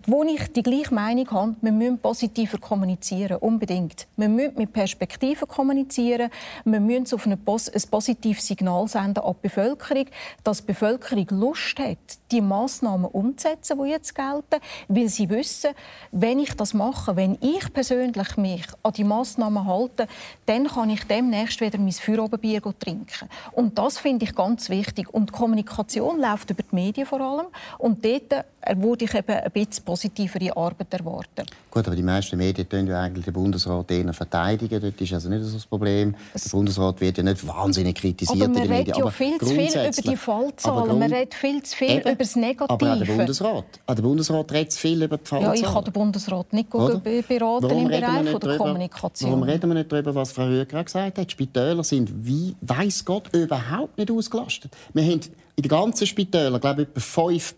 wo 0.07 0.23
ich 0.23 0.53
die 0.53 0.63
gleiche 0.63 0.95
Meinung 0.95 1.31
habe, 1.31 1.57
wir 1.61 1.73
müssen 1.73 1.99
positiver 1.99 2.59
kommunizieren, 2.59 3.39
unbedingt. 3.39 4.07
Wir 4.17 4.29
müssen 4.29 4.57
mit 4.57 4.73
Perspektiven 4.73 5.49
kommunizieren, 5.49 6.31
wir 6.65 6.81
müssen 6.81 7.15
auf 7.15 7.27
ein 7.27 7.39
positives 7.45 8.47
Signal 8.47 8.87
senden 8.89 9.25
an 9.25 9.35
die 9.35 9.49
Bevölkerung, 9.49 10.07
dass 10.45 10.59
die 10.59 10.67
Bevölkerung 10.67 11.27
Lust 11.31 11.79
hat, 11.79 11.99
die 12.31 12.41
Massnahmen 12.41 13.07
umzusetzen, 13.07 13.79
die 13.83 13.91
jetzt 13.91 14.15
gelten, 14.15 14.63
weil 14.89 15.09
sie 15.09 15.29
wissen, 15.29 15.71
wenn 16.13 16.39
ich 16.39 16.55
das 16.55 16.73
mache, 16.73 17.17
wenn 17.17 17.37
ich 17.41 17.73
persönlich 17.73 18.37
mich 18.37 18.65
an 18.83 18.93
die 18.93 19.05
Massnahmen 19.05 19.67
halte, 19.67 20.07
dann 20.47 20.69
kann 20.69 20.91
ich 20.91 21.05
demnächst 21.05 21.61
wieder 21.61 21.79
mein 21.79 21.93
Feierabendbier 21.93 22.63
trinken. 22.79 23.29
Und 23.53 23.79
das 23.79 23.99
finde 23.99 24.25
ich 24.25 24.35
ganz 24.35 24.71
wichtig. 24.71 25.13
Und 25.13 25.31
die 25.31 25.33
Kommunikation 25.33 26.21
läuft 26.21 26.51
über 26.51 26.63
die 26.63 26.75
Medien 26.75 27.07
vor 27.07 27.21
allem. 27.21 27.47
Und 27.79 28.05
dort 28.05 28.45
würde 28.75 29.05
ich 29.05 29.15
eben 29.15 29.33
ein 29.33 29.51
bisschen 29.51 29.85
positivere 29.97 30.55
Arbeit 30.55 30.93
erwarten. 30.93 31.47
Gut, 31.71 31.87
aber 31.87 31.97
die 31.97 32.03
meisten 32.03 32.37
Medien 32.37 32.69
tun 32.69 32.87
ja 32.87 33.01
eigentlich 33.01 33.25
den 33.25 33.33
Bundesrat 33.33 33.91
eher 33.91 34.13
verteidigen. 34.13 34.81
Das 34.81 34.93
ist 35.01 35.13
also 35.13 35.29
nicht 35.31 35.45
so 35.45 35.55
das 35.55 35.65
Problem. 35.65 36.15
Der 36.35 36.51
Bundesrat 36.51 37.01
wird 37.01 37.17
ja 37.17 37.23
nicht 37.23 37.47
wahnsinnig 37.47 37.95
kritisiert 37.95 38.43
aber 38.43 38.53
man 38.53 38.63
in 38.63 38.69
den 38.69 38.79
Medien. 38.79 38.99
Ja 38.99 39.11
viel 39.11 39.39
zu 39.39 39.47
viel 39.47 39.71
über 39.71 40.03
die 40.11 40.17
Fallzahlen. 40.17 40.99
Man 40.99 41.13
redet 41.13 41.35
viel 41.35 41.63
zu 41.63 41.77
viel 41.77 41.91
eben, 41.91 42.01
über 42.01 42.15
das 42.15 42.37
Negative. 42.37 42.73
Aber 42.73 42.93
auch 42.93 42.99
der 42.99 43.07
Bundesrat. 43.07 43.65
Auch 43.87 43.95
der 43.95 44.03
Bundesrat 44.03 44.53
redet 44.53 44.73
zu 44.73 44.79
viel 44.79 45.03
über 45.03 45.17
die 45.17 45.27
Fallzahlen. 45.27 45.57
Ja, 45.57 45.67
ich 45.67 45.75
kann 45.75 45.85
den 45.85 45.93
Bundesrat 45.93 46.53
nicht 46.53 46.75
Oder? 46.75 46.99
beraten 46.99 47.63
warum 47.63 47.83
im 47.83 47.89
Bereich 47.89 48.25
der 48.25 48.39
drüber, 48.39 48.57
Kommunikation. 48.59 49.31
Warum 49.31 49.43
reden 49.45 49.71
wir 49.71 49.75
nicht 49.75 49.91
darüber, 49.91 50.15
was 50.15 50.33
Frau 50.33 50.47
Hüger 50.47 50.85
gesagt 50.85 51.19
hat? 51.19 51.27
Die 51.27 51.33
Spitäler 51.33 51.85
sind, 51.85 52.11
wie 52.27 52.55
weiß 52.61 53.05
Gott, 53.05 53.35
überhaupt 53.35 53.97
nicht 53.97 54.11
ausgelastet. 54.11 54.73
Wir 54.93 55.05
haben 55.05 55.21
in 55.59 55.63
den 55.63 55.69
ganzen 55.71 56.07
Spitälern, 56.07 56.61
glaube 56.61 56.83
ich, 56.83 56.89
etwa 56.89 57.01
5 57.01 57.55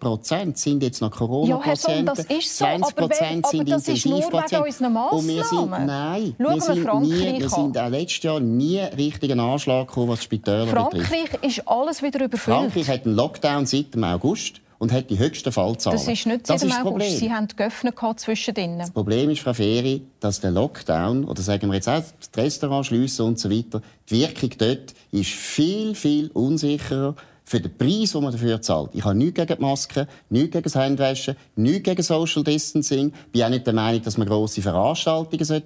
sind 0.54 0.82
jetzt 0.84 1.00
noch 1.00 1.10
Corona-Patienten. 1.10 2.06
Ja, 2.06 2.14
das 2.14 2.24
ist 2.26 2.56
so, 2.56 2.64
20 2.64 2.96
aber, 2.96 3.10
wenn, 3.10 3.44
aber 3.44 3.48
sind 3.50 3.70
das 3.70 3.88
ist 3.88 4.06
Massnahmen. 4.06 5.08
Und 5.10 5.26
wir 5.26 5.44
sind, 5.44 5.70
nein, 5.70 6.34
wir, 6.38 6.48
wir 6.48 6.60
sind, 6.60 7.00
nie, 7.02 7.40
wir 7.40 7.50
sind 7.50 7.76
auch 7.76 7.88
letztes 7.88 8.22
Jahr 8.22 8.38
nie 8.38 8.78
richtig 8.78 9.32
einen 9.32 9.40
Anschlag 9.40 9.88
gekommen, 9.88 10.10
was 10.10 10.22
Spitäler 10.22 10.68
Frankreich 10.68 11.08
betrifft. 11.08 11.30
Frankreich 11.30 11.50
ist 11.50 11.68
alles 11.68 12.00
wieder 12.00 12.24
überfüllt. 12.24 12.56
Frankreich 12.56 12.88
hat 12.88 13.04
einen 13.04 13.16
Lockdown 13.16 13.66
seit 13.66 13.92
dem 13.92 14.04
August 14.04 14.60
und 14.78 14.92
hat 14.92 15.10
die 15.10 15.18
höchsten 15.18 15.50
Fallzahlen. 15.50 15.98
Das 15.98 16.06
ist 16.06 16.24
nicht 16.24 16.46
seit 16.46 16.62
dem 16.62 16.70
August. 16.70 17.18
Sie 17.18 17.32
haben 17.32 17.48
geöffnet 17.48 17.96
zwischendrin. 18.14 18.78
Das 18.78 18.92
Problem 18.92 19.28
ist, 19.30 19.40
Frau 19.40 19.54
Feri, 19.54 20.02
dass 20.20 20.40
der 20.40 20.52
Lockdown, 20.52 21.24
oder 21.24 21.42
sagen 21.42 21.66
wir 21.66 21.74
jetzt 21.74 21.88
auch 21.88 22.00
das 22.00 22.30
Restaurant 22.36 22.86
schliessen 22.86 23.26
und 23.26 23.40
so 23.40 23.50
weiter, 23.50 23.82
die 24.08 24.20
Wirkung 24.20 24.50
dort 24.56 24.94
ist 25.10 25.30
viel, 25.30 25.96
viel 25.96 26.30
unsicherer 26.32 27.16
für 27.48 27.60
den 27.60 27.76
Preis, 27.76 28.12
den 28.12 28.22
man 28.22 28.32
dafür 28.32 28.60
zahlt. 28.60 28.90
Ich 28.92 29.04
habe 29.04 29.16
nichts 29.16 29.34
gegen 29.34 29.56
die 29.56 29.62
Maske, 29.62 30.06
nichts 30.28 30.50
gegen 30.50 30.62
das 30.64 30.76
Handwaschen, 30.76 31.36
nichts 31.56 31.82
gegen 31.82 32.02
Social 32.02 32.44
Distancing. 32.44 33.12
Ich 33.26 33.32
bin 33.32 33.42
auch 33.42 33.48
nicht 33.48 33.66
der 33.66 33.72
Meinung, 33.72 34.02
dass 34.02 34.18
man 34.18 34.28
grosse 34.28 34.60
Veranstaltungen 34.60 35.38
durchführen 35.38 35.62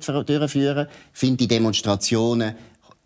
sollten. 0.46 0.80
Ich 1.12 1.18
finde 1.18 1.36
die 1.38 1.48
Demonstrationen 1.48 2.54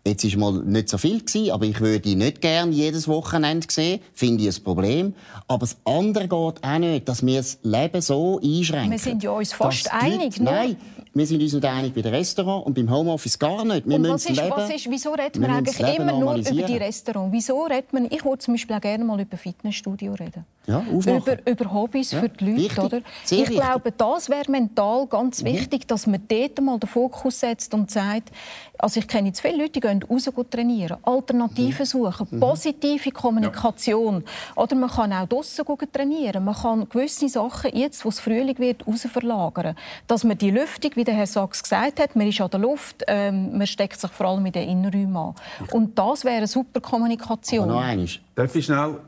Jetzt 0.05 0.39
war 0.39 0.51
mal 0.51 0.63
nicht 0.63 0.87
so 0.87 0.97
viel 0.97 1.19
gewesen, 1.19 1.51
aber 1.51 1.65
ich 1.65 1.81
würde 1.81 2.15
nicht 2.15 2.39
gerne 2.39 2.71
jedes 2.71 3.09
Wochenende 3.09 3.67
sehen. 3.69 3.99
Finde 4.13 4.47
ich 4.47 4.57
ein 4.57 4.63
Problem. 4.63 5.13
Aber 5.49 5.59
das 5.59 5.75
andere 5.83 6.29
geht 6.29 6.31
auch 6.31 6.77
nicht, 6.79 7.09
dass 7.09 7.25
wir 7.25 7.37
das 7.37 7.59
Leben 7.63 8.01
so 8.01 8.39
einschränken. 8.41 8.91
Wir 8.91 8.99
sind 8.99 9.21
ja 9.21 9.31
uns 9.31 9.51
fast 9.51 9.91
einig. 9.91 10.37
Leute, 10.37 10.43
nein, 10.43 10.77
wir 11.17 11.25
sind 11.25 11.41
uns 11.41 11.53
nicht 11.53 11.65
einig 11.65 11.93
bei 11.93 12.01
den 12.01 12.13
Restaurants 12.13 12.65
und 12.65 12.73
beim 12.73 12.89
Homeoffice 12.89 13.39
gar 13.39 13.65
nicht. 13.65 13.87
Wir 13.87 13.95
und 13.95 14.07
was 14.07 14.25
ist, 14.25 14.37
was 14.37 14.69
ist, 14.69 14.89
wieso 14.89 15.11
redet 15.11 15.37
man 15.37 15.51
eigentlich 15.51 15.79
immer 15.79 16.13
nur 16.13 16.35
über 16.35 16.51
die 16.51 16.77
Restaurants? 16.77 17.33
Wieso 17.33 17.63
redet 17.63 17.93
man, 17.93 18.05
ich 18.05 18.23
würde 18.23 18.39
zum 18.39 18.53
Beispiel 18.53 18.75
auch 18.75 18.81
gerne 18.81 19.03
mal 19.03 19.19
über 19.19 19.37
Fitnessstudio 19.37 20.13
reden. 20.13 20.45
Ja, 20.67 20.83
über, 20.91 21.37
über 21.47 21.73
Hobbys 21.73 22.11
ja, 22.11 22.19
für 22.19 22.27
die 22.27 22.43
Leute. 22.43 22.61
Wichtig, 22.61 22.83
oder? 22.83 22.97
Ich 22.97 23.31
wichtig. 23.31 23.55
glaube, 23.55 23.93
das 23.93 24.29
wäre 24.29 24.51
mental 24.51 25.07
ganz 25.07 25.41
mhm. 25.41 25.47
wichtig, 25.47 25.83
mhm. 25.83 25.87
dass 25.87 26.07
man 26.07 26.21
dort 26.27 26.61
mal 26.61 26.77
den 26.77 26.89
Fokus 26.89 27.39
setzt 27.39 27.73
und 27.73 27.89
sagt, 27.89 28.31
also 28.77 28.99
ich 28.99 29.07
kenne 29.07 29.29
jetzt 29.29 29.39
viele 29.39 29.57
Leute, 29.57 29.71
die 29.71 29.79
gehen 29.79 30.03
raus 30.03 30.29
trainieren, 30.49 30.97
Alternativen 31.03 31.79
mhm. 31.79 31.85
suchen, 31.85 32.27
mhm. 32.29 32.39
positive 32.41 33.11
Kommunikation. 33.11 34.23
Ja. 34.25 34.63
Oder 34.63 34.75
man 34.75 34.89
kann 34.89 35.13
auch 35.13 35.25
draussen 35.25 35.65
trainieren. 35.91 36.43
Man 36.43 36.55
kann 36.55 36.89
gewisse 36.89 37.29
Sachen, 37.29 37.73
jetzt, 37.73 38.03
wo 38.03 38.09
es 38.09 38.19
Frühling 38.19 38.59
wird, 38.59 38.85
raus 38.85 39.07
verlagern. 39.11 39.75
Dass 40.05 40.25
man 40.25 40.37
die 40.37 40.51
Lüftung, 40.51 40.91
wie 40.95 41.05
der 41.07 41.15
Herr 41.15 41.27
Sachs 41.27 41.63
gesagt 41.63 41.99
hat, 41.99 42.15
man 42.15 42.27
ist 42.27 42.39
an 42.41 42.49
der 42.51 42.59
Luft, 42.59 43.03
ähm, 43.07 43.57
man 43.57 43.67
steckt 43.67 43.99
sich 43.99 44.11
vor 44.11 44.27
allem 44.27 44.45
in 44.45 44.51
den 44.51 44.69
Innenräumen 44.69 45.17
an. 45.17 45.35
Und 45.71 45.97
das 45.97 46.23
wäre 46.25 46.37
eine 46.37 46.47
super 46.47 46.81
Kommunikation. 46.81 47.69
Aber 47.69 47.73
noch 47.73 47.81
eines. 47.81 48.19
Darf 48.35 48.53
ich 48.55 48.65
schnell 48.65 48.99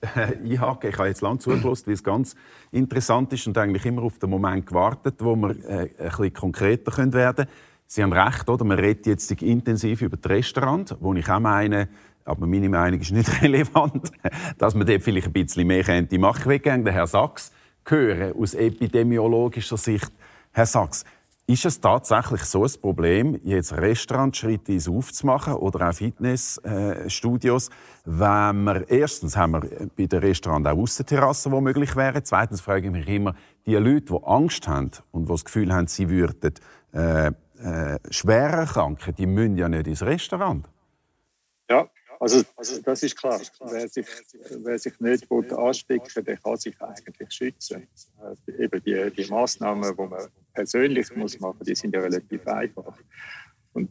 einhaken? 0.00 0.90
Ich 0.90 0.98
habe 0.98 1.08
jetzt 1.08 1.20
lange 1.20 1.38
zugelassen, 1.38 1.86
wie 1.86 1.92
es 1.92 2.02
ganz 2.04 2.36
interessant 2.70 3.32
ist 3.32 3.46
und 3.46 3.58
eigentlich 3.58 3.84
immer 3.84 4.02
auf 4.02 4.18
den 4.18 4.30
Moment 4.30 4.66
gewartet, 4.66 5.16
wo 5.18 5.34
wir 5.36 5.50
äh, 5.50 5.90
ein 5.98 6.08
bisschen 6.08 6.32
konkreter 6.32 6.96
werden 6.96 7.46
können. 7.46 7.48
Sie 7.86 8.02
haben 8.02 8.12
recht, 8.12 8.48
oder? 8.48 8.64
Man 8.64 8.78
redet 8.78 9.06
jetzt 9.06 9.30
intensiv 9.30 10.02
über 10.02 10.16
das 10.16 10.30
Restaurant, 10.30 10.94
wo 11.00 11.14
ich 11.14 11.28
auch 11.28 11.40
meine, 11.40 11.88
aber 12.24 12.46
meine 12.46 12.68
Meinung 12.68 13.00
ist 13.00 13.12
nicht 13.12 13.42
relevant, 13.42 14.12
dass 14.58 14.74
man 14.74 14.86
dort 14.86 15.02
vielleicht 15.02 15.28
ein 15.28 15.32
bisschen 15.32 15.66
mehr 15.66 15.82
könnte 15.82 16.18
machen 16.18 16.42
könnte. 16.60 16.84
Würde 16.84 16.92
Herr 16.92 17.06
Sachs 17.06 17.50
hören, 17.86 18.34
aus 18.38 18.54
epidemiologischer 18.54 19.78
Sicht. 19.78 20.12
Herr 20.52 20.66
Sachs, 20.66 21.04
ist 21.48 21.64
es 21.64 21.80
tatsächlich 21.80 22.42
so 22.42 22.62
ein 22.64 22.72
Problem, 22.82 23.40
jetzt 23.42 23.72
Restaurants 23.72 24.36
schrittweise 24.36 24.90
aufzumachen 24.90 25.54
oder 25.54 25.88
auch 25.88 25.94
Fitnessstudios, 25.94 27.70
wenn 28.04 28.64
wir 28.64 28.84
erstens 28.90 29.34
haben 29.34 29.54
wir 29.54 29.88
bei 29.96 30.06
den 30.06 30.18
Restaurants 30.18 30.68
auch 30.68 30.76
Aussenterrassen, 30.76 31.50
die 31.50 31.60
möglich 31.62 31.96
wären. 31.96 32.22
Zweitens 32.22 32.60
frage 32.60 32.88
ich 32.88 32.92
mich 32.92 33.08
immer, 33.08 33.34
die 33.64 33.76
Leute, 33.76 34.12
die 34.12 34.24
Angst 34.26 34.68
haben 34.68 34.90
und 35.10 35.24
die 35.24 35.32
das 35.32 35.44
Gefühl 35.46 35.72
haben, 35.72 35.86
sie 35.86 36.10
würden 36.10 36.52
äh, 36.92 37.28
äh, 37.28 37.98
schwer 38.10 38.66
Kranken, 38.66 39.14
die 39.14 39.26
müssen 39.26 39.56
ja 39.56 39.70
nicht 39.70 39.86
ins 39.86 40.02
Restaurant. 40.02 40.68
Ja, 41.70 41.88
also, 42.20 42.42
also 42.56 42.82
das 42.82 43.02
ist 43.02 43.16
klar. 43.16 43.40
Wer 43.70 43.88
sich, 43.88 44.06
wer 44.50 44.78
sich 44.78 45.00
nicht 45.00 45.30
anstecken 45.30 46.08
will, 46.14 46.24
der 46.24 46.36
kann 46.36 46.56
sich 46.58 46.78
eigentlich 46.80 47.32
schützen. 47.32 47.86
Äh, 48.46 48.64
eben 48.64 48.82
die, 48.82 49.10
die 49.16 49.30
Massnahmen, 49.30 49.96
die 49.96 50.02
man 50.02 50.28
persönlich 50.58 51.14
muss 51.14 51.38
machen 51.38 51.64
die 51.64 51.76
sind 51.76 51.94
ja 51.94 52.00
relativ 52.00 52.44
einfach. 52.48 52.96
Und 53.74 53.90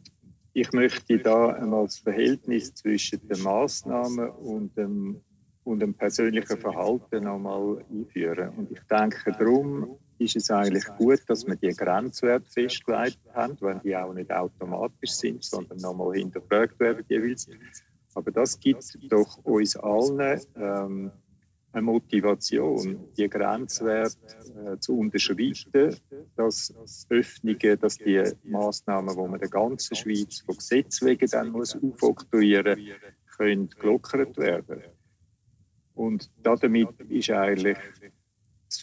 ich 0.51 0.69
möchte 0.73 1.17
da 1.17 1.53
einmal 1.53 1.85
das 1.85 1.99
Verhältnis 1.99 2.73
zwischen 2.73 3.25
den 3.25 3.41
Massnahmen 3.41 4.29
und 4.29 4.75
dem 4.75 5.21
und 5.63 5.83
ein 5.83 5.93
persönliches 5.93 6.59
Verhalten 6.59 7.25
nochmal 7.25 7.83
einführen. 7.89 8.49
Und 8.57 8.71
ich 8.71 8.79
denke, 8.89 9.31
darum 9.37 9.97
ist 10.17 10.37
es 10.37 10.49
eigentlich 10.49 10.85
gut, 10.97 11.19
dass 11.27 11.45
wir 11.45 11.55
die 11.55 11.75
Grenzwerte 11.75 12.49
festgelegt 12.49 13.19
haben, 13.33 13.57
wenn 13.59 13.81
die 13.81 13.95
auch 13.95 14.13
nicht 14.13 14.31
automatisch 14.31 15.11
sind, 15.11 15.43
sondern 15.43 15.77
nochmal 15.79 16.13
hinterfragt 16.15 16.79
werden 16.79 17.03
jeweils. 17.09 17.49
Aber 18.15 18.31
das 18.31 18.57
gibt 18.59 18.97
doch 19.09 19.37
uns 19.43 19.75
allen 19.75 20.41
ähm, 20.55 21.11
eine 21.71 21.81
Motivation, 21.81 23.07
die 23.17 23.29
Grenzwerte 23.29 24.17
äh, 24.55 24.79
zu 24.79 24.97
unterschreiten, 24.97 25.95
dass 26.35 26.73
Öffnungen, 27.09 27.79
dass 27.79 27.97
die 27.97 28.23
Maßnahmen, 28.43 29.15
die 29.15 29.21
man 29.21 29.39
der 29.39 29.49
ganzen 29.49 29.95
Schweiz 29.95 30.39
von 30.39 30.55
Gesetz 30.55 31.01
wegen 31.01 31.29
dann 31.29 31.49
muss 31.49 31.75
aufoktroyieren, 31.75 32.79
können 33.37 33.69
gelockert 33.69 34.37
werden. 34.37 34.81
Und 35.93 36.29
damit 36.43 36.99
ist 37.09 37.29
eigentlich 37.31 37.77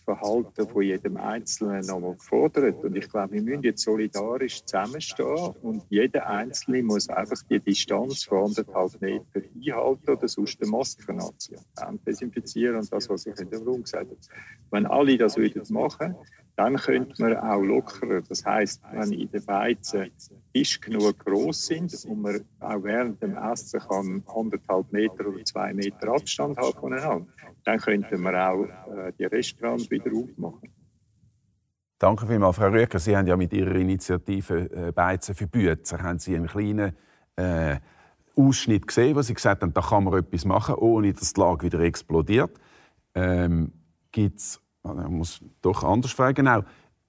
Verhalten 0.05 0.69
von 0.69 0.83
jedem 0.83 1.17
Einzelnen 1.17 1.87
nochmal 1.87 2.15
gefordert. 2.15 2.85
Und 2.85 2.97
ich 2.97 3.09
glaube, 3.09 3.33
wir 3.33 3.43
müssen 3.43 3.63
jetzt 3.63 3.83
solidarisch 3.83 4.65
zusammenstehen 4.65 5.55
und 5.63 5.83
jeder 5.89 6.27
Einzelne 6.27 6.83
muss 6.83 7.09
einfach 7.09 7.43
die 7.49 7.61
Distanz 7.61 8.25
von 8.25 8.47
anderthalb 8.47 9.01
Meter 9.01 9.41
einhalten 9.55 10.11
oder 10.11 10.29
sonst 10.29 10.61
eine 10.61 10.71
Maske 10.71 11.13
anziehen, 11.13 11.61
desinfizieren 12.07 12.77
und 12.77 12.93
das, 12.93 13.09
was 13.09 13.27
ich 13.27 13.39
in 13.39 13.51
dem 13.51 13.63
Raum 13.63 13.83
gesagt 13.83 14.11
habe. 14.11 14.19
Wenn 14.71 14.87
alle 14.87 15.17
das 15.17 15.37
würden 15.37 15.63
machen, 15.71 16.15
dann 16.57 16.77
könnte 16.77 17.21
man 17.21 17.37
auch 17.37 17.61
lockern. 17.61 18.23
Das 18.29 18.45
heißt, 18.45 18.83
wenn 18.93 19.13
in 19.13 19.31
den 19.31 19.45
Beizen 19.45 20.11
Tisch 20.53 20.81
genug 20.81 21.19
groß 21.25 21.67
sind 21.67 22.05
und 22.07 22.23
man 22.23 22.45
auch 22.61 22.83
während 22.83 23.21
dem 23.23 23.37
Essen 23.37 23.81
kann 23.81 24.23
anderthalb 24.27 24.93
Meter 24.93 25.27
oder 25.27 25.45
zwei 25.45 25.73
Meter 25.75 26.09
Abstand 26.09 26.57
haben 26.59 26.79
voneinander, 26.79 27.27
dann 27.65 27.79
könnten 27.79 28.21
wir 28.21 28.49
auch 28.49 28.65
äh, 28.65 29.13
die 29.19 29.25
Restaurants 29.25 29.91
wieder 29.91 30.13
aufmachen. 30.13 30.71
Danke 31.99 32.27
vielmals, 32.27 32.57
Frau 32.57 32.69
Rüecker. 32.69 32.99
Sie 32.99 33.17
haben 33.17 33.27
ja 33.27 33.37
mit 33.37 33.53
Ihrer 33.53 33.75
Initiative 33.77 34.71
äh, 34.71 34.93
Beizen 34.93 35.35
für 35.35 35.47
Bützer 35.47 36.03
haben 36.03 36.19
Sie 36.19 36.37
einen 36.37 36.47
kleinen 36.47 36.95
äh, 37.37 37.77
Ausschnitt 38.37 38.87
gesehen, 38.87 39.17
wo 39.17 39.23
Sie 39.23 39.35
gesagt 39.35 39.63
haben, 39.63 39.73
da 39.73 39.81
kann 39.81 40.05
man 40.05 40.19
etwas 40.19 40.45
machen, 40.45 40.75
ohne 40.75 41.13
dass 41.13 41.33
die 41.33 41.41
Lage 41.41 41.67
wieder 41.67 41.81
explodiert. 41.81 42.51
Ähm, 43.15 43.73
gibt's, 44.11 44.61
also 44.83 45.03
ich 45.03 45.09
muss 45.09 45.41
doch 45.63 45.85
anders 45.85 46.13
fragen, 46.13 46.35
genau, 46.35 46.63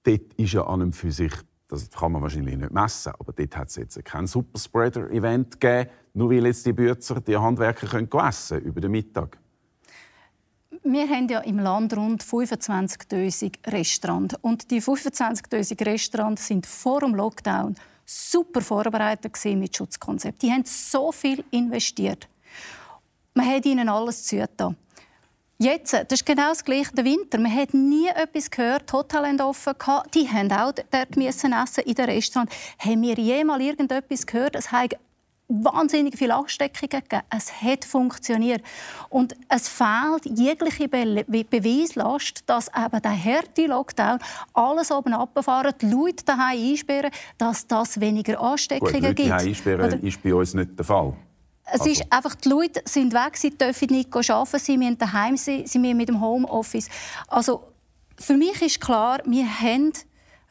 dort 0.04 0.34
ist 0.36 0.52
ja 0.52 0.64
an 0.66 0.82
und 0.82 0.94
für 0.94 1.10
sich, 1.10 1.32
das 1.68 1.90
kann 1.90 2.12
man 2.12 2.22
wahrscheinlich 2.22 2.56
nicht 2.56 2.72
messen, 2.72 3.12
aber 3.18 3.32
dort 3.32 3.56
hat 3.56 3.68
es 3.68 3.76
jetzt 3.76 4.02
kein 4.04 4.28
Superspreader-Event 4.28 5.60
gegeben, 5.60 5.90
nur 6.14 6.30
weil 6.30 6.46
jetzt 6.46 6.64
die 6.64 6.72
Bützer, 6.72 7.20
die 7.20 7.36
Handwerker 7.36 7.88
können 7.88 8.08
essen 8.12 8.60
über 8.60 8.80
den 8.80 8.92
Mittag 8.92 9.36
wir 10.92 11.08
haben 11.08 11.28
ja 11.28 11.40
im 11.40 11.58
Land 11.58 11.96
rund 11.96 12.22
25.000 12.22 13.54
Restaurants. 13.66 14.36
Und 14.40 14.70
die 14.70 14.80
25.000 14.80 15.84
Restaurants 15.84 16.46
sind 16.46 16.66
vor 16.66 17.00
dem 17.00 17.14
Lockdown 17.14 17.76
super 18.04 18.60
vorbereitet 18.60 19.36
mit 19.56 19.76
Schutzkonzept. 19.76 20.42
Die 20.42 20.50
haben 20.50 20.64
so 20.64 21.10
viel 21.12 21.44
investiert. 21.50 22.28
Man 23.34 23.46
hat 23.46 23.66
ihnen 23.66 23.88
alles 23.88 24.24
zugetan. 24.24 24.76
Jetzt, 25.58 25.94
das 25.94 26.04
ist 26.10 26.26
genau 26.26 26.50
das 26.50 26.64
Gleiche 26.64 26.92
der 26.92 27.04
Winter. 27.04 27.38
Man 27.38 27.54
hat 27.54 27.72
nie 27.72 28.08
etwas 28.08 28.50
gehört. 28.50 28.90
Die 28.90 28.92
Hotels 28.92 29.26
haben 29.26 29.40
offen 29.40 29.72
gehabt. 29.78 30.14
Die 30.14 30.28
haben 30.28 30.52
auch 30.52 30.72
dort 30.72 31.16
essen 31.16 31.54
in 31.84 31.94
den 31.94 32.04
Restaurants. 32.04 32.54
Haben 32.78 33.02
wir 33.02 33.14
jemals 33.14 33.62
irgendetwas 33.62 34.26
gehört? 34.26 34.54
Es 34.54 34.70
wahnsinnig 35.48 36.16
viele 36.16 36.34
Ansteckungen 36.34 36.90
gegeben. 36.90 37.22
Es 37.30 37.62
hat 37.62 37.84
funktioniert. 37.84 38.62
Und 39.08 39.36
es 39.48 39.68
fehlt 39.68 40.24
jegliche 40.24 40.88
Be 40.88 41.24
Beweislast, 41.26 42.42
dass 42.46 42.68
eben 42.68 43.02
der 43.02 43.24
harte 43.24 43.66
Lockdown 43.66 44.18
alles 44.54 44.90
oben 44.90 45.12
abfahren, 45.12 45.74
die 45.80 45.86
Leute 45.86 46.24
daheim 46.24 46.58
einsperren, 46.58 47.10
dass 47.38 47.66
das 47.66 48.00
weniger 48.00 48.40
Ansteckungen 48.40 48.92
Gut, 48.92 49.16
gibt. 49.16 49.28
Leute 49.28 49.34
einsperren 49.34 49.94
Oder? 49.94 50.02
ist 50.02 50.22
bei 50.22 50.34
uns 50.34 50.54
nicht 50.54 50.76
der 50.76 50.84
Fall. 50.84 51.14
Es 51.64 51.80
also. 51.80 51.90
ist 51.90 52.12
einfach, 52.12 52.34
die 52.36 52.48
Leute 52.48 52.80
sind 52.84 53.12
weg, 53.12 53.36
sie 53.36 53.50
dürfen 53.50 53.88
nicht 53.90 54.14
arbeiten, 54.14 54.58
sie 54.58 54.78
müssen 54.78 54.98
daheim 54.98 55.36
sein, 55.36 55.66
sie 55.66 55.78
müssen 55.78 55.96
mit 55.96 56.08
dem 56.08 56.20
Homeoffice. 56.20 56.88
Also 57.28 57.64
für 58.18 58.36
mich 58.36 58.62
ist 58.62 58.80
klar, 58.80 59.20
wir 59.26 59.46
haben 59.46 59.92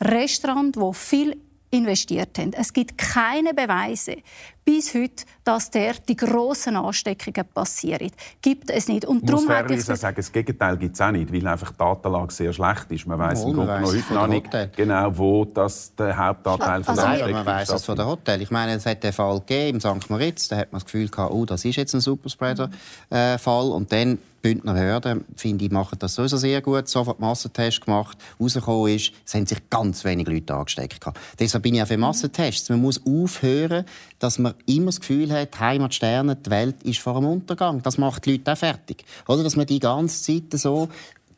Restaurants, 0.02 0.78
die 0.78 0.94
viel 0.94 1.42
investiert 1.72 2.38
haben. 2.38 2.54
Es 2.54 2.72
gibt 2.74 2.98
keine 2.98 3.54
Beweise 3.54 4.18
bis 4.66 4.96
heute, 4.96 5.24
dass 5.44 5.70
der 5.70 5.94
die 6.08 6.16
grossen 6.16 6.76
Ansteckungen 6.76 7.46
passieren. 7.54 8.10
Gibt 8.42 8.72
es 8.72 8.88
nicht. 8.88 9.06
Und 9.06 9.30
darum 9.30 9.46
muss 9.46 9.88
ich 9.90 10.00
sagen, 10.00 10.16
das 10.16 10.32
Gegenteil 10.32 10.76
gibt 10.76 10.96
es 10.96 11.02
auch 11.02 11.12
nicht, 11.12 11.32
weil 11.32 11.48
einfach 11.48 11.72
die 11.72 11.78
Datenlage 11.78 12.34
sehr 12.34 12.52
schlecht 12.52 12.92
ist. 12.92 13.06
Man 13.06 13.20
weiß 13.20 13.44
im 13.44 13.54
Grunde 13.54 13.80
noch 13.80 13.94
heute 13.94 14.14
noch 14.14 14.28
nicht 14.28 14.50
genau, 14.76 15.16
wo 15.16 15.46
das 15.46 15.94
der 15.96 16.18
Hauptanteil 16.18 16.84
von 16.84 16.96
der 16.96 17.08
also, 17.08 17.28
Man 17.28 17.46
weiß 17.46 17.70
es 17.70 17.86
von 17.86 17.96
der 17.96 18.08
Hotel. 18.08 18.42
Ich 18.42 18.50
meine, 18.50 18.74
es 18.74 18.86
hat 18.88 19.04
den 19.04 19.14
Fall 19.14 19.40
gegeben 19.40 19.80
im 19.86 20.02
St. 20.02 20.10
Moritz, 20.10 20.48
da 20.48 20.58
hat 20.58 20.72
man 20.72 20.80
das 20.80 20.86
Gefühl 20.86 21.10
gehabt, 21.10 21.32
oh, 21.32 21.46
das 21.46 21.64
ist 21.64 21.76
jetzt 21.76 21.94
ein 21.94 22.02
Superspreader-Fall. 22.02 23.70
Und 23.70 23.92
dann 23.92 24.18
Bündner 24.46 24.74
Behörden, 24.74 25.26
finde 25.36 25.66
ich, 25.66 25.72
machen 25.72 25.98
das 25.98 26.14
sowieso 26.14 26.38
sehr 26.38 26.62
gut. 26.62 26.88
Sofort 26.88 27.20
Massentest 27.20 27.84
gemacht. 27.84 28.16
Rausgekommen 28.40 28.94
ist, 28.94 29.12
es 29.26 29.34
haben 29.34 29.48
sich 29.48 29.58
ganz 29.72 30.06
wenige 30.06 30.32
Leute 30.32 30.54
angesteckt. 30.54 31.04
Deshalb 31.40 31.64
bin 31.64 31.74
ich 31.74 31.82
auch 31.82 31.88
für 31.88 31.98
Massentests. 31.98 32.70
Man 32.70 32.80
muss 32.80 33.02
aufhören, 33.08 33.86
dass 34.20 34.38
man 34.38 34.54
immer 34.66 34.88
das 34.88 35.00
Gefühl 35.00 35.32
hat, 35.32 35.60
Heimatsterne, 35.60 36.36
die 36.36 36.50
Welt 36.50 36.84
ist 36.84 37.00
vor 37.00 37.16
dem 37.16 37.26
Untergang. 37.26 37.82
Das 37.82 37.98
macht 37.98 38.26
die 38.26 38.34
Leute 38.34 38.54
auch 38.54 38.58
fertig. 38.58 39.06
Oder 39.28 39.44
dass 39.44 39.56
man 39.56 39.66
die 39.66 39.80
ganze 39.80 40.24
Zeit 40.24 40.60
so 40.60 40.90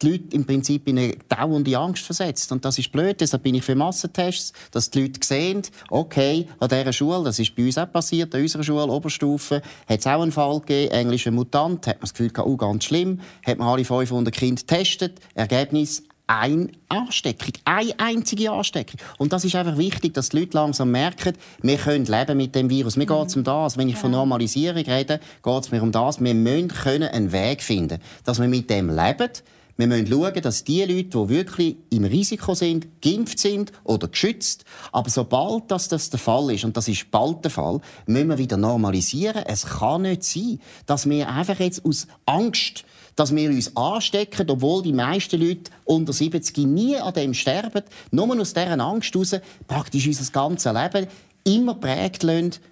die 0.02 0.12
Leute 0.12 0.36
im 0.36 0.46
Prinzip 0.46 0.88
in 0.88 1.00
eine 1.00 1.16
dauernde 1.28 1.78
Angst 1.78 2.04
versetzt. 2.04 2.52
Und 2.52 2.64
das 2.64 2.78
ist 2.78 2.92
blöd. 2.92 3.20
Deshalb 3.20 3.44
bin 3.44 3.56
ich 3.56 3.64
für 3.64 3.76
Massentests, 3.76 4.54
dass 4.72 4.90
die 4.90 5.02
Leute 5.02 5.20
sehen, 5.24 5.62
okay, 5.90 6.48
an 6.60 6.70
dieser 6.70 6.94
Schule, 6.94 7.24
das 7.24 7.40
ist 7.40 7.56
bei 7.56 7.66
uns 7.66 7.78
auch 7.78 7.92
passiert, 7.92 8.34
an 8.36 8.42
unserer 8.42 8.64
Schule, 8.64 8.88
Oberstufe, 8.88 9.62
hat 9.88 10.00
es 10.00 10.08
auch 10.08 10.22
einen 10.22 10.32
Fall 10.32 10.60
gegeben, 10.60 10.92
englischer 10.92 11.32
Mutant, 11.32 11.88
hat 11.88 11.98
man 11.98 12.02
das 12.02 12.14
Gefühl 12.14 12.32
oh, 12.38 12.58
ganz 12.58 12.84
schlimm, 12.86 13.20
hat 13.46 13.58
man 13.58 13.68
alle 13.68 13.86
500 13.86 14.34
Kinder 14.34 14.62
getestet, 14.62 15.20
Ergebnis 15.34 16.04
eine 16.28 16.70
Ansteckung, 16.90 17.54
eine 17.66 17.98
einzige 17.98 18.52
Ansteckung. 18.52 19.00
Und 19.18 19.34
das 19.34 19.46
ist 19.46 19.56
einfach 19.56 19.78
wichtig, 19.78 20.14
dass 20.14 20.30
die 20.30 20.40
Leute 20.40 20.58
langsam 20.58 20.92
merken, 20.92 21.34
wir 21.62 21.78
können 21.78 22.06
leben 22.06 22.38
mit 22.38 22.54
dem 22.54 22.70
Virus. 22.70 22.98
Mir 22.98 23.06
geht 23.06 23.28
es 23.28 23.36
um 23.36 23.44
das. 23.44 23.78
Wenn 23.78 23.90
ich 23.90 23.96
von 23.96 24.12
Normalisierung 24.12 24.84
rede, 24.84 25.20
geht 25.44 25.64
es 25.64 25.72
mir 25.72 25.82
um 25.82 25.92
das. 25.92 26.22
Wir 26.22 26.34
müssen 26.34 27.04
einen 27.04 27.32
Weg 27.32 27.64
finden, 27.64 28.00
dass 28.24 28.40
wir 28.40 28.48
mit 28.48 28.70
dem 28.70 28.90
leben 28.90 29.30
wir 29.78 29.86
müssen 29.86 30.08
schauen, 30.08 30.42
dass 30.42 30.64
die 30.64 30.82
Leute, 30.82 31.04
die 31.04 31.30
wirklich 31.30 31.78
im 31.92 32.04
Risiko 32.04 32.56
sind, 32.56 33.00
geimpft 33.00 33.38
sind 33.38 33.72
oder 33.84 34.08
geschützt. 34.08 34.66
Aber 34.92 35.10
sobald 35.12 35.70
das, 35.70 35.88
das 35.88 36.10
der 36.10 36.20
Fall 36.20 36.52
ist, 36.52 36.66
und 36.66 36.76
das 36.76 36.88
ist 36.88 37.12
bald 37.12 37.44
der 37.44 37.52
Fall, 37.52 37.80
müssen 38.08 38.30
wir 38.30 38.40
wieder 38.40 38.58
normalisieren. 38.58 39.44
Es 39.46 39.66
kann 39.66 40.02
nicht 40.02 40.24
sein, 40.24 40.60
dass 40.88 41.08
wir 41.08 41.30
einfach 41.30 41.60
jetzt 41.60 41.86
aus 41.86 42.08
Angst 42.26 42.86
dass 43.18 43.36
wir 43.36 43.50
uns 43.50 43.76
anstecken, 43.76 44.50
obwohl 44.50 44.84
die 44.84 44.94
meisten 44.94 45.42
Leute 45.42 45.72
unter 45.84 46.14
70 46.14 46.56
nie 46.60 46.96
an 46.96 47.14
dem 47.14 47.34
sterben, 47.34 47.84
nur 48.12 48.40
aus 48.40 48.54
dieser 48.54 48.80
Angst 48.80 49.14
heraus 49.14 49.36
praktisch 49.68 50.08
unser 50.08 50.32
ganzes 50.32 50.72
Leben 50.72 51.08
immer 51.44 51.76
prägt 51.76 52.24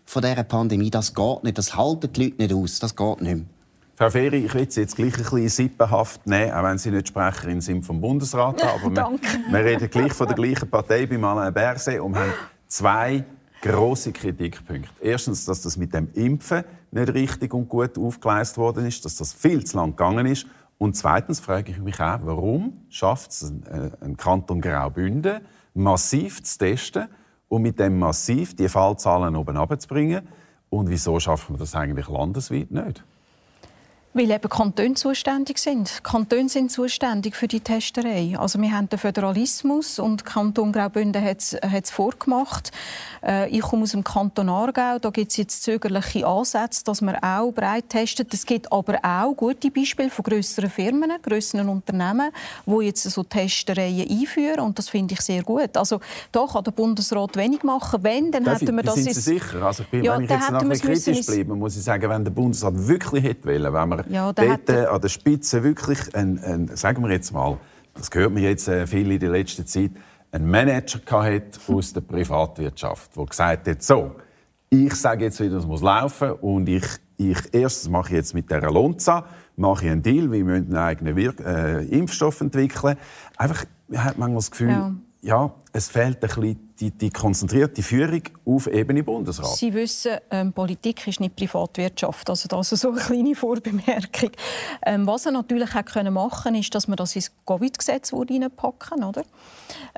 von 0.05 0.21
dieser 0.21 0.43
Pandemie. 0.43 0.91
Das 0.91 1.13
geht 1.13 1.43
nicht, 1.43 1.57
das 1.57 1.75
halten 1.75 2.13
die 2.13 2.23
Leute 2.25 2.41
nicht 2.41 2.53
aus, 2.53 2.79
das 2.79 2.95
geht 2.95 3.21
nicht 3.21 3.35
mehr. 3.35 3.45
Frau 3.97 4.09
Feri, 4.09 4.45
ich 4.45 4.53
will 4.53 4.69
Sie 4.69 4.81
jetzt 4.81 4.97
gleich 4.97 5.15
ein 5.15 5.23
bisschen 5.23 5.47
sippenhaft 5.47 6.27
nehmen, 6.27 6.51
auch 6.51 6.63
wenn 6.63 6.77
Sie 6.77 6.91
nicht 6.91 7.07
Sprecherin 7.07 7.61
sind 7.61 7.83
vom 7.83 8.01
Bundesrat. 8.01 8.61
Aber 8.63 8.93
wir, 8.93 9.19
wir, 9.49 9.59
reden 9.65 9.89
gleich 9.89 10.13
von 10.13 10.27
der 10.27 10.35
gleichen 10.35 10.69
Partei 10.69 11.05
bei 11.05 11.17
Alain 11.17 11.53
Berset 11.53 12.01
und 12.01 12.15
haben 12.15 12.33
zwei 12.67 13.23
große 13.65 14.11
Kritikpunkte. 14.11 14.91
Erstens, 15.01 15.45
dass 15.45 15.61
das 15.61 15.75
mit 15.75 15.93
dem 15.93 16.09
Impfen 16.13 16.63
nicht 16.91 17.13
richtig 17.13 17.53
und 17.53 17.67
gut 17.67 17.97
aufgeleistet 17.97 18.57
worden 18.57 18.85
ist, 18.85 19.03
dass 19.05 19.15
das 19.15 19.33
viel 19.33 19.63
zu 19.63 19.77
lang 19.77 19.91
gegangen 19.91 20.27
ist. 20.27 20.45
Und 20.77 20.95
zweitens 20.95 21.39
frage 21.39 21.71
ich 21.71 21.79
mich 21.79 21.99
auch, 21.99 22.19
warum 22.23 22.85
schafft 22.89 23.31
es 23.31 23.43
ein, 23.43 23.63
äh, 23.63 24.13
Kanton 24.15 24.61
Graubünden, 24.61 25.41
massiv 25.73 26.43
zu 26.43 26.59
testen 26.59 27.07
und 27.47 27.63
mit 27.63 27.79
dem 27.79 27.97
massiv 27.97 28.55
die 28.55 28.69
Fallzahlen 28.69 29.35
oben 29.35 29.57
abzubringen? 29.57 30.27
Und 30.69 30.89
wieso 30.89 31.19
schafft 31.19 31.49
man 31.49 31.57
das 31.57 31.75
eigentlich 31.75 32.07
landesweit 32.07 32.69
nicht? 32.69 33.03
Weil 34.17 34.31
eben 34.31 34.47
Kantone 34.47 34.93
zuständig 34.93 35.57
sind. 35.57 36.01
Kantone 36.01 36.47
sind 36.47 36.71
zuständig 36.71 37.35
für 37.35 37.49
die 37.49 37.59
Testerei. 37.59 38.35
Also 38.39 38.61
wir 38.61 38.71
haben 38.71 38.87
den 38.87 38.97
Föderalismus 38.97 39.99
und 39.99 40.23
Kanton 40.23 40.71
Graubünden 40.71 41.21
hat 41.21 41.41
es 41.41 41.91
vorgemacht. 41.91 42.71
Äh, 43.21 43.49
ich 43.49 43.59
komme 43.59 43.83
aus 43.83 43.91
dem 43.91 44.05
Kanton 44.05 44.47
Aargau. 44.47 44.99
Da 44.99 45.09
gibt 45.09 45.31
es 45.31 45.37
jetzt 45.37 45.63
zögerliche 45.63 46.25
Ansätze, 46.25 46.85
dass 46.85 47.01
man 47.01 47.17
auch 47.17 47.51
breit 47.51 47.89
testet. 47.89 48.33
Es 48.33 48.45
gibt 48.45 48.71
aber 48.71 48.99
auch 49.03 49.33
gute 49.33 49.69
Beispiele 49.69 50.09
von 50.09 50.23
größeren 50.23 50.69
Firmen, 50.69 51.11
größeren 51.21 51.67
Unternehmen, 51.67 52.31
die 52.65 52.85
jetzt 52.85 53.03
so 53.03 53.21
Testereien 53.21 54.09
einführen. 54.09 54.61
Und 54.61 54.79
das 54.79 54.87
finde 54.87 55.15
ich 55.15 55.19
sehr 55.19 55.43
gut. 55.43 55.75
Also 55.75 55.99
da 56.31 56.45
kann 56.45 56.63
der 56.63 56.71
Bundesrat 56.71 57.35
wenig 57.35 57.63
machen. 57.63 58.01
Wenn, 58.01 58.31
dann 58.31 58.45
Darf 58.45 58.61
hätten 58.61 58.77
wir 58.77 58.83
das... 58.83 58.95
Sind 58.95 59.13
Sie 59.13 59.19
sicher? 59.19 59.61
Also 59.61 59.83
ich 59.83 59.89
bin, 59.89 60.05
ja, 60.05 60.15
wenn 60.15 60.23
ich 60.23 60.29
jetzt 60.29 60.51
noch 60.51 60.61
kritisch 60.61 61.25
bleibe, 61.25 61.53
muss 61.53 61.75
ich 61.75 61.83
sagen, 61.83 62.09
wenn 62.09 62.23
der 62.23 62.31
Bundesrat 62.31 62.73
wirklich 62.75 63.25
hätte 63.25 63.49
wollen, 63.49 63.73
wenn 63.73 63.89
man 63.89 64.04
ja, 64.09 64.33
dort 64.33 64.69
äh, 64.69 64.85
an 64.85 65.01
der 65.01 65.09
Spitze 65.09 65.63
wirklich 65.63 66.13
ein, 66.15 66.39
ein, 66.43 66.75
sagen 66.75 67.03
wir 67.03 67.11
jetzt 67.11 67.31
mal, 67.33 67.57
das 67.93 68.09
hört 68.13 68.33
man 68.33 68.43
jetzt 68.43 68.67
äh, 68.67 68.87
viel 68.87 69.11
in 69.11 69.19
der 69.19 69.29
letzten 69.29 69.65
Zeit, 69.65 69.91
ein 70.31 70.49
Manager 70.49 70.99
hatte 71.23 71.59
aus 71.67 71.93
der 71.93 72.01
Privatwirtschaft, 72.01 73.15
der 73.15 73.25
gesagt 73.25 73.67
hat, 73.67 73.83
so, 73.83 74.15
ich 74.69 74.93
sage 74.95 75.25
jetzt, 75.25 75.39
wie 75.39 75.49
das 75.49 75.65
muss 75.65 75.81
laufen 75.81 76.31
und 76.33 76.67
ich, 76.67 76.85
ich 77.17 77.37
erstens 77.51 77.89
mache 77.89 78.09
ich 78.09 78.15
jetzt 78.15 78.33
mit 78.33 78.49
der 78.49 78.69
Lonza 78.69 79.25
mache 79.57 79.85
ich 79.85 79.91
einen 79.91 80.01
Deal, 80.01 80.29
wir 80.31 80.43
müssen 80.43 80.67
einen 80.67 80.75
eigenen 80.75 81.15
Wir 81.15 81.33
äh, 81.39 81.85
Impfstoff 81.85 82.41
entwickeln. 82.41 82.97
Einfach, 83.37 83.63
man 83.87 84.03
hat 84.03 84.17
manchmal 84.17 84.39
das 84.39 84.51
Gefühl, 84.51 84.69
ja 84.69 84.93
ja, 85.25 85.51
es 85.75 85.89
fehlt 85.89 86.23
ein 86.23 86.29
bisschen 86.29 86.65
die, 86.79 86.91
die, 86.91 87.09
konzentrierte 87.09 87.81
Führung 87.81 88.21
auf 88.45 88.67
Ebene 88.67 89.03
Bundesrat. 89.03 89.55
Sie 89.55 89.73
wissen, 89.73 90.17
ähm, 90.29 90.51
Politik 90.51 91.07
ist 91.07 91.19
nicht 91.19 91.35
Privatwirtschaft. 91.35 92.29
Also 92.29 92.47
das 92.49 92.71
ist 92.71 92.81
so 92.81 92.91
eine 92.91 92.99
kleine 92.99 93.35
Vorbemerkung. 93.35 94.31
Ähm, 94.85 95.07
was 95.07 95.25
er 95.25 95.31
natürlich 95.31 95.73
auch 95.73 95.85
können 95.85 96.13
machen 96.13 96.55
ist, 96.55 96.75
dass 96.75 96.87
man 96.87 96.97
das 96.97 97.15
ins 97.15 97.31
Covid-Gesetz 97.45 98.13
reinpacken 98.13 99.03
oder? 99.03 99.23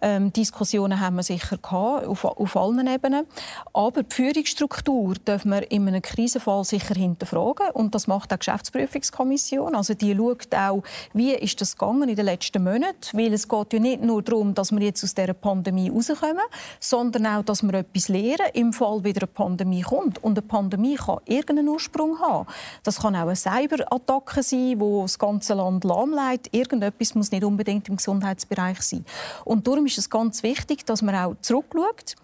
Ähm, 0.02 0.32
Diskussionen 0.34 1.00
haben 1.00 1.16
wir 1.16 1.24
sicher 1.24 1.58
gehabt, 1.58 2.06
auf, 2.06 2.26
auf 2.26 2.56
allen 2.56 2.88
Ebenen. 2.88 3.26
Aber 3.74 4.04
die 4.04 4.14
Führungsstruktur 4.14 5.16
dürfen 5.16 5.52
wir 5.52 5.72
in 5.72 5.88
einem 5.88 6.02
Krisenfall 6.02 6.64
sicher 6.64 6.94
hinterfragen. 6.94 7.72
Und 7.74 7.96
das 7.96 8.06
macht 8.06 8.32
auch 8.34 8.38
die 8.38 8.46
Geschäftsprüfungskommission. 8.46 9.76
Also 9.76 9.96
die 9.96 10.16
schaut 10.16 10.54
auch, 10.54 10.84
wie 11.14 11.34
ist 11.34 11.60
das 11.60 11.76
gegangen 11.76 12.10
in 12.10 12.16
den 12.16 12.26
letzten 12.26 12.64
Monaten. 12.64 13.18
Weil 13.18 13.34
es 13.34 13.48
geht 13.48 13.74
ja 13.74 13.80
nicht 13.80 14.04
nur 14.04 14.22
darum, 14.22 14.54
dass 14.54 14.72
wir 14.72 14.82
jetzt 14.82 15.04
aus 15.04 15.16
dieser 15.16 15.34
Pandemie 15.34 15.67
rauskommen, 15.76 16.44
sondern 16.80 17.26
auch, 17.28 17.44
dass 17.44 17.64
wir 17.64 17.74
etwas 17.74 18.10
lernen, 18.10 18.48
im 18.54 18.74
Fall 18.74 19.04
wieder 19.04 19.22
eine 19.24 19.28
Pandemie 19.28 19.82
kommt. 19.82 20.24
Und 20.24 20.38
eine 20.38 20.48
Pandemie 20.48 20.96
kann 20.96 21.20
irgendeinen 21.26 21.68
Ursprung 21.68 22.20
haben. 22.20 22.48
Das 22.84 23.00
kann 23.02 23.16
auch 23.16 23.22
eine 23.22 23.36
Cyberattacke 23.36 24.44
sein, 24.44 24.80
die 24.80 25.02
das 25.02 25.20
ganze 25.20 25.54
Land 25.54 25.84
lahmlegt. 25.84 26.54
Irgendetwas 26.54 27.16
muss 27.16 27.32
nicht 27.32 27.44
unbedingt 27.44 27.88
im 27.90 27.98
Gesundheitsbereich 27.98 28.82
sein. 28.82 29.06
Und 29.44 29.68
darum 29.68 29.86
ist 29.86 29.98
es 29.98 30.10
ganz 30.10 30.44
wichtig, 30.44 30.86
dass 30.86 31.02
man 31.02 31.16
auch 31.16 31.36
zurückschaut 31.42 32.16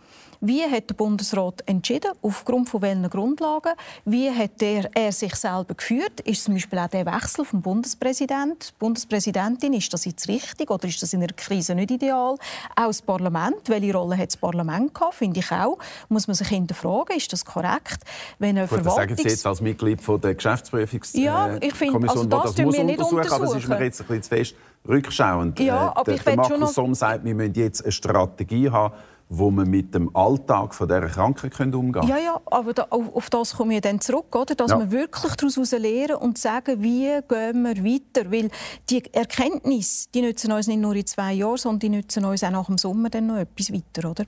wie 0.43 0.61
hat 0.63 0.89
der 0.89 0.95
Bundesrat 0.95 1.63
entschieden? 1.67 2.11
Aufgrund 2.21 2.67
von 2.67 2.81
welchen 2.81 3.09
Grundlagen? 3.09 3.71
Wie 4.03 4.29
hat 4.29 4.61
er, 4.61 4.89
er 4.93 5.13
sich 5.13 5.35
selber 5.35 5.73
geführt? 5.73 6.19
Ist 6.25 6.43
zum 6.43 6.55
Beispiel 6.55 6.79
auch 6.79 6.89
der 6.89 7.05
Wechsel 7.05 7.45
vom 7.45 7.61
Bundespräsident, 7.61 8.73
Bundespräsidentin, 8.77 9.71
ist 9.71 9.93
das 9.93 10.03
jetzt 10.03 10.27
richtig 10.27 10.69
oder 10.69 10.85
ist 10.85 11.01
das 11.01 11.13
in 11.13 11.23
einer 11.23 11.31
Krise 11.31 11.75
nicht 11.75 11.91
ideal? 11.91 12.35
Auch 12.75 12.87
das 12.87 13.01
Parlament, 13.01 13.67
welche 13.67 13.93
Rolle 13.93 14.17
hat 14.17 14.27
das 14.27 14.37
Parlament 14.37 14.93
gehabt? 14.93 15.13
Finde 15.13 15.39
ich 15.39 15.49
auch. 15.49 15.77
Muss 16.09 16.27
man 16.27 16.35
sich 16.35 16.49
hinterfragen, 16.49 17.15
ist 17.15 17.31
das 17.31 17.45
korrekt? 17.45 17.99
Wenn 18.37 18.57
eine 18.57 18.67
Gut, 18.67 18.81
Verwaltungs... 18.81 18.95
sagen 18.95 19.15
Sie 19.15 19.29
jetzt 19.29 19.47
als 19.47 19.61
Mitglied 19.61 20.01
von 20.01 20.19
der 20.19 20.35
Geschäftsprüfungskommission, 20.35 21.23
ja, 21.23 21.57
ich 21.61 21.73
finde, 21.73 22.09
also 22.09 22.25
das, 22.25 22.55
das 22.55 22.65
muss 22.65 22.75
wir 22.75 22.83
untersuchen, 22.83 23.31
aber 23.31 23.45
es 23.45 23.55
ist 23.55 23.69
mir 23.69 23.81
jetzt 23.81 24.01
ein 24.01 24.07
bisschen 24.07 24.23
zu 24.23 24.29
fest 24.29 24.55
rückschauend. 24.85 25.59
Ja, 25.59 25.93
aber 25.95 26.03
der, 26.03 26.15
ich 26.15 26.23
der 26.23 26.35
Markus 26.35 26.59
noch... 26.59 26.67
Somm 26.67 26.93
sagt, 26.93 27.23
wir 27.23 27.33
müssen 27.33 27.53
jetzt 27.55 27.81
eine 27.83 27.93
Strategie 27.93 28.69
haben, 28.69 28.93
wo 29.37 29.49
man 29.49 29.69
mit 29.69 29.93
dem 29.95 30.15
Alltag 30.15 30.75
von 30.75 30.87
dieser 30.87 31.07
Krankheit 31.07 31.59
umgehen 31.59 31.91
können. 31.91 32.07
Ja, 32.07 32.17
ja, 32.17 32.41
aber 32.45 32.73
da, 32.73 32.87
auf, 32.89 33.29
das 33.29 33.55
komme 33.55 33.75
ich 33.75 33.81
dann 33.81 33.99
zurück, 33.99 34.35
oder? 34.35 34.53
dass 34.53 34.71
ja. 34.71 34.79
wir 34.79 34.91
wirklich 34.91 35.33
daraus 35.35 35.71
lernen 35.71 36.15
und 36.17 36.37
sagen, 36.37 36.81
wie 36.83 37.19
gehen 37.27 37.63
wir 37.63 37.83
weiter. 37.83 38.31
Weil 38.31 38.49
die 38.89 39.03
Erkenntnisse, 39.11 40.07
die 40.13 40.21
nützen 40.21 40.51
uns 40.51 40.67
nicht 40.67 40.79
nur 40.79 40.95
in 40.95 41.05
zwei 41.07 41.33
Jahren, 41.33 41.57
sondern 41.57 41.79
die 41.79 41.89
nützen 41.89 42.25
uns 42.25 42.43
auch 42.43 42.51
nach 42.51 42.67
dem 42.67 42.77
Sommer 42.77 43.09
dann 43.09 43.27
noch 43.27 43.37
etwas 43.37 43.73
weiter. 43.73 44.09
Oder? 44.09 44.25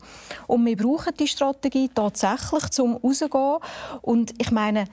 Und 0.47 0.66
wir 0.66 0.76
brauchen 0.76 1.14
die 1.20 1.28
Strategie 1.28 1.89
tatsächlich, 1.93 2.80
um 2.80 2.95
rauszugehen. 2.95 3.58
Und 4.01 4.34
ich 4.39 4.51
meine, 4.51 4.86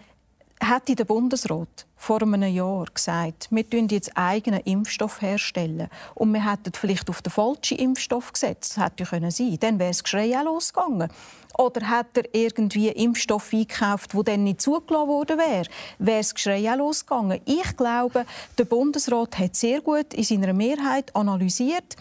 hätte 0.60 0.94
der 0.94 1.04
Bundesrat 1.04 1.86
vor 2.02 2.20
einem 2.20 2.42
Jahr 2.42 2.86
gesagt, 2.92 3.46
wir 3.52 3.62
herstellen 3.62 3.92
jetzt 3.92 4.10
eigenen 4.16 4.58
Impfstoff 4.62 5.22
herstellen 5.22 5.86
und 6.16 6.32
wir 6.32 6.50
hätten 6.50 6.72
vielleicht 6.72 7.08
auf 7.08 7.22
den 7.22 7.30
falschen 7.30 7.78
Impfstoff 7.78 8.32
gesetzt, 8.32 8.76
das 8.76 8.84
hätte 8.84 9.04
können 9.04 9.30
sein, 9.30 9.56
dann 9.60 9.78
wäre 9.78 9.90
das 9.90 10.02
Geschrei 10.02 10.36
auch 10.36 10.42
losgegangen. 10.42 11.08
Oder 11.56 11.88
hat 11.88 12.08
er 12.16 12.24
irgendwie 12.32 12.88
Impfstoff 12.88 13.52
eingekauft, 13.52 14.14
der 14.14 14.22
dann 14.24 14.42
nicht 14.42 14.62
zugelassen 14.62 15.06
worden 15.06 15.38
wäre, 15.38 15.66
wäre 16.00 16.18
das 16.18 16.34
Geschrei 16.34 16.72
auch 16.72 16.76
losgegangen. 16.76 17.40
Ich 17.44 17.76
glaube, 17.76 18.26
der 18.58 18.64
Bundesrat 18.64 19.38
hat 19.38 19.54
sehr 19.54 19.80
gut 19.80 20.12
in 20.12 20.24
seiner 20.24 20.52
Mehrheit 20.54 21.14
analysiert, 21.14 21.94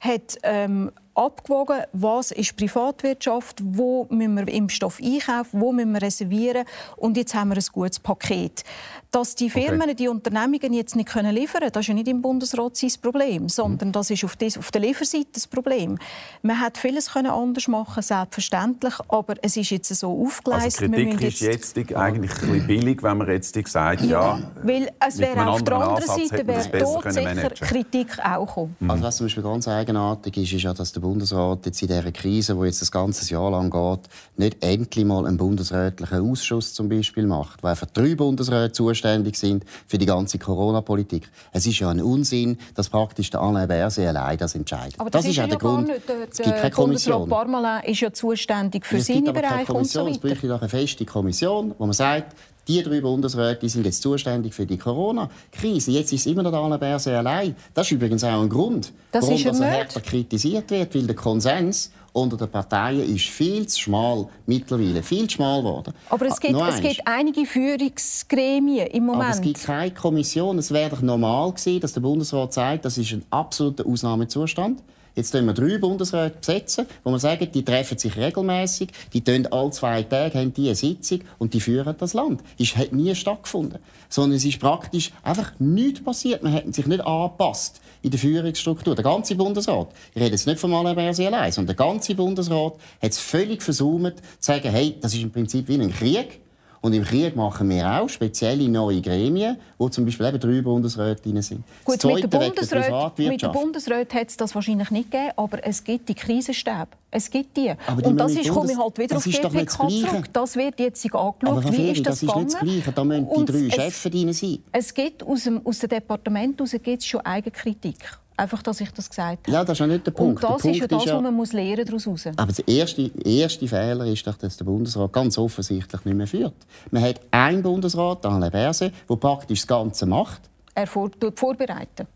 hat 0.00 0.36
ähm, 0.42 0.90
abgewogen, 1.14 1.82
was 1.92 2.30
ist 2.30 2.56
Privatwirtschaft, 2.56 3.60
wo 3.62 4.06
müssen 4.10 4.36
wir 4.36 4.48
Impfstoff 4.48 5.00
einkaufen, 5.02 5.60
wo 5.60 5.72
müssen 5.72 5.92
wir 5.92 6.02
reservieren 6.02 6.64
und 6.96 7.16
jetzt 7.16 7.34
haben 7.34 7.50
wir 7.50 7.56
ein 7.56 7.64
gutes 7.72 8.00
Paket. 8.00 8.64
Dass 9.10 9.36
die 9.36 9.48
Firmen, 9.48 9.82
okay. 9.82 9.94
die 9.94 10.08
Unternehmungen 10.08 10.72
jetzt 10.72 10.96
nicht 10.96 11.08
können 11.08 11.32
liefern 11.32 11.60
können, 11.60 11.72
das 11.72 11.82
ist 11.82 11.88
ja 11.88 11.94
nicht 11.94 12.08
im 12.08 12.20
Bundesrat 12.20 12.76
sein 12.76 12.90
Problem, 13.00 13.48
sondern 13.48 13.88
mhm. 13.88 13.92
das 13.92 14.10
ist 14.10 14.24
auf, 14.24 14.34
des, 14.34 14.58
auf 14.58 14.72
der 14.72 14.80
Lieferseite 14.80 15.28
das 15.34 15.46
Problem. 15.46 15.98
Man 16.42 16.60
hätte 16.60 16.80
vieles 16.80 17.12
können 17.12 17.30
anders 17.30 17.68
machen 17.68 18.02
selbstverständlich, 18.02 18.94
aber 19.06 19.34
es 19.40 19.56
ist 19.56 19.70
jetzt 19.70 19.94
so 19.94 20.20
aufgeleistet. 20.20 20.92
Also 20.92 21.04
Kritik 21.04 21.22
ist 21.22 21.40
jetzt, 21.40 21.76
jetzt 21.76 21.94
eigentlich 21.94 22.32
ein 22.32 22.38
bisschen 22.40 22.66
billig, 22.66 23.02
wenn 23.04 23.18
man 23.18 23.30
jetzt 23.30 23.54
sagt, 23.68 24.00
ja, 24.02 24.08
ja 24.08 24.38
weil 24.64 24.90
es 25.06 25.18
wäre 25.18 25.46
auf 25.46 25.62
der 25.62 25.76
anderen 25.76 26.06
Seite 26.08 26.44
wäre 26.44 26.68
dort 26.80 27.12
sicher 27.12 27.50
Kritik 27.50 28.18
auch 28.18 28.46
gekommen. 28.46 28.76
Mhm. 28.80 28.90
Also 28.90 29.04
was 29.04 29.16
zum 29.16 29.26
Beispiel 29.26 29.42
ganz 29.44 29.68
eigenartig 29.68 30.36
ist, 30.38 30.52
ist 30.54 30.62
ja, 30.62 30.74
dass 30.74 30.92
der 30.92 31.03
Bundesrat 31.04 31.66
jetzt 31.66 31.82
in 31.82 31.88
dieser 31.88 32.10
Krise, 32.10 32.54
die 32.54 32.64
jetzt 32.64 32.82
das 32.82 32.90
ganze 32.90 33.30
Jahr 33.32 33.50
lang 33.50 33.70
geht, 33.70 34.08
nicht 34.36 34.64
endlich 34.64 35.04
mal 35.04 35.26
einen 35.26 35.36
bundesrätlichen 35.36 36.30
Ausschuss 36.30 36.74
zum 36.74 36.88
Beispiel 36.88 37.26
macht, 37.26 37.62
wo 37.62 37.68
einfach 37.68 37.86
drei 37.86 38.14
Bundesräte 38.14 38.72
zuständig 38.72 39.36
sind 39.36 39.64
für 39.86 39.98
die 39.98 40.06
ganze 40.06 40.38
Corona-Politik. 40.38 41.30
Es 41.52 41.66
ist 41.66 41.78
ja 41.78 41.90
ein 41.90 42.00
Unsinn, 42.00 42.58
dass 42.74 42.88
praktisch 42.88 43.30
der 43.30 43.40
Alain 43.40 43.68
Berset 43.68 44.08
allein 44.08 44.38
das 44.38 44.54
entscheidet. 44.54 44.98
Aber 44.98 45.10
das, 45.10 45.22
das 45.22 45.30
ist 45.30 45.36
ja 45.36 45.46
der 45.46 45.58
Grund. 45.58 45.88
Nicht. 45.88 46.08
Der, 46.08 46.28
es 46.30 46.38
gibt 46.38 46.56
keine 46.56 46.70
Kommission. 46.70 47.28
Parmalin 47.28 47.88
ist 47.90 48.00
ja 48.00 48.12
zuständig 48.12 48.86
für 48.86 49.00
seine 49.00 49.32
Bereiche 49.32 49.72
und 49.72 49.86
so 49.86 50.00
weiter. 50.00 50.12
Es 50.12 50.18
bräuchte 50.18 50.48
doch 50.48 50.60
eine 50.60 50.68
feste 50.68 51.04
Kommission, 51.04 51.74
wo 51.78 51.84
man 51.84 51.92
sagt, 51.92 52.34
die 52.66 52.82
drei 52.82 53.00
Bundesräte 53.00 53.68
sind 53.68 53.84
jetzt 53.84 54.02
zuständig 54.02 54.54
für 54.54 54.66
die 54.66 54.78
Corona-Krise. 54.78 55.90
Jetzt 55.90 56.12
ist 56.12 56.26
immer 56.26 56.42
noch 56.42 56.52
Alain 56.52 56.78
Berset 56.78 57.14
allein. 57.14 57.54
Das 57.72 57.86
ist 57.86 57.92
übrigens 57.92 58.24
auch 58.24 58.40
ein 58.40 58.48
Grund, 58.48 58.92
das 59.12 59.26
warum 59.28 59.62
er 59.62 59.68
härter 59.68 60.00
kritisiert 60.00 60.70
wird, 60.70 60.94
weil 60.94 61.06
der 61.06 61.16
Konsens 61.16 61.90
unter 62.14 62.36
den 62.36 62.48
Parteien 62.48 63.14
ist 63.14 63.26
viel 63.26 63.66
zu 63.66 63.80
schmal 63.80 64.28
mittlerweile, 64.46 65.02
viel 65.02 65.26
zu 65.26 65.36
schmal 65.36 65.60
geworden. 65.60 65.92
Aber 66.08 66.26
es 66.26 66.38
gibt, 66.38 66.56
es 66.56 66.80
gibt 66.80 67.00
einige 67.06 67.44
Führungsgremien 67.44 68.86
im 68.86 69.06
Moment. 69.06 69.24
Aber 69.24 69.34
es 69.34 69.40
gibt 69.40 69.62
keine 69.64 69.90
Kommission. 69.90 70.58
Es 70.58 70.70
wäre 70.70 70.90
doch 70.90 71.02
normal 71.02 71.52
gewesen, 71.52 71.80
dass 71.80 71.92
der 71.92 72.00
Bundesrat 72.00 72.52
sagt, 72.52 72.84
das 72.84 72.98
ist 72.98 73.12
ein 73.12 73.24
absoluter 73.30 73.84
Ausnahmezustand. 73.84 74.80
Jetzt 75.14 75.30
tun 75.30 75.46
wir 75.46 75.52
drei 75.52 75.78
Bundesräte 75.78 76.36
besetzen, 76.38 76.86
wo 77.04 77.10
wir 77.10 77.18
sagen, 77.18 77.48
die 77.52 77.64
treffen 77.64 77.96
sich 77.98 78.16
regelmäßig, 78.16 78.88
die 79.12 79.22
tun 79.22 79.46
alle 79.46 79.70
zwei 79.70 80.02
Tage 80.02 80.38
haben 80.38 80.52
die 80.52 80.66
eine 80.66 80.74
Sitzung 80.74 81.20
und 81.38 81.54
die 81.54 81.60
führen 81.60 81.94
das 81.98 82.14
Land. 82.14 82.42
Es 82.58 82.76
hat 82.76 82.92
nie 82.92 83.14
stattgefunden, 83.14 83.78
sondern 84.08 84.36
es 84.36 84.44
ist 84.44 84.58
praktisch 84.58 85.12
einfach 85.22 85.52
nichts 85.60 86.02
passiert. 86.02 86.42
Man 86.42 86.52
hat 86.52 86.74
sich 86.74 86.86
nicht 86.86 87.04
angepasst 87.04 87.80
in 88.02 88.10
der 88.10 88.18
Führungsstruktur. 88.18 88.94
Der 88.94 89.04
ganze 89.04 89.36
Bundesrat, 89.36 89.88
ich 90.14 90.20
rede 90.20 90.32
jetzt 90.32 90.46
nicht 90.46 90.58
von 90.58 90.74
Alain 90.74 90.96
Berset 90.96 91.28
allein, 91.28 91.52
sondern 91.52 91.76
der 91.76 91.86
ganze 91.86 92.14
Bundesrat 92.14 92.74
hat 93.00 93.10
es 93.10 93.18
völlig 93.18 93.62
versäumt, 93.62 94.16
zu 94.16 94.24
sagen, 94.40 94.70
hey, 94.70 94.96
das 95.00 95.14
ist 95.14 95.22
im 95.22 95.30
Prinzip 95.30 95.68
wie 95.68 95.74
ein 95.74 95.92
Krieg. 95.92 96.40
Und 96.84 96.92
im 96.92 97.02
Krieg 97.02 97.34
machen 97.34 97.70
wir 97.70 97.90
auch 97.90 98.10
spezielle 98.10 98.68
neue 98.68 99.00
Gremien, 99.00 99.56
wo 99.78 99.88
zum 99.88 100.04
Beispiel 100.04 100.26
eben 100.26 100.38
drei 100.38 100.60
Bundesräte 100.60 101.22
drin 101.22 101.40
sind. 101.40 101.64
Gut, 101.82 102.04
mit 102.04 102.22
der 102.24 102.28
Bundesrat, 102.28 103.18
mit 103.18 103.40
der 103.40 103.48
Bundesrat 103.48 104.12
hat 104.12 104.28
es 104.28 104.36
das 104.36 104.54
wahrscheinlich 104.54 104.90
nicht 104.90 105.10
gegeben, 105.10 105.32
aber 105.34 105.66
es 105.66 105.82
gibt 105.82 106.10
die 106.10 106.14
Krisenstäbe. 106.14 106.88
Es 107.10 107.30
gibt 107.30 107.56
die. 107.56 107.72
die 107.72 108.04
und 108.04 108.18
das 108.18 108.32
ist, 108.32 108.50
komme 108.50 108.70
ich 108.70 108.76
halt 108.76 108.98
wieder 108.98 109.16
auf 109.16 109.24
die 109.24 109.30
GPK 109.30 109.88
zurück. 109.88 110.24
Das 110.30 110.56
wird 110.56 110.78
jetzt 110.78 111.02
angeschaut. 111.06 111.36
Aber 111.42 111.72
Wie 111.72 111.90
ist 111.90 112.04
das, 112.04 112.20
das 112.20 112.22
ist 112.22 112.36
nicht 112.36 112.52
das 112.52 112.60
Gleiche. 112.60 112.92
Da 112.92 113.04
müssen 113.04 113.28
die 113.34 113.70
drei 113.70 113.70
Chefs 113.70 114.02
drin 114.02 114.32
sein. 114.34 114.58
Es 114.70 114.92
gibt 114.92 115.22
aus 115.22 115.44
dem, 115.44 115.64
aus 115.64 115.78
dem 115.78 115.88
Departement 115.88 116.60
heraus 116.60 117.06
schon 117.06 117.20
Eigenkritik. 117.22 117.96
Einfach, 118.36 118.62
dass 118.62 118.80
ich 118.80 118.90
das 118.90 119.08
gesagt 119.08 119.46
habe. 119.46 119.52
Ja, 119.52 119.64
das 119.64 119.74
ist 119.74 119.78
ja 119.78 119.86
nicht 119.86 120.06
der 120.06 120.10
Punkt. 120.10 120.42
Und 120.42 120.50
das 120.50 120.62
der 120.62 120.70
ist 120.72 120.80
ja 120.80 120.86
das, 120.88 121.06
was 121.06 121.22
man 121.22 121.34
muss 121.34 121.52
lernen 121.52 121.84
daraus 121.84 122.06
muss. 122.06 122.26
Aber 122.26 122.52
der 122.52 122.66
erste, 122.66 123.10
erste 123.24 123.68
Fehler 123.68 124.06
ist 124.06 124.26
doch, 124.26 124.36
dass 124.36 124.56
der 124.56 124.64
Bundesrat 124.64 125.12
ganz 125.12 125.38
offensichtlich 125.38 126.04
nicht 126.04 126.16
mehr 126.16 126.26
führt. 126.26 126.54
Man 126.90 127.02
hat 127.02 127.20
einen 127.30 127.62
Bundesrat, 127.62 128.26
Alain 128.26 128.50
Berset, 128.50 128.92
der 129.08 129.16
praktisch 129.16 129.60
das 129.60 129.66
Ganze 129.68 130.06
macht. 130.06 130.42
Er 130.74 130.86
vorbereitet. 130.88 132.08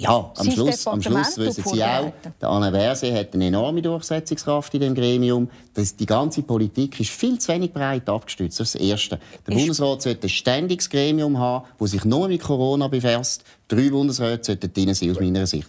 Ja, 0.00 0.32
am 0.34 0.50
Schluss, 0.50 0.86
am 0.86 1.02
Schluss 1.02 1.36
wissen 1.36 1.62
Sie 1.62 1.84
auch, 1.84 2.10
der 2.40 2.48
Anne 2.48 2.70
Verse 2.70 3.14
hat 3.14 3.34
eine 3.34 3.46
enorme 3.48 3.82
Durchsetzungskraft 3.82 4.72
in 4.72 4.80
dem 4.80 4.94
Gremium. 4.94 5.50
Das, 5.74 5.94
die 5.94 6.06
ganze 6.06 6.42
Politik 6.42 6.98
ist 7.00 7.10
viel 7.10 7.38
zu 7.38 7.52
wenig 7.52 7.70
breit 7.72 8.08
abgestützt. 8.08 8.58
Das 8.60 8.68
ist 8.68 8.74
das 8.76 8.80
Erste. 8.80 9.20
Der 9.46 9.54
ist 9.54 9.60
Bundesrat 9.60 10.02
sollte 10.02 10.26
ein 10.26 10.30
ständiges 10.30 10.88
Gremium 10.88 11.38
haben, 11.38 11.66
das 11.78 11.90
sich 11.90 12.04
nur 12.06 12.28
mit 12.28 12.42
Corona 12.42 12.88
befasst. 12.88 13.44
Drei 13.68 13.90
Bundesräte 13.90 14.44
sollten 14.44 14.72
drin 14.72 14.94
sein, 14.94 15.10
aus 15.10 15.20
meiner 15.20 15.46
Sicht. 15.46 15.68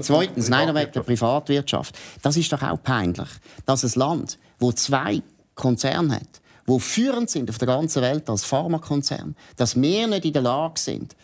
Zweitens, 0.00 0.48
nein, 0.48 0.72
wegen 0.74 0.92
der 0.92 1.02
Privatwirtschaft. 1.02 1.98
Das 2.22 2.36
ist 2.36 2.52
doch 2.52 2.62
auch 2.62 2.80
peinlich, 2.80 3.28
dass 3.66 3.82
ein 3.84 3.98
Land, 3.98 4.38
das 4.60 4.76
zwei 4.76 5.22
Konzerne 5.56 6.14
hat, 6.14 6.40
die 6.68 6.78
führend 6.78 7.28
sind 7.28 7.50
auf 7.50 7.58
der 7.58 7.66
ganzen 7.66 8.02
Welt 8.02 8.30
als 8.30 8.44
Pharmakonzern, 8.44 9.34
dass 9.56 9.80
wir 9.80 10.06
nicht 10.06 10.24
in 10.24 10.32
der 10.32 10.42
Lage 10.42 10.78
sind, 10.78 11.16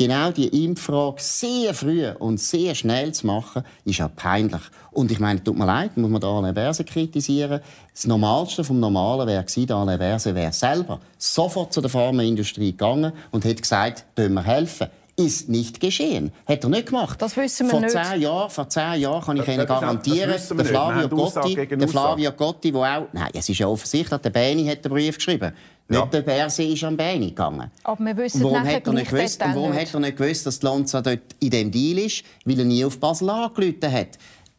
genau 0.00 0.30
die 0.30 0.64
Impffrage 0.64 1.20
sehr 1.20 1.74
früh 1.74 2.08
und 2.18 2.40
sehr 2.40 2.74
schnell 2.74 3.12
zu 3.12 3.26
machen, 3.26 3.62
ist 3.84 3.98
ja 3.98 4.08
peinlich. 4.08 4.62
Und 4.92 5.10
ich 5.10 5.20
meine, 5.20 5.44
tut 5.44 5.58
mir 5.58 5.66
leid, 5.66 5.94
muss 5.98 6.10
man 6.10 6.22
da 6.22 6.38
Alain 6.38 6.54
Berse 6.54 6.84
kritisieren. 6.84 7.60
Das 7.92 8.06
Normalste 8.06 8.64
vom 8.64 8.80
Normalen 8.80 9.28
wäre 9.28 9.44
gewesen, 9.44 9.70
Alain 9.70 9.98
Berse 9.98 10.34
wäre 10.34 10.52
selber 10.52 11.00
sofort 11.18 11.74
zu 11.74 11.82
der 11.82 11.90
Pharmaindustrie 11.90 12.70
gegangen 12.70 13.12
und 13.30 13.44
hätte 13.44 13.60
gesagt, 13.60 14.06
können 14.16 14.34
wir 14.34 14.44
helfen 14.44 14.88
ist 15.16 15.50
nicht 15.50 15.80
geschehen. 15.80 16.32
Hat 16.46 16.64
er 16.64 16.70
nicht 16.70 16.86
gemacht. 16.86 17.20
Das 17.20 17.36
wissen 17.36 17.66
wir 17.66 17.70
vor 17.72 17.80
nicht. 17.80 17.90
Zehn 17.90 18.22
Jahren, 18.22 18.48
vor 18.48 18.66
zehn 18.70 19.00
Jahren 19.00 19.22
kann 19.22 19.36
ich 19.36 19.48
Ihnen 19.48 19.66
garantieren, 19.66 20.34
der 20.56 20.64
Flavio, 20.64 21.08
Gotti, 21.10 21.54
der 21.54 21.88
Flavio 21.88 22.32
Gotti, 22.32 22.72
der 22.72 22.80
auch... 22.80 23.06
Nein, 23.12 23.28
es 23.34 23.46
ist 23.46 23.58
ja 23.58 23.66
offensichtlich, 23.66 24.18
der 24.18 24.30
Beni 24.30 24.64
hat 24.66 24.82
den 24.82 24.90
Brief 24.90 25.16
geschrieben. 25.16 25.52
Nicht 25.90 25.98
ja. 25.98 26.06
der 26.06 26.22
Berse 26.22 26.62
ist 26.62 26.84
am 26.84 26.96
Bein 26.96 27.20
gegangen. 27.20 27.68
Aber 27.82 28.04
wir 28.04 28.16
wissen 28.16 28.44
warum 28.44 28.64
hat 28.64 28.86
er 28.86 28.92
nicht 28.92 29.10
gewusst, 29.10 29.42
und 29.42 29.54
warum 29.56 29.74
hat 29.74 29.92
er 29.92 29.98
nicht 29.98 30.16
gewusst, 30.16 30.46
dass 30.46 30.60
die 30.60 30.66
Lonza 30.66 31.02
dort 31.02 31.34
in 31.40 31.50
dem 31.50 31.70
Deal 31.72 31.98
ist? 31.98 32.22
Weil 32.44 32.60
er 32.60 32.64
nie 32.64 32.84
auf 32.84 33.00
Basel 33.00 33.28
angerufen 33.28 33.90
hat. 33.90 34.10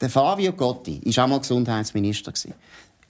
Der 0.01 0.09
Flavio 0.09 0.51
Gotti 0.51 0.99
war 1.05 1.23
auch 1.23 1.29
mal 1.29 1.39
Gesundheitsminister. 1.39 2.34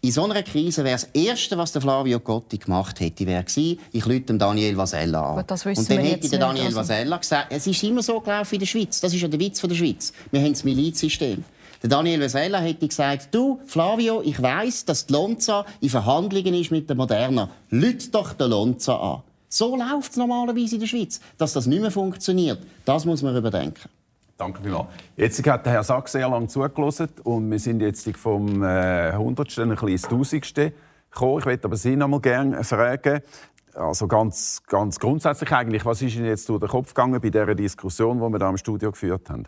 In 0.02 0.12
so 0.12 0.24
einer 0.26 0.44
Krise 0.44 0.84
wäre 0.84 0.96
das 0.96 1.06
Erste, 1.14 1.58
was 1.58 1.72
der 1.72 1.82
Flavio 1.82 2.20
Gotti 2.20 2.60
gemacht 2.60 3.00
hätte, 3.00 3.26
wäre 3.26 3.44
gewesen, 3.44 3.80
ich 3.92 4.06
lüte 4.06 4.36
Daniel 4.36 4.78
Vasella 4.78 5.34
an. 5.34 5.38
und 5.40 5.90
dann 5.90 6.00
hätte 6.00 6.30
der 6.30 6.40
Daniel 6.40 6.66
nicht, 6.66 6.78
also. 6.78 6.80
Vasella 6.80 7.18
gesagt, 7.18 7.48
es 7.50 7.66
ist 7.66 7.82
immer 7.82 8.04
so 8.04 8.20
gelaufen 8.20 8.54
in 8.54 8.60
der 8.60 8.68
Schweiz. 8.68 9.02
Das 9.02 9.12
ist 9.12 9.22
ja 9.22 9.28
der 9.28 9.40
Witz 9.40 9.60
von 9.60 9.70
der 9.70 9.78
Schweiz. 9.78 10.14
Wir 10.30 10.42
haben 10.42 10.54
das 10.54 10.64
Milizsystem. 10.64 11.44
Daniel 11.84 12.20
Vesella 12.20 12.60
hätte 12.60 12.88
gesagt, 12.88 13.34
du, 13.34 13.60
Flavio, 13.66 14.22
ich 14.24 14.40
weiß, 14.40 14.86
dass 14.86 15.08
die 15.08 15.14
Lonza 15.14 15.66
in 15.80 15.90
Verhandlungen 15.90 16.54
ist 16.54 16.70
mit 16.70 16.88
der 16.88 16.96
Moderna. 16.96 17.50
Lüt 17.72 18.14
doch 18.14 18.34
den 18.34 18.52
Lonza 18.52 18.96
an. 18.96 19.24
So 19.50 19.76
läuft 19.76 20.12
es 20.12 20.18
normalerweise 20.18 20.76
in 20.76 20.82
der 20.82 20.88
Schweiz. 20.88 21.20
Dass 21.38 21.54
das 21.54 21.66
nicht 21.66 21.82
mehr 21.82 21.92
funktioniert, 21.92 22.60
das 22.86 23.06
muss 23.06 23.24
man 23.24 23.36
überdenken. 23.36 23.90
Danke 24.38 24.62
vielmals. 24.62 24.88
Jetzt 25.18 25.46
hat 25.48 25.66
der 25.66 25.74
Herr 25.74 25.84
Sack 25.84 26.08
sehr 26.08 26.30
lange 26.30 26.48
zugelassen 26.48 27.10
und 27.24 27.50
wir 27.50 27.60
sind 27.60 27.82
jetzt 27.82 28.10
vom 28.16 28.64
äh, 28.64 29.14
Hundertsten 29.16 29.64
ein 29.64 29.70
bisschen 29.70 29.90
ins 29.90 30.02
Tausendste 30.04 30.74
gekommen. 31.12 31.40
Ich 31.40 31.46
möchte 31.46 31.66
aber 31.66 31.78
Sie 31.78 31.96
noch 31.96 32.08
mal 32.08 32.22
gerne 32.22 32.64
fragen, 32.64 33.22
also 33.74 34.08
ganz, 34.08 34.62
ganz 34.68 35.00
grundsätzlich 35.00 35.52
eigentlich, 35.52 35.86
was 35.86 36.02
ist 36.02 36.16
Ihnen 36.16 36.26
jetzt 36.26 36.48
durch 36.48 36.60
den 36.60 36.70
Kopf 36.70 36.94
gegangen 36.94 37.20
bei 37.22 37.30
dieser 37.30 37.56
Diskussion, 37.56 38.20
die 38.20 38.30
wir 38.30 38.40
da 38.40 38.50
im 38.50 38.58
Studio 38.58 38.92
geführt 38.92 39.30
haben? 39.30 39.48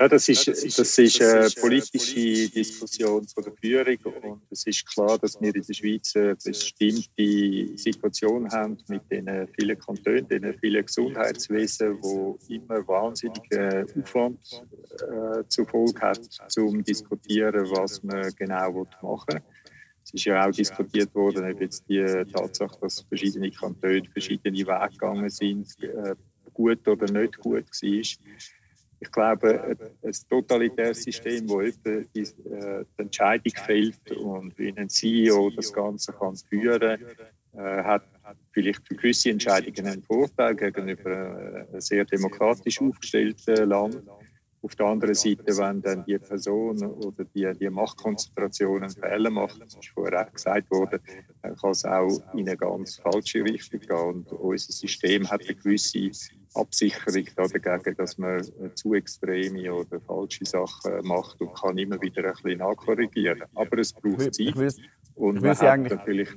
Ja, 0.00 0.08
das 0.08 0.28
ist, 0.28 0.48
das 0.48 0.98
ist 0.98 1.22
eine 1.22 1.48
politische 1.60 2.48
Diskussion 2.48 3.26
von 3.28 3.44
der 3.44 3.52
Führung 3.60 4.22
und 4.22 4.42
es 4.50 4.66
ist 4.66 4.86
klar, 4.86 5.18
dass 5.18 5.40
wir 5.40 5.54
in 5.54 5.62
der 5.62 5.74
Schweiz 5.74 6.16
eine 6.16 6.34
bestimmte 6.34 7.78
Situation 7.78 8.50
haben 8.50 8.78
mit 8.88 9.02
den 9.10 9.46
vielen 9.54 9.78
Kantonen, 9.78 10.26
den 10.28 10.58
vielen 10.58 10.84
Gesundheitswesen, 10.84 11.98
wo 12.02 12.38
immer 12.48 12.86
wahnsinnigen 12.88 13.86
Aufwand 14.00 14.40
äh, 14.94 15.44
zur 15.48 15.68
Folge 15.68 16.00
hat, 16.00 16.20
um 16.56 16.78
zu 16.78 16.82
diskutieren, 16.82 17.70
was 17.70 18.02
man 18.02 18.34
genau 18.34 18.86
machen 19.02 19.34
will. 19.34 19.42
Es 20.04 20.14
ist 20.14 20.24
ja 20.24 20.48
auch 20.48 20.50
diskutiert 20.50 21.14
worden, 21.14 21.48
ob 21.52 21.60
jetzt 21.60 21.84
die 21.88 22.02
Tatsache, 22.32 22.76
dass 22.80 23.02
verschiedene 23.02 23.50
Kantone 23.50 24.02
verschiedene 24.12 24.56
Wege 24.56 24.88
gegangen 24.90 25.30
sind, 25.30 25.68
äh, 25.82 26.16
gut 26.52 26.86
oder 26.88 27.06
nicht 27.12 27.38
gut 27.38 27.66
war 27.66 28.61
ich 29.02 29.10
glaube, 29.10 29.76
ein 30.02 30.12
totalitäres 30.30 31.02
System, 31.02 31.48
wo 31.48 31.60
jemand 31.60 32.14
die, 32.14 32.20
äh, 32.20 32.84
die 32.96 33.02
Entscheidung 33.02 33.52
fällt 33.66 34.12
und 34.12 34.56
wie 34.56 34.72
ein 34.76 34.88
CEO 34.88 35.50
das 35.50 35.72
Ganze 35.72 36.12
kann 36.12 36.36
führen 36.36 37.00
kann, 37.52 37.60
äh, 37.60 37.82
hat 37.82 38.04
vielleicht 38.52 38.86
für 38.86 38.94
gewisse 38.94 39.30
Entscheidungen 39.30 39.86
einen 39.86 40.02
Vorteil 40.02 40.54
gegenüber 40.54 41.10
äh, 41.10 41.66
einem 41.72 41.80
sehr 41.80 42.04
demokratisch 42.04 42.80
aufgestellten 42.80 43.68
Land. 43.68 44.02
Auf 44.62 44.76
der 44.76 44.86
anderen 44.86 45.14
Seite, 45.14 45.44
wenn 45.44 45.82
dann 45.82 46.04
die 46.04 46.18
Person 46.18 46.82
oder 46.84 47.24
die, 47.24 47.52
die 47.58 47.68
Machtkonzentration 47.68 48.82
einen 48.82 48.90
Fehler 48.90 49.30
macht, 49.30 49.60
das 49.60 49.74
ist 49.74 49.88
vorher 49.88 50.24
auch 50.26 50.32
gesagt 50.32 50.70
worden, 50.70 51.00
dann 51.42 51.56
kann 51.56 51.70
es 51.70 51.84
auch 51.84 52.22
in 52.34 52.48
eine 52.48 52.56
ganz 52.56 52.96
falsche 52.96 53.42
Richtung 53.42 53.80
gehen. 53.80 53.98
Und 53.98 54.32
unser 54.32 54.72
System 54.72 55.28
hat 55.28 55.42
eine 55.42 55.56
gewisse 55.56 56.10
Absicherung 56.54 57.26
dagegen, 57.34 57.96
dass 57.96 58.18
man 58.18 58.42
zu 58.74 58.94
extreme 58.94 59.74
oder 59.74 60.00
falsche 60.00 60.44
Sachen 60.44 60.92
macht 61.02 61.40
und 61.40 61.54
kann 61.54 61.76
immer 61.78 62.00
wieder 62.00 62.24
ein 62.24 62.32
bisschen 62.32 62.58
nachkorrigieren. 62.58 63.42
Aber 63.54 63.78
es 63.78 63.92
braucht 63.92 64.34
Zeit. 64.34 64.54
Und 65.14 65.36
ich 65.36 65.42
will 65.42 65.54
Sie 65.54 65.66
eigentlich, 65.66 65.92
natürlich 65.92 66.28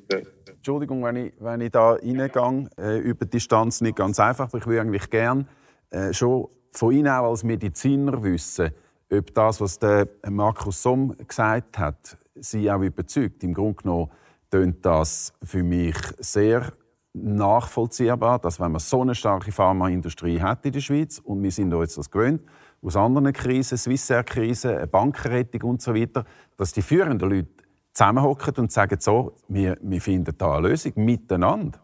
Entschuldigung, 0.47 1.03
wenn 1.03 1.15
ich, 1.15 1.33
wenn 1.39 1.61
ich 1.61 1.71
da 1.71 1.93
reingehe, 1.93 2.69
äh, 2.77 2.97
über 2.99 3.25
die 3.25 3.31
Distanz 3.31 3.81
nicht 3.81 3.95
ganz 3.95 4.19
einfach, 4.19 4.47
aber 4.47 4.57
ich 4.57 4.65
würde 4.65 4.81
eigentlich 4.81 5.09
gerne 5.09 5.45
äh, 5.91 6.11
schon 6.11 6.47
von 6.77 6.91
Ihnen 6.93 7.07
auch 7.07 7.29
als 7.29 7.43
Mediziner 7.43 8.21
wissen, 8.23 8.71
ob 9.11 9.33
das, 9.33 9.61
was 9.61 9.79
der 9.79 10.07
Markus 10.29 10.81
Somm 10.81 11.15
gesagt 11.27 11.77
hat, 11.77 12.17
Sie 12.35 12.69
auch 12.69 12.81
überzeugt. 12.81 13.43
Im 13.43 13.53
Grunde 13.53 13.81
genommen 13.81 14.11
tönt 14.51 14.85
das 14.85 15.33
für 15.43 15.63
mich 15.63 15.95
sehr 16.19 16.73
nachvollziehbar, 17.13 18.39
dass 18.39 18.59
wenn 18.59 18.73
man 18.73 18.79
so 18.79 19.01
eine 19.01 19.15
starke 19.15 19.51
Pharmaindustrie 19.51 20.41
hat 20.41 20.65
in 20.65 20.73
der 20.73 20.81
Schweiz 20.81 21.19
und 21.19 21.41
wir 21.41 21.51
sind 21.51 21.73
uns 21.73 21.95
das 21.95 22.11
gewöhnt 22.11 22.41
aus 22.81 22.97
anderen 22.97 23.31
Krisen, 23.31 23.77
Swissair-Krise, 23.77 24.85
Bankenrettung 24.87 25.69
und 25.69 25.81
so 25.81 25.95
weiter, 25.95 26.25
dass 26.57 26.73
die 26.73 26.81
führenden 26.81 27.29
Leute 27.29 27.47
zusammenhocken 27.93 28.55
und 28.57 28.71
sagen 28.71 28.97
so, 28.99 29.37
wir, 29.47 29.77
wir 29.81 30.01
finden 30.01 30.35
da 30.37 30.57
eine 30.57 30.67
Lösung 30.67 30.93
miteinander. 30.95 31.79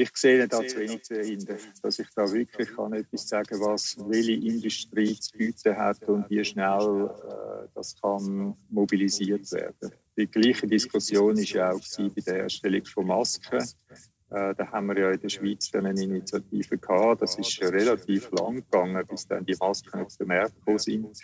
Ich 0.00 0.10
sehe 0.14 0.46
da 0.46 0.64
zu 0.64 0.78
wenig 0.78 1.02
dahinter, 1.08 1.56
dass 1.82 1.98
ich 1.98 2.06
da 2.14 2.32
wirklich 2.32 2.72
kann 2.72 2.92
etwas 2.92 3.28
sagen 3.28 3.58
was 3.58 3.96
welche 4.08 4.34
Industrie 4.34 5.18
zu 5.18 5.36
bieten 5.36 5.76
hat 5.76 6.00
und 6.04 6.30
wie 6.30 6.44
schnell 6.44 7.10
äh, 7.10 7.66
das 7.74 8.00
kann 8.00 8.54
mobilisiert 8.70 9.50
werden. 9.50 9.90
Die 10.16 10.28
gleiche 10.28 10.68
Diskussion 10.68 11.36
ist 11.36 11.50
ja 11.50 11.72
auch 11.72 11.80
bei 12.14 12.20
der 12.20 12.42
Erstellung 12.44 12.84
von 12.84 13.08
Masken. 13.08 13.58
Äh, 13.58 14.54
da 14.54 14.70
haben 14.70 14.86
wir 14.86 15.00
ja 15.00 15.10
in 15.10 15.20
der 15.20 15.30
Schweiz 15.30 15.68
dann 15.72 15.86
eine 15.86 16.00
Initiative 16.00 16.78
gehabt. 16.78 17.22
Das 17.22 17.36
ist 17.36 17.60
relativ 17.60 18.30
lang 18.30 18.54
gegangen, 18.54 19.04
bis 19.04 19.26
dann 19.26 19.44
die 19.44 19.56
Masken 19.58 20.00
auf 20.00 20.16
den 20.16 20.28
Markt 20.28 20.54
gekommen 20.54 20.78
sind. 20.78 21.20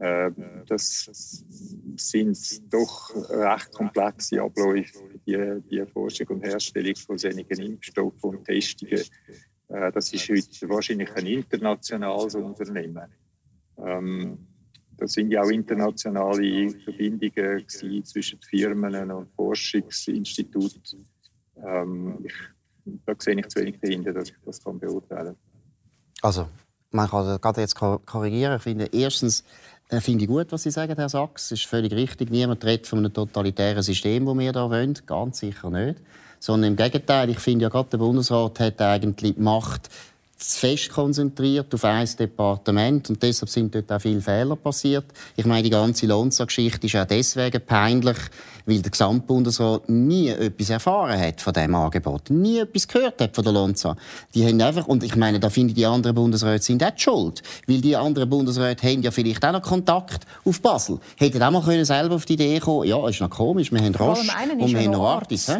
Ähm, 0.00 0.34
das 0.66 1.44
sind 1.96 2.72
doch 2.72 3.14
recht 3.30 3.72
komplexe 3.72 4.42
Abläufe, 4.42 4.98
die, 5.26 5.62
die 5.70 5.86
Forschung 5.86 6.26
und 6.28 6.44
Herstellung 6.44 6.96
von 6.96 7.16
solchen 7.16 7.46
Impfstoffen 7.48 8.30
und 8.30 8.44
Testungen. 8.44 9.02
Äh, 9.68 9.92
das 9.92 10.12
ist 10.12 10.28
heute 10.28 10.68
wahrscheinlich 10.68 11.14
ein 11.14 11.26
internationales 11.26 12.34
Unternehmen. 12.34 13.08
Ähm, 13.78 14.46
da 14.96 15.08
sind 15.08 15.30
ja 15.30 15.42
auch 15.42 15.50
internationale 15.50 16.70
Verbindungen 16.70 17.68
zwischen 17.68 18.40
Firmen 18.40 19.10
und 19.10 19.28
Forschungsinstituten. 19.34 21.06
Ähm, 21.56 22.26
da 23.06 23.14
sehe 23.18 23.38
ich 23.38 23.48
zu 23.48 23.60
wenig 23.60 23.78
dahinter, 23.80 24.12
dass 24.12 24.30
ich 24.30 24.36
das 24.44 24.60
beurteilen 24.60 25.08
kann. 25.08 25.36
Also, 26.22 26.48
man 26.90 27.08
kann 27.08 27.40
gerade 27.40 27.60
jetzt 27.60 27.74
korrigieren. 27.74 28.56
Ich 28.56 28.62
finde, 28.62 28.88
erstens, 28.92 29.44
äh, 29.96 30.00
finde 30.00 30.24
ich 30.24 30.28
gut, 30.28 30.50
was 30.50 30.62
Sie 30.62 30.70
sagen, 30.70 30.94
Herr 30.96 31.08
Sachs. 31.08 31.48
Das 31.48 31.58
ist 31.58 31.66
völlig 31.66 31.92
richtig. 31.92 32.30
Niemand 32.30 32.64
redet 32.64 32.86
von 32.86 32.98
einem 33.00 33.12
totalitären 33.12 33.82
System, 33.82 34.26
das 34.26 34.34
wir 34.34 34.52
hier 34.52 34.54
wollen. 34.54 34.94
Ganz 35.06 35.38
sicher 35.38 35.70
nicht. 35.70 36.00
Sondern 36.40 36.72
im 36.72 36.76
Gegenteil. 36.76 37.30
Ich 37.30 37.38
finde 37.38 37.64
ja 37.64 37.68
gerade, 37.68 37.90
der 37.90 37.98
Bundesrat 37.98 38.60
hat 38.60 38.80
eigentlich 38.80 39.34
die 39.34 39.40
Macht, 39.40 39.88
zu 40.48 40.58
fest 40.58 40.90
konzentriert 40.90 41.72
auf 41.74 41.84
ein 41.84 42.08
Departement 42.18 43.08
und 43.08 43.22
deshalb 43.22 43.48
sind 43.48 43.74
dort 43.74 43.90
auch 43.90 44.00
viele 44.00 44.20
Fehler 44.20 44.56
passiert. 44.56 45.06
Ich 45.36 45.46
meine, 45.46 45.62
die 45.62 45.70
ganze 45.70 46.06
Lonza-Geschichte 46.06 46.86
ist 46.86 46.96
auch 46.96 47.06
deswegen 47.06 47.60
peinlich, 47.64 48.16
weil 48.66 48.80
der 48.80 48.90
Gesamtbundesrat 48.90 49.88
nie 49.88 50.28
etwas 50.28 50.70
erfahren 50.70 51.18
hat 51.18 51.40
von 51.40 51.52
diesem 51.52 51.74
Angebot, 51.74 52.30
nie 52.30 52.58
etwas 52.58 52.86
gehört 52.86 53.20
hat 53.20 53.34
von 53.34 53.44
der 53.44 53.52
Lonza. 53.52 53.96
Die 54.34 54.46
haben 54.46 54.60
einfach, 54.60 54.86
und 54.86 55.02
ich 55.02 55.16
meine, 55.16 55.40
da 55.40 55.50
finde 55.50 55.70
ich, 55.70 55.76
die 55.76 55.86
anderen 55.86 56.14
Bundesräte 56.14 56.62
sind 56.62 56.84
auch 56.84 56.92
schuld, 56.96 57.42
weil 57.66 57.80
die 57.80 57.96
anderen 57.96 58.28
Bundesräte 58.28 58.86
haben 58.86 59.02
ja 59.02 59.10
vielleicht 59.10 59.44
auch 59.44 59.52
noch 59.52 59.62
Kontakt 59.62 60.26
auf 60.44 60.60
Basel. 60.60 60.98
Hätten 61.16 61.42
auch 61.42 61.50
mal 61.50 61.62
können 61.62 61.84
selber 61.84 62.16
auf 62.16 62.26
die 62.26 62.34
Idee 62.34 62.60
kommen, 62.60 62.88
ja, 62.88 63.08
ist 63.08 63.20
noch 63.20 63.30
komisch, 63.30 63.72
wir 63.72 63.80
haben 63.80 63.94
Roche 63.94 64.20
und 64.58 64.72
wir 64.72 64.80
haben 64.80 64.90
Novartis. 64.90 65.50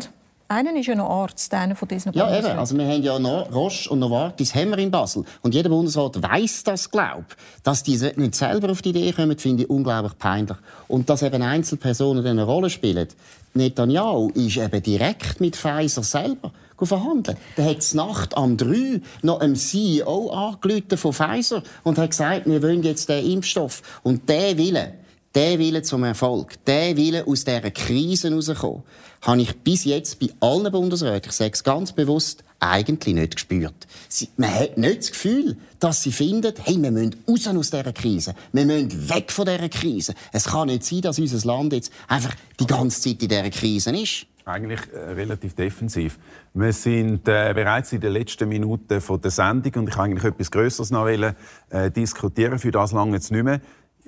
Einer 0.54 0.76
ist 0.76 0.86
ja 0.86 0.94
noch 0.94 1.10
Arzt, 1.10 1.52
einer 1.52 1.74
von 1.74 1.88
diesen 1.88 2.12
Ja, 2.12 2.38
eben. 2.38 2.46
Also 2.46 2.78
wir 2.78 2.86
haben 2.86 3.02
ja 3.02 3.18
noch 3.18 3.52
Roche 3.52 3.90
und 3.90 3.98
Novartis 3.98 4.54
haben 4.54 4.70
wir 4.70 4.78
in 4.78 4.88
Basel. 4.88 5.24
Und 5.42 5.52
jeder 5.52 5.68
Bundesrat 5.68 6.22
weiß 6.22 6.62
das, 6.62 6.88
glaube 6.88 7.24
Dass 7.64 7.82
die 7.82 7.96
nicht 7.96 8.36
selber 8.36 8.70
auf 8.70 8.80
die 8.80 8.90
Idee 8.90 9.10
kommen, 9.10 9.36
finde 9.36 9.64
ich 9.64 9.70
unglaublich 9.70 10.16
peinlich. 10.16 10.56
Und 10.86 11.10
dass 11.10 11.22
eben 11.22 11.42
Einzelpersonen 11.42 12.24
eine 12.24 12.44
Rolle 12.44 12.70
spielen. 12.70 13.08
Netanyahu 13.54 14.30
ist 14.34 14.58
eben 14.58 14.80
direkt 14.80 15.40
mit 15.40 15.56
Pfizer 15.56 16.04
selber 16.04 16.52
verhandeln. 16.80 17.36
Der 17.56 17.64
hat 17.64 17.94
Nacht 17.94 18.36
am 18.36 18.56
3 18.56 19.00
noch 19.22 19.40
einem 19.40 19.56
CEO 19.56 20.30
angerufen 20.30 20.96
von 20.96 21.12
Pfizer 21.12 21.64
und 21.82 21.98
hat 21.98 22.10
gesagt, 22.10 22.46
wir 22.46 22.62
wollen 22.62 22.84
jetzt 22.84 23.08
den 23.08 23.28
Impfstoff. 23.28 23.82
Und 24.04 24.28
der 24.28 24.56
Wille, 24.56 24.94
der 25.34 25.58
Wille 25.58 25.82
zum 25.82 26.04
Erfolg, 26.04 26.64
der 26.64 26.96
Wille 26.96 27.26
aus 27.26 27.44
dieser 27.44 27.70
Krise 27.70 28.28
herauszukommen, 28.28 28.84
habe 29.24 29.40
ich 29.40 29.56
bis 29.60 29.84
jetzt 29.84 30.20
bei 30.20 30.28
allen 30.40 30.70
Bundesräten, 30.70 31.30
ich 31.30 31.36
sage 31.36 31.52
es 31.52 31.64
ganz 31.64 31.92
bewusst, 31.92 32.44
eigentlich 32.60 33.14
nicht 33.14 33.34
gespürt. 33.36 33.86
Sie, 34.08 34.28
man 34.36 34.54
hat 34.54 34.78
nicht 34.78 34.98
das 34.98 35.10
Gefühl, 35.12 35.56
dass 35.80 36.02
sie 36.02 36.12
finden, 36.12 36.52
hey, 36.62 36.80
wir 36.80 36.90
müssen 36.90 37.16
raus 37.28 37.46
aus 37.46 37.70
dieser 37.70 37.92
Krise. 37.92 38.34
Wir 38.52 38.64
müssen 38.64 39.08
weg 39.08 39.30
von 39.30 39.44
dieser 39.44 39.68
Krise. 39.68 40.14
Es 40.32 40.44
kann 40.44 40.68
nicht 40.68 40.84
sein, 40.84 41.02
dass 41.02 41.18
unser 41.18 41.46
Land 41.46 41.72
jetzt 41.72 41.92
einfach 42.08 42.34
die 42.58 42.66
ganze 42.66 43.00
Zeit 43.00 43.22
in 43.22 43.28
dieser 43.28 43.50
Krise 43.50 43.96
ist. 43.96 44.26
Eigentlich 44.46 44.80
äh, 44.92 45.12
relativ 45.12 45.54
defensiv. 45.54 46.18
Wir 46.52 46.72
sind 46.74 47.26
äh, 47.28 47.52
bereits 47.54 47.92
in 47.92 48.00
den 48.00 48.12
letzten 48.12 48.46
Minuten 48.48 49.00
von 49.00 49.20
der 49.20 49.30
Sendung 49.30 49.72
und 49.76 49.88
ich 49.88 49.96
eigentlich 49.96 50.24
etwas 50.24 50.50
Größeres 50.50 50.90
noch 50.90 51.04
wollen, 51.04 51.34
äh, 51.70 51.90
diskutieren. 51.90 52.58
Für 52.58 52.70
das 52.70 52.92
lange 52.92 53.16
jetzt 53.16 53.30
nicht 53.30 53.42
mehr. 53.42 53.62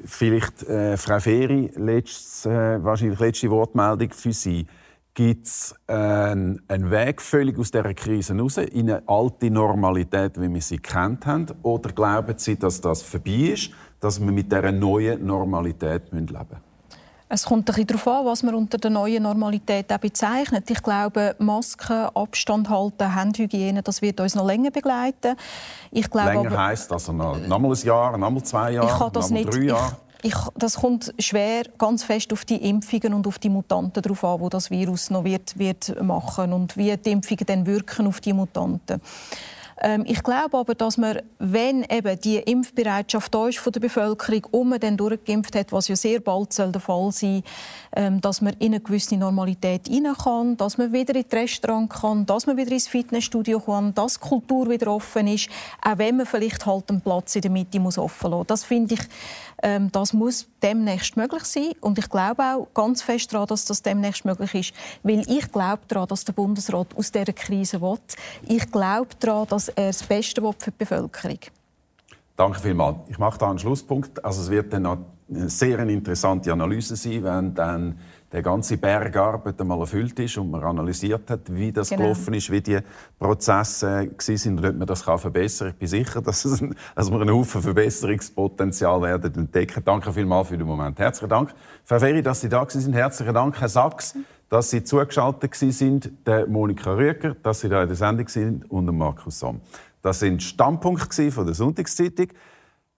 Vielleicht 0.04 0.62
äh, 0.64 0.98
Frau 0.98 1.20
Feri, 1.20 1.70
letztes, 1.76 2.44
äh, 2.44 2.84
wahrscheinlich 2.84 3.18
letzte 3.18 3.50
Wortmeldung 3.50 4.10
für 4.10 4.34
Sie. 4.34 4.66
Gibt 5.16 5.46
es 5.46 5.74
äh, 5.86 5.94
einen 5.94 6.90
Weg 6.90 7.22
völlig 7.22 7.58
aus 7.58 7.70
dieser 7.70 7.94
Krise 7.94 8.34
heraus, 8.34 8.58
in 8.58 8.90
eine 8.90 9.02
alte 9.06 9.50
Normalität, 9.50 10.38
wie 10.38 10.52
wir 10.52 10.60
sie 10.60 10.76
kennt 10.76 11.24
haben? 11.24 11.46
Oder 11.62 11.90
glauben 11.92 12.34
Sie, 12.36 12.58
dass 12.58 12.82
das 12.82 13.00
vorbei 13.00 13.54
ist, 13.54 13.70
dass 13.98 14.20
wir 14.20 14.30
mit 14.30 14.52
dieser 14.52 14.70
neuen 14.72 15.24
Normalität 15.24 16.12
leben 16.12 16.26
müssen? 16.26 16.56
Es 17.30 17.46
kommt 17.46 17.62
ein 17.62 17.64
bisschen 17.64 17.86
darauf 17.86 18.06
an, 18.08 18.26
was 18.26 18.42
man 18.42 18.54
unter 18.56 18.76
der 18.76 18.90
neuen 18.90 19.22
Normalität 19.22 19.90
auch 19.90 19.96
bezeichnet. 19.96 20.70
Ich 20.70 20.82
glaube, 20.82 21.34
Masken, 21.38 22.10
Abstand 22.14 22.68
halten, 22.68 23.14
Handhygiene, 23.14 23.82
das 23.82 24.02
wird 24.02 24.20
uns 24.20 24.34
noch 24.34 24.46
länger 24.46 24.70
begleiten. 24.70 25.34
Ich 25.92 26.10
glaube, 26.10 26.28
länger 26.28 26.50
aber, 26.50 26.66
heisst 26.66 26.92
also 26.92 27.14
noch, 27.14 27.38
noch 27.38 27.58
mal 27.58 27.72
ein 27.72 27.86
Jahr, 27.86 28.18
noch 28.18 28.30
mal 28.30 28.44
zwei 28.44 28.72
Jahre, 28.72 28.92
ich 28.92 28.98
kann 28.98 29.12
das 29.14 29.30
noch 29.30 29.42
mal 29.42 29.50
drei 29.50 29.62
Jahre? 29.62 29.96
Ich, 30.26 30.34
das 30.56 30.78
kommt 30.78 31.14
schwer 31.20 31.62
ganz 31.78 32.02
fest 32.02 32.32
auf 32.32 32.44
die 32.44 32.56
Impfungen 32.56 33.14
und 33.14 33.28
auf 33.28 33.38
die 33.38 33.48
Mutanten 33.48 34.02
darauf 34.02 34.24
an, 34.24 34.40
wo 34.40 34.48
das 34.48 34.72
Virus 34.72 35.08
noch 35.08 35.22
wird, 35.22 35.56
wird 35.56 36.02
machen 36.02 36.52
und 36.52 36.76
wie 36.76 36.96
die 36.96 37.12
Impfungen 37.12 37.46
dann 37.46 37.64
wirken 37.64 38.08
auf 38.08 38.20
die 38.20 38.32
Mutanten. 38.32 39.00
Ähm, 39.86 40.02
ich 40.04 40.20
glaube 40.24 40.58
aber, 40.58 40.74
dass 40.74 40.96
man, 40.96 41.22
wenn 41.38 41.84
eben 41.84 42.18
die 42.18 42.38
Impfbereitschaft 42.38 43.32
da 43.32 43.46
ist 43.46 43.58
von 43.58 43.72
der 43.72 43.78
Bevölkerung 43.78 44.44
und 44.50 44.68
man 44.70 44.80
dann 44.80 44.96
durchgeimpft 44.96 45.54
hat, 45.54 45.70
was 45.70 45.86
ja 45.86 45.94
sehr 45.94 46.18
bald 46.18 46.52
soll 46.52 46.72
der 46.72 46.80
Fall 46.80 47.12
sein 47.12 47.44
ähm, 47.96 48.20
dass 48.20 48.42
man 48.42 48.54
in 48.58 48.74
eine 48.74 48.80
gewisse 48.80 49.16
Normalität 49.16 49.88
hinein 49.88 50.14
kann, 50.14 50.56
dass 50.56 50.76
man 50.76 50.92
wieder 50.92 51.14
in 51.14 51.24
das 51.28 51.40
Restaurant 51.40 51.90
kann, 51.90 52.26
dass 52.26 52.46
man 52.46 52.56
wieder 52.56 52.70
ins 52.70 52.88
Fitnessstudio 52.88 53.58
kann, 53.58 53.94
dass 53.94 54.20
die 54.20 54.28
Kultur 54.28 54.68
wieder 54.68 54.92
offen 54.92 55.26
ist, 55.26 55.48
auch 55.82 55.98
wenn 55.98 56.18
man 56.18 56.26
vielleicht 56.26 56.66
halt 56.66 56.90
einen 56.90 57.00
Platz 57.00 57.34
in 57.34 57.42
der 57.42 57.50
Mitte 57.50 57.80
muss 57.80 57.96
offen 57.98 58.30
lassen. 58.30 58.46
Das 58.48 58.64
finde 58.64 58.94
ich, 58.94 59.00
ähm, 59.62 59.90
das 59.90 60.12
muss 60.12 60.46
demnächst 60.62 61.16
möglich 61.16 61.44
sein 61.44 61.72
und 61.80 61.98
ich 61.98 62.08
glaube 62.10 62.42
auch 62.42 62.68
ganz 62.74 63.00
fest 63.00 63.32
daran, 63.32 63.46
dass 63.46 63.64
das 63.64 63.82
demnächst 63.82 64.26
möglich 64.26 64.54
ist, 64.54 64.74
weil 65.02 65.20
ich 65.30 65.50
glaube 65.50 65.80
daran, 65.88 66.08
dass 66.08 66.24
der 66.24 66.34
Bundesrat 66.34 66.88
aus 66.96 67.10
dieser 67.10 67.32
Krise 67.32 67.80
will. 67.80 67.98
Ich 68.46 68.70
glaube 68.70 69.08
daran, 69.20 69.46
dass 69.48 69.68
er 69.76 69.88
das 69.88 70.02
Beste 70.02 70.40
für 70.40 70.70
die 70.70 70.76
Bevölkerung. 70.76 71.38
Danke 72.36 72.60
vielmals. 72.60 72.96
Ich 73.08 73.18
mache 73.18 73.38
da 73.38 73.48
einen 73.48 73.58
Schlusspunkt. 73.58 74.24
Also 74.24 74.42
es 74.42 74.50
wird 74.50 74.72
dann 74.72 74.82
noch 74.82 74.98
eine 75.28 75.48
sehr 75.48 75.78
interessante 75.80 76.52
Analyse 76.52 76.96
sein, 76.96 77.24
wenn 77.24 77.54
dann 77.54 77.98
der 78.32 78.42
ganze 78.42 78.76
Berg 78.76 79.16
Arbeit 79.16 79.60
einmal 79.60 79.80
erfüllt 79.80 80.18
ist 80.18 80.36
und 80.36 80.50
man 80.50 80.62
analysiert 80.62 81.30
hat, 81.30 81.40
wie 81.46 81.72
das 81.72 81.88
genau. 81.88 82.02
gelaufen 82.02 82.34
ist, 82.34 82.50
wie 82.50 82.60
die 82.60 82.78
Prozesse 83.18 84.10
sind 84.18 84.58
und 84.58 84.66
ob 84.66 84.76
man 84.76 84.86
das 84.86 85.04
kann 85.04 85.18
verbessern 85.18 85.68
kann. 85.68 85.74
Ich 85.74 85.78
bin 85.78 85.88
sicher, 85.88 86.20
dass, 86.20 86.44
es 86.44 86.60
ein, 86.60 86.74
dass 86.94 87.10
wir 87.10 87.20
einen 87.20 87.30
Haufen 87.30 87.62
Verbesserungspotenzial 87.62 89.00
werden 89.02 89.34
entdecken. 89.34 89.82
Danke 89.84 90.12
vielmals 90.12 90.48
für 90.48 90.58
den 90.58 90.66
Moment. 90.66 90.98
Herzlichen 90.98 91.30
Dank, 91.30 91.54
Frau 91.84 91.98
Ferri, 91.98 92.22
dass 92.22 92.40
Sie 92.40 92.48
da 92.48 92.66
sind. 92.68 92.92
Herzlichen 92.94 93.32
Dank, 93.32 93.60
Herr 93.60 93.68
Sachs, 93.68 94.14
dass 94.48 94.70
Sie 94.70 94.84
zugeschaltet 94.84 95.54
sind. 95.54 96.10
Der 96.26 96.46
Monika 96.46 96.94
Rüeger, 96.94 97.34
dass 97.42 97.60
Sie 97.60 97.68
da 97.68 97.82
in 97.82 97.88
der 97.88 97.96
Sendung 97.96 98.28
sind 98.28 98.70
und 98.70 98.86
Markus 98.96 99.38
Somm. 99.38 99.60
Das 100.02 100.20
sind 100.20 100.42
Standpunkte 100.42 101.30
von 101.30 101.46
der 101.46 101.54
Sonntagszeitung. 101.54 102.28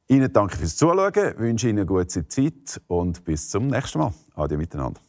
Ihnen 0.08 0.32
danke 0.32 0.56
fürs 0.56 0.76
Zuschauen, 0.76 1.38
wünsche 1.38 1.68
Ihnen 1.68 1.80
eine 1.80 1.86
gute 1.86 2.26
Zeit 2.28 2.80
und 2.86 3.24
bis 3.24 3.50
zum 3.50 3.66
nächsten 3.66 3.98
Mal. 3.98 4.12
Adieu 4.34 4.56
miteinander. 4.58 5.00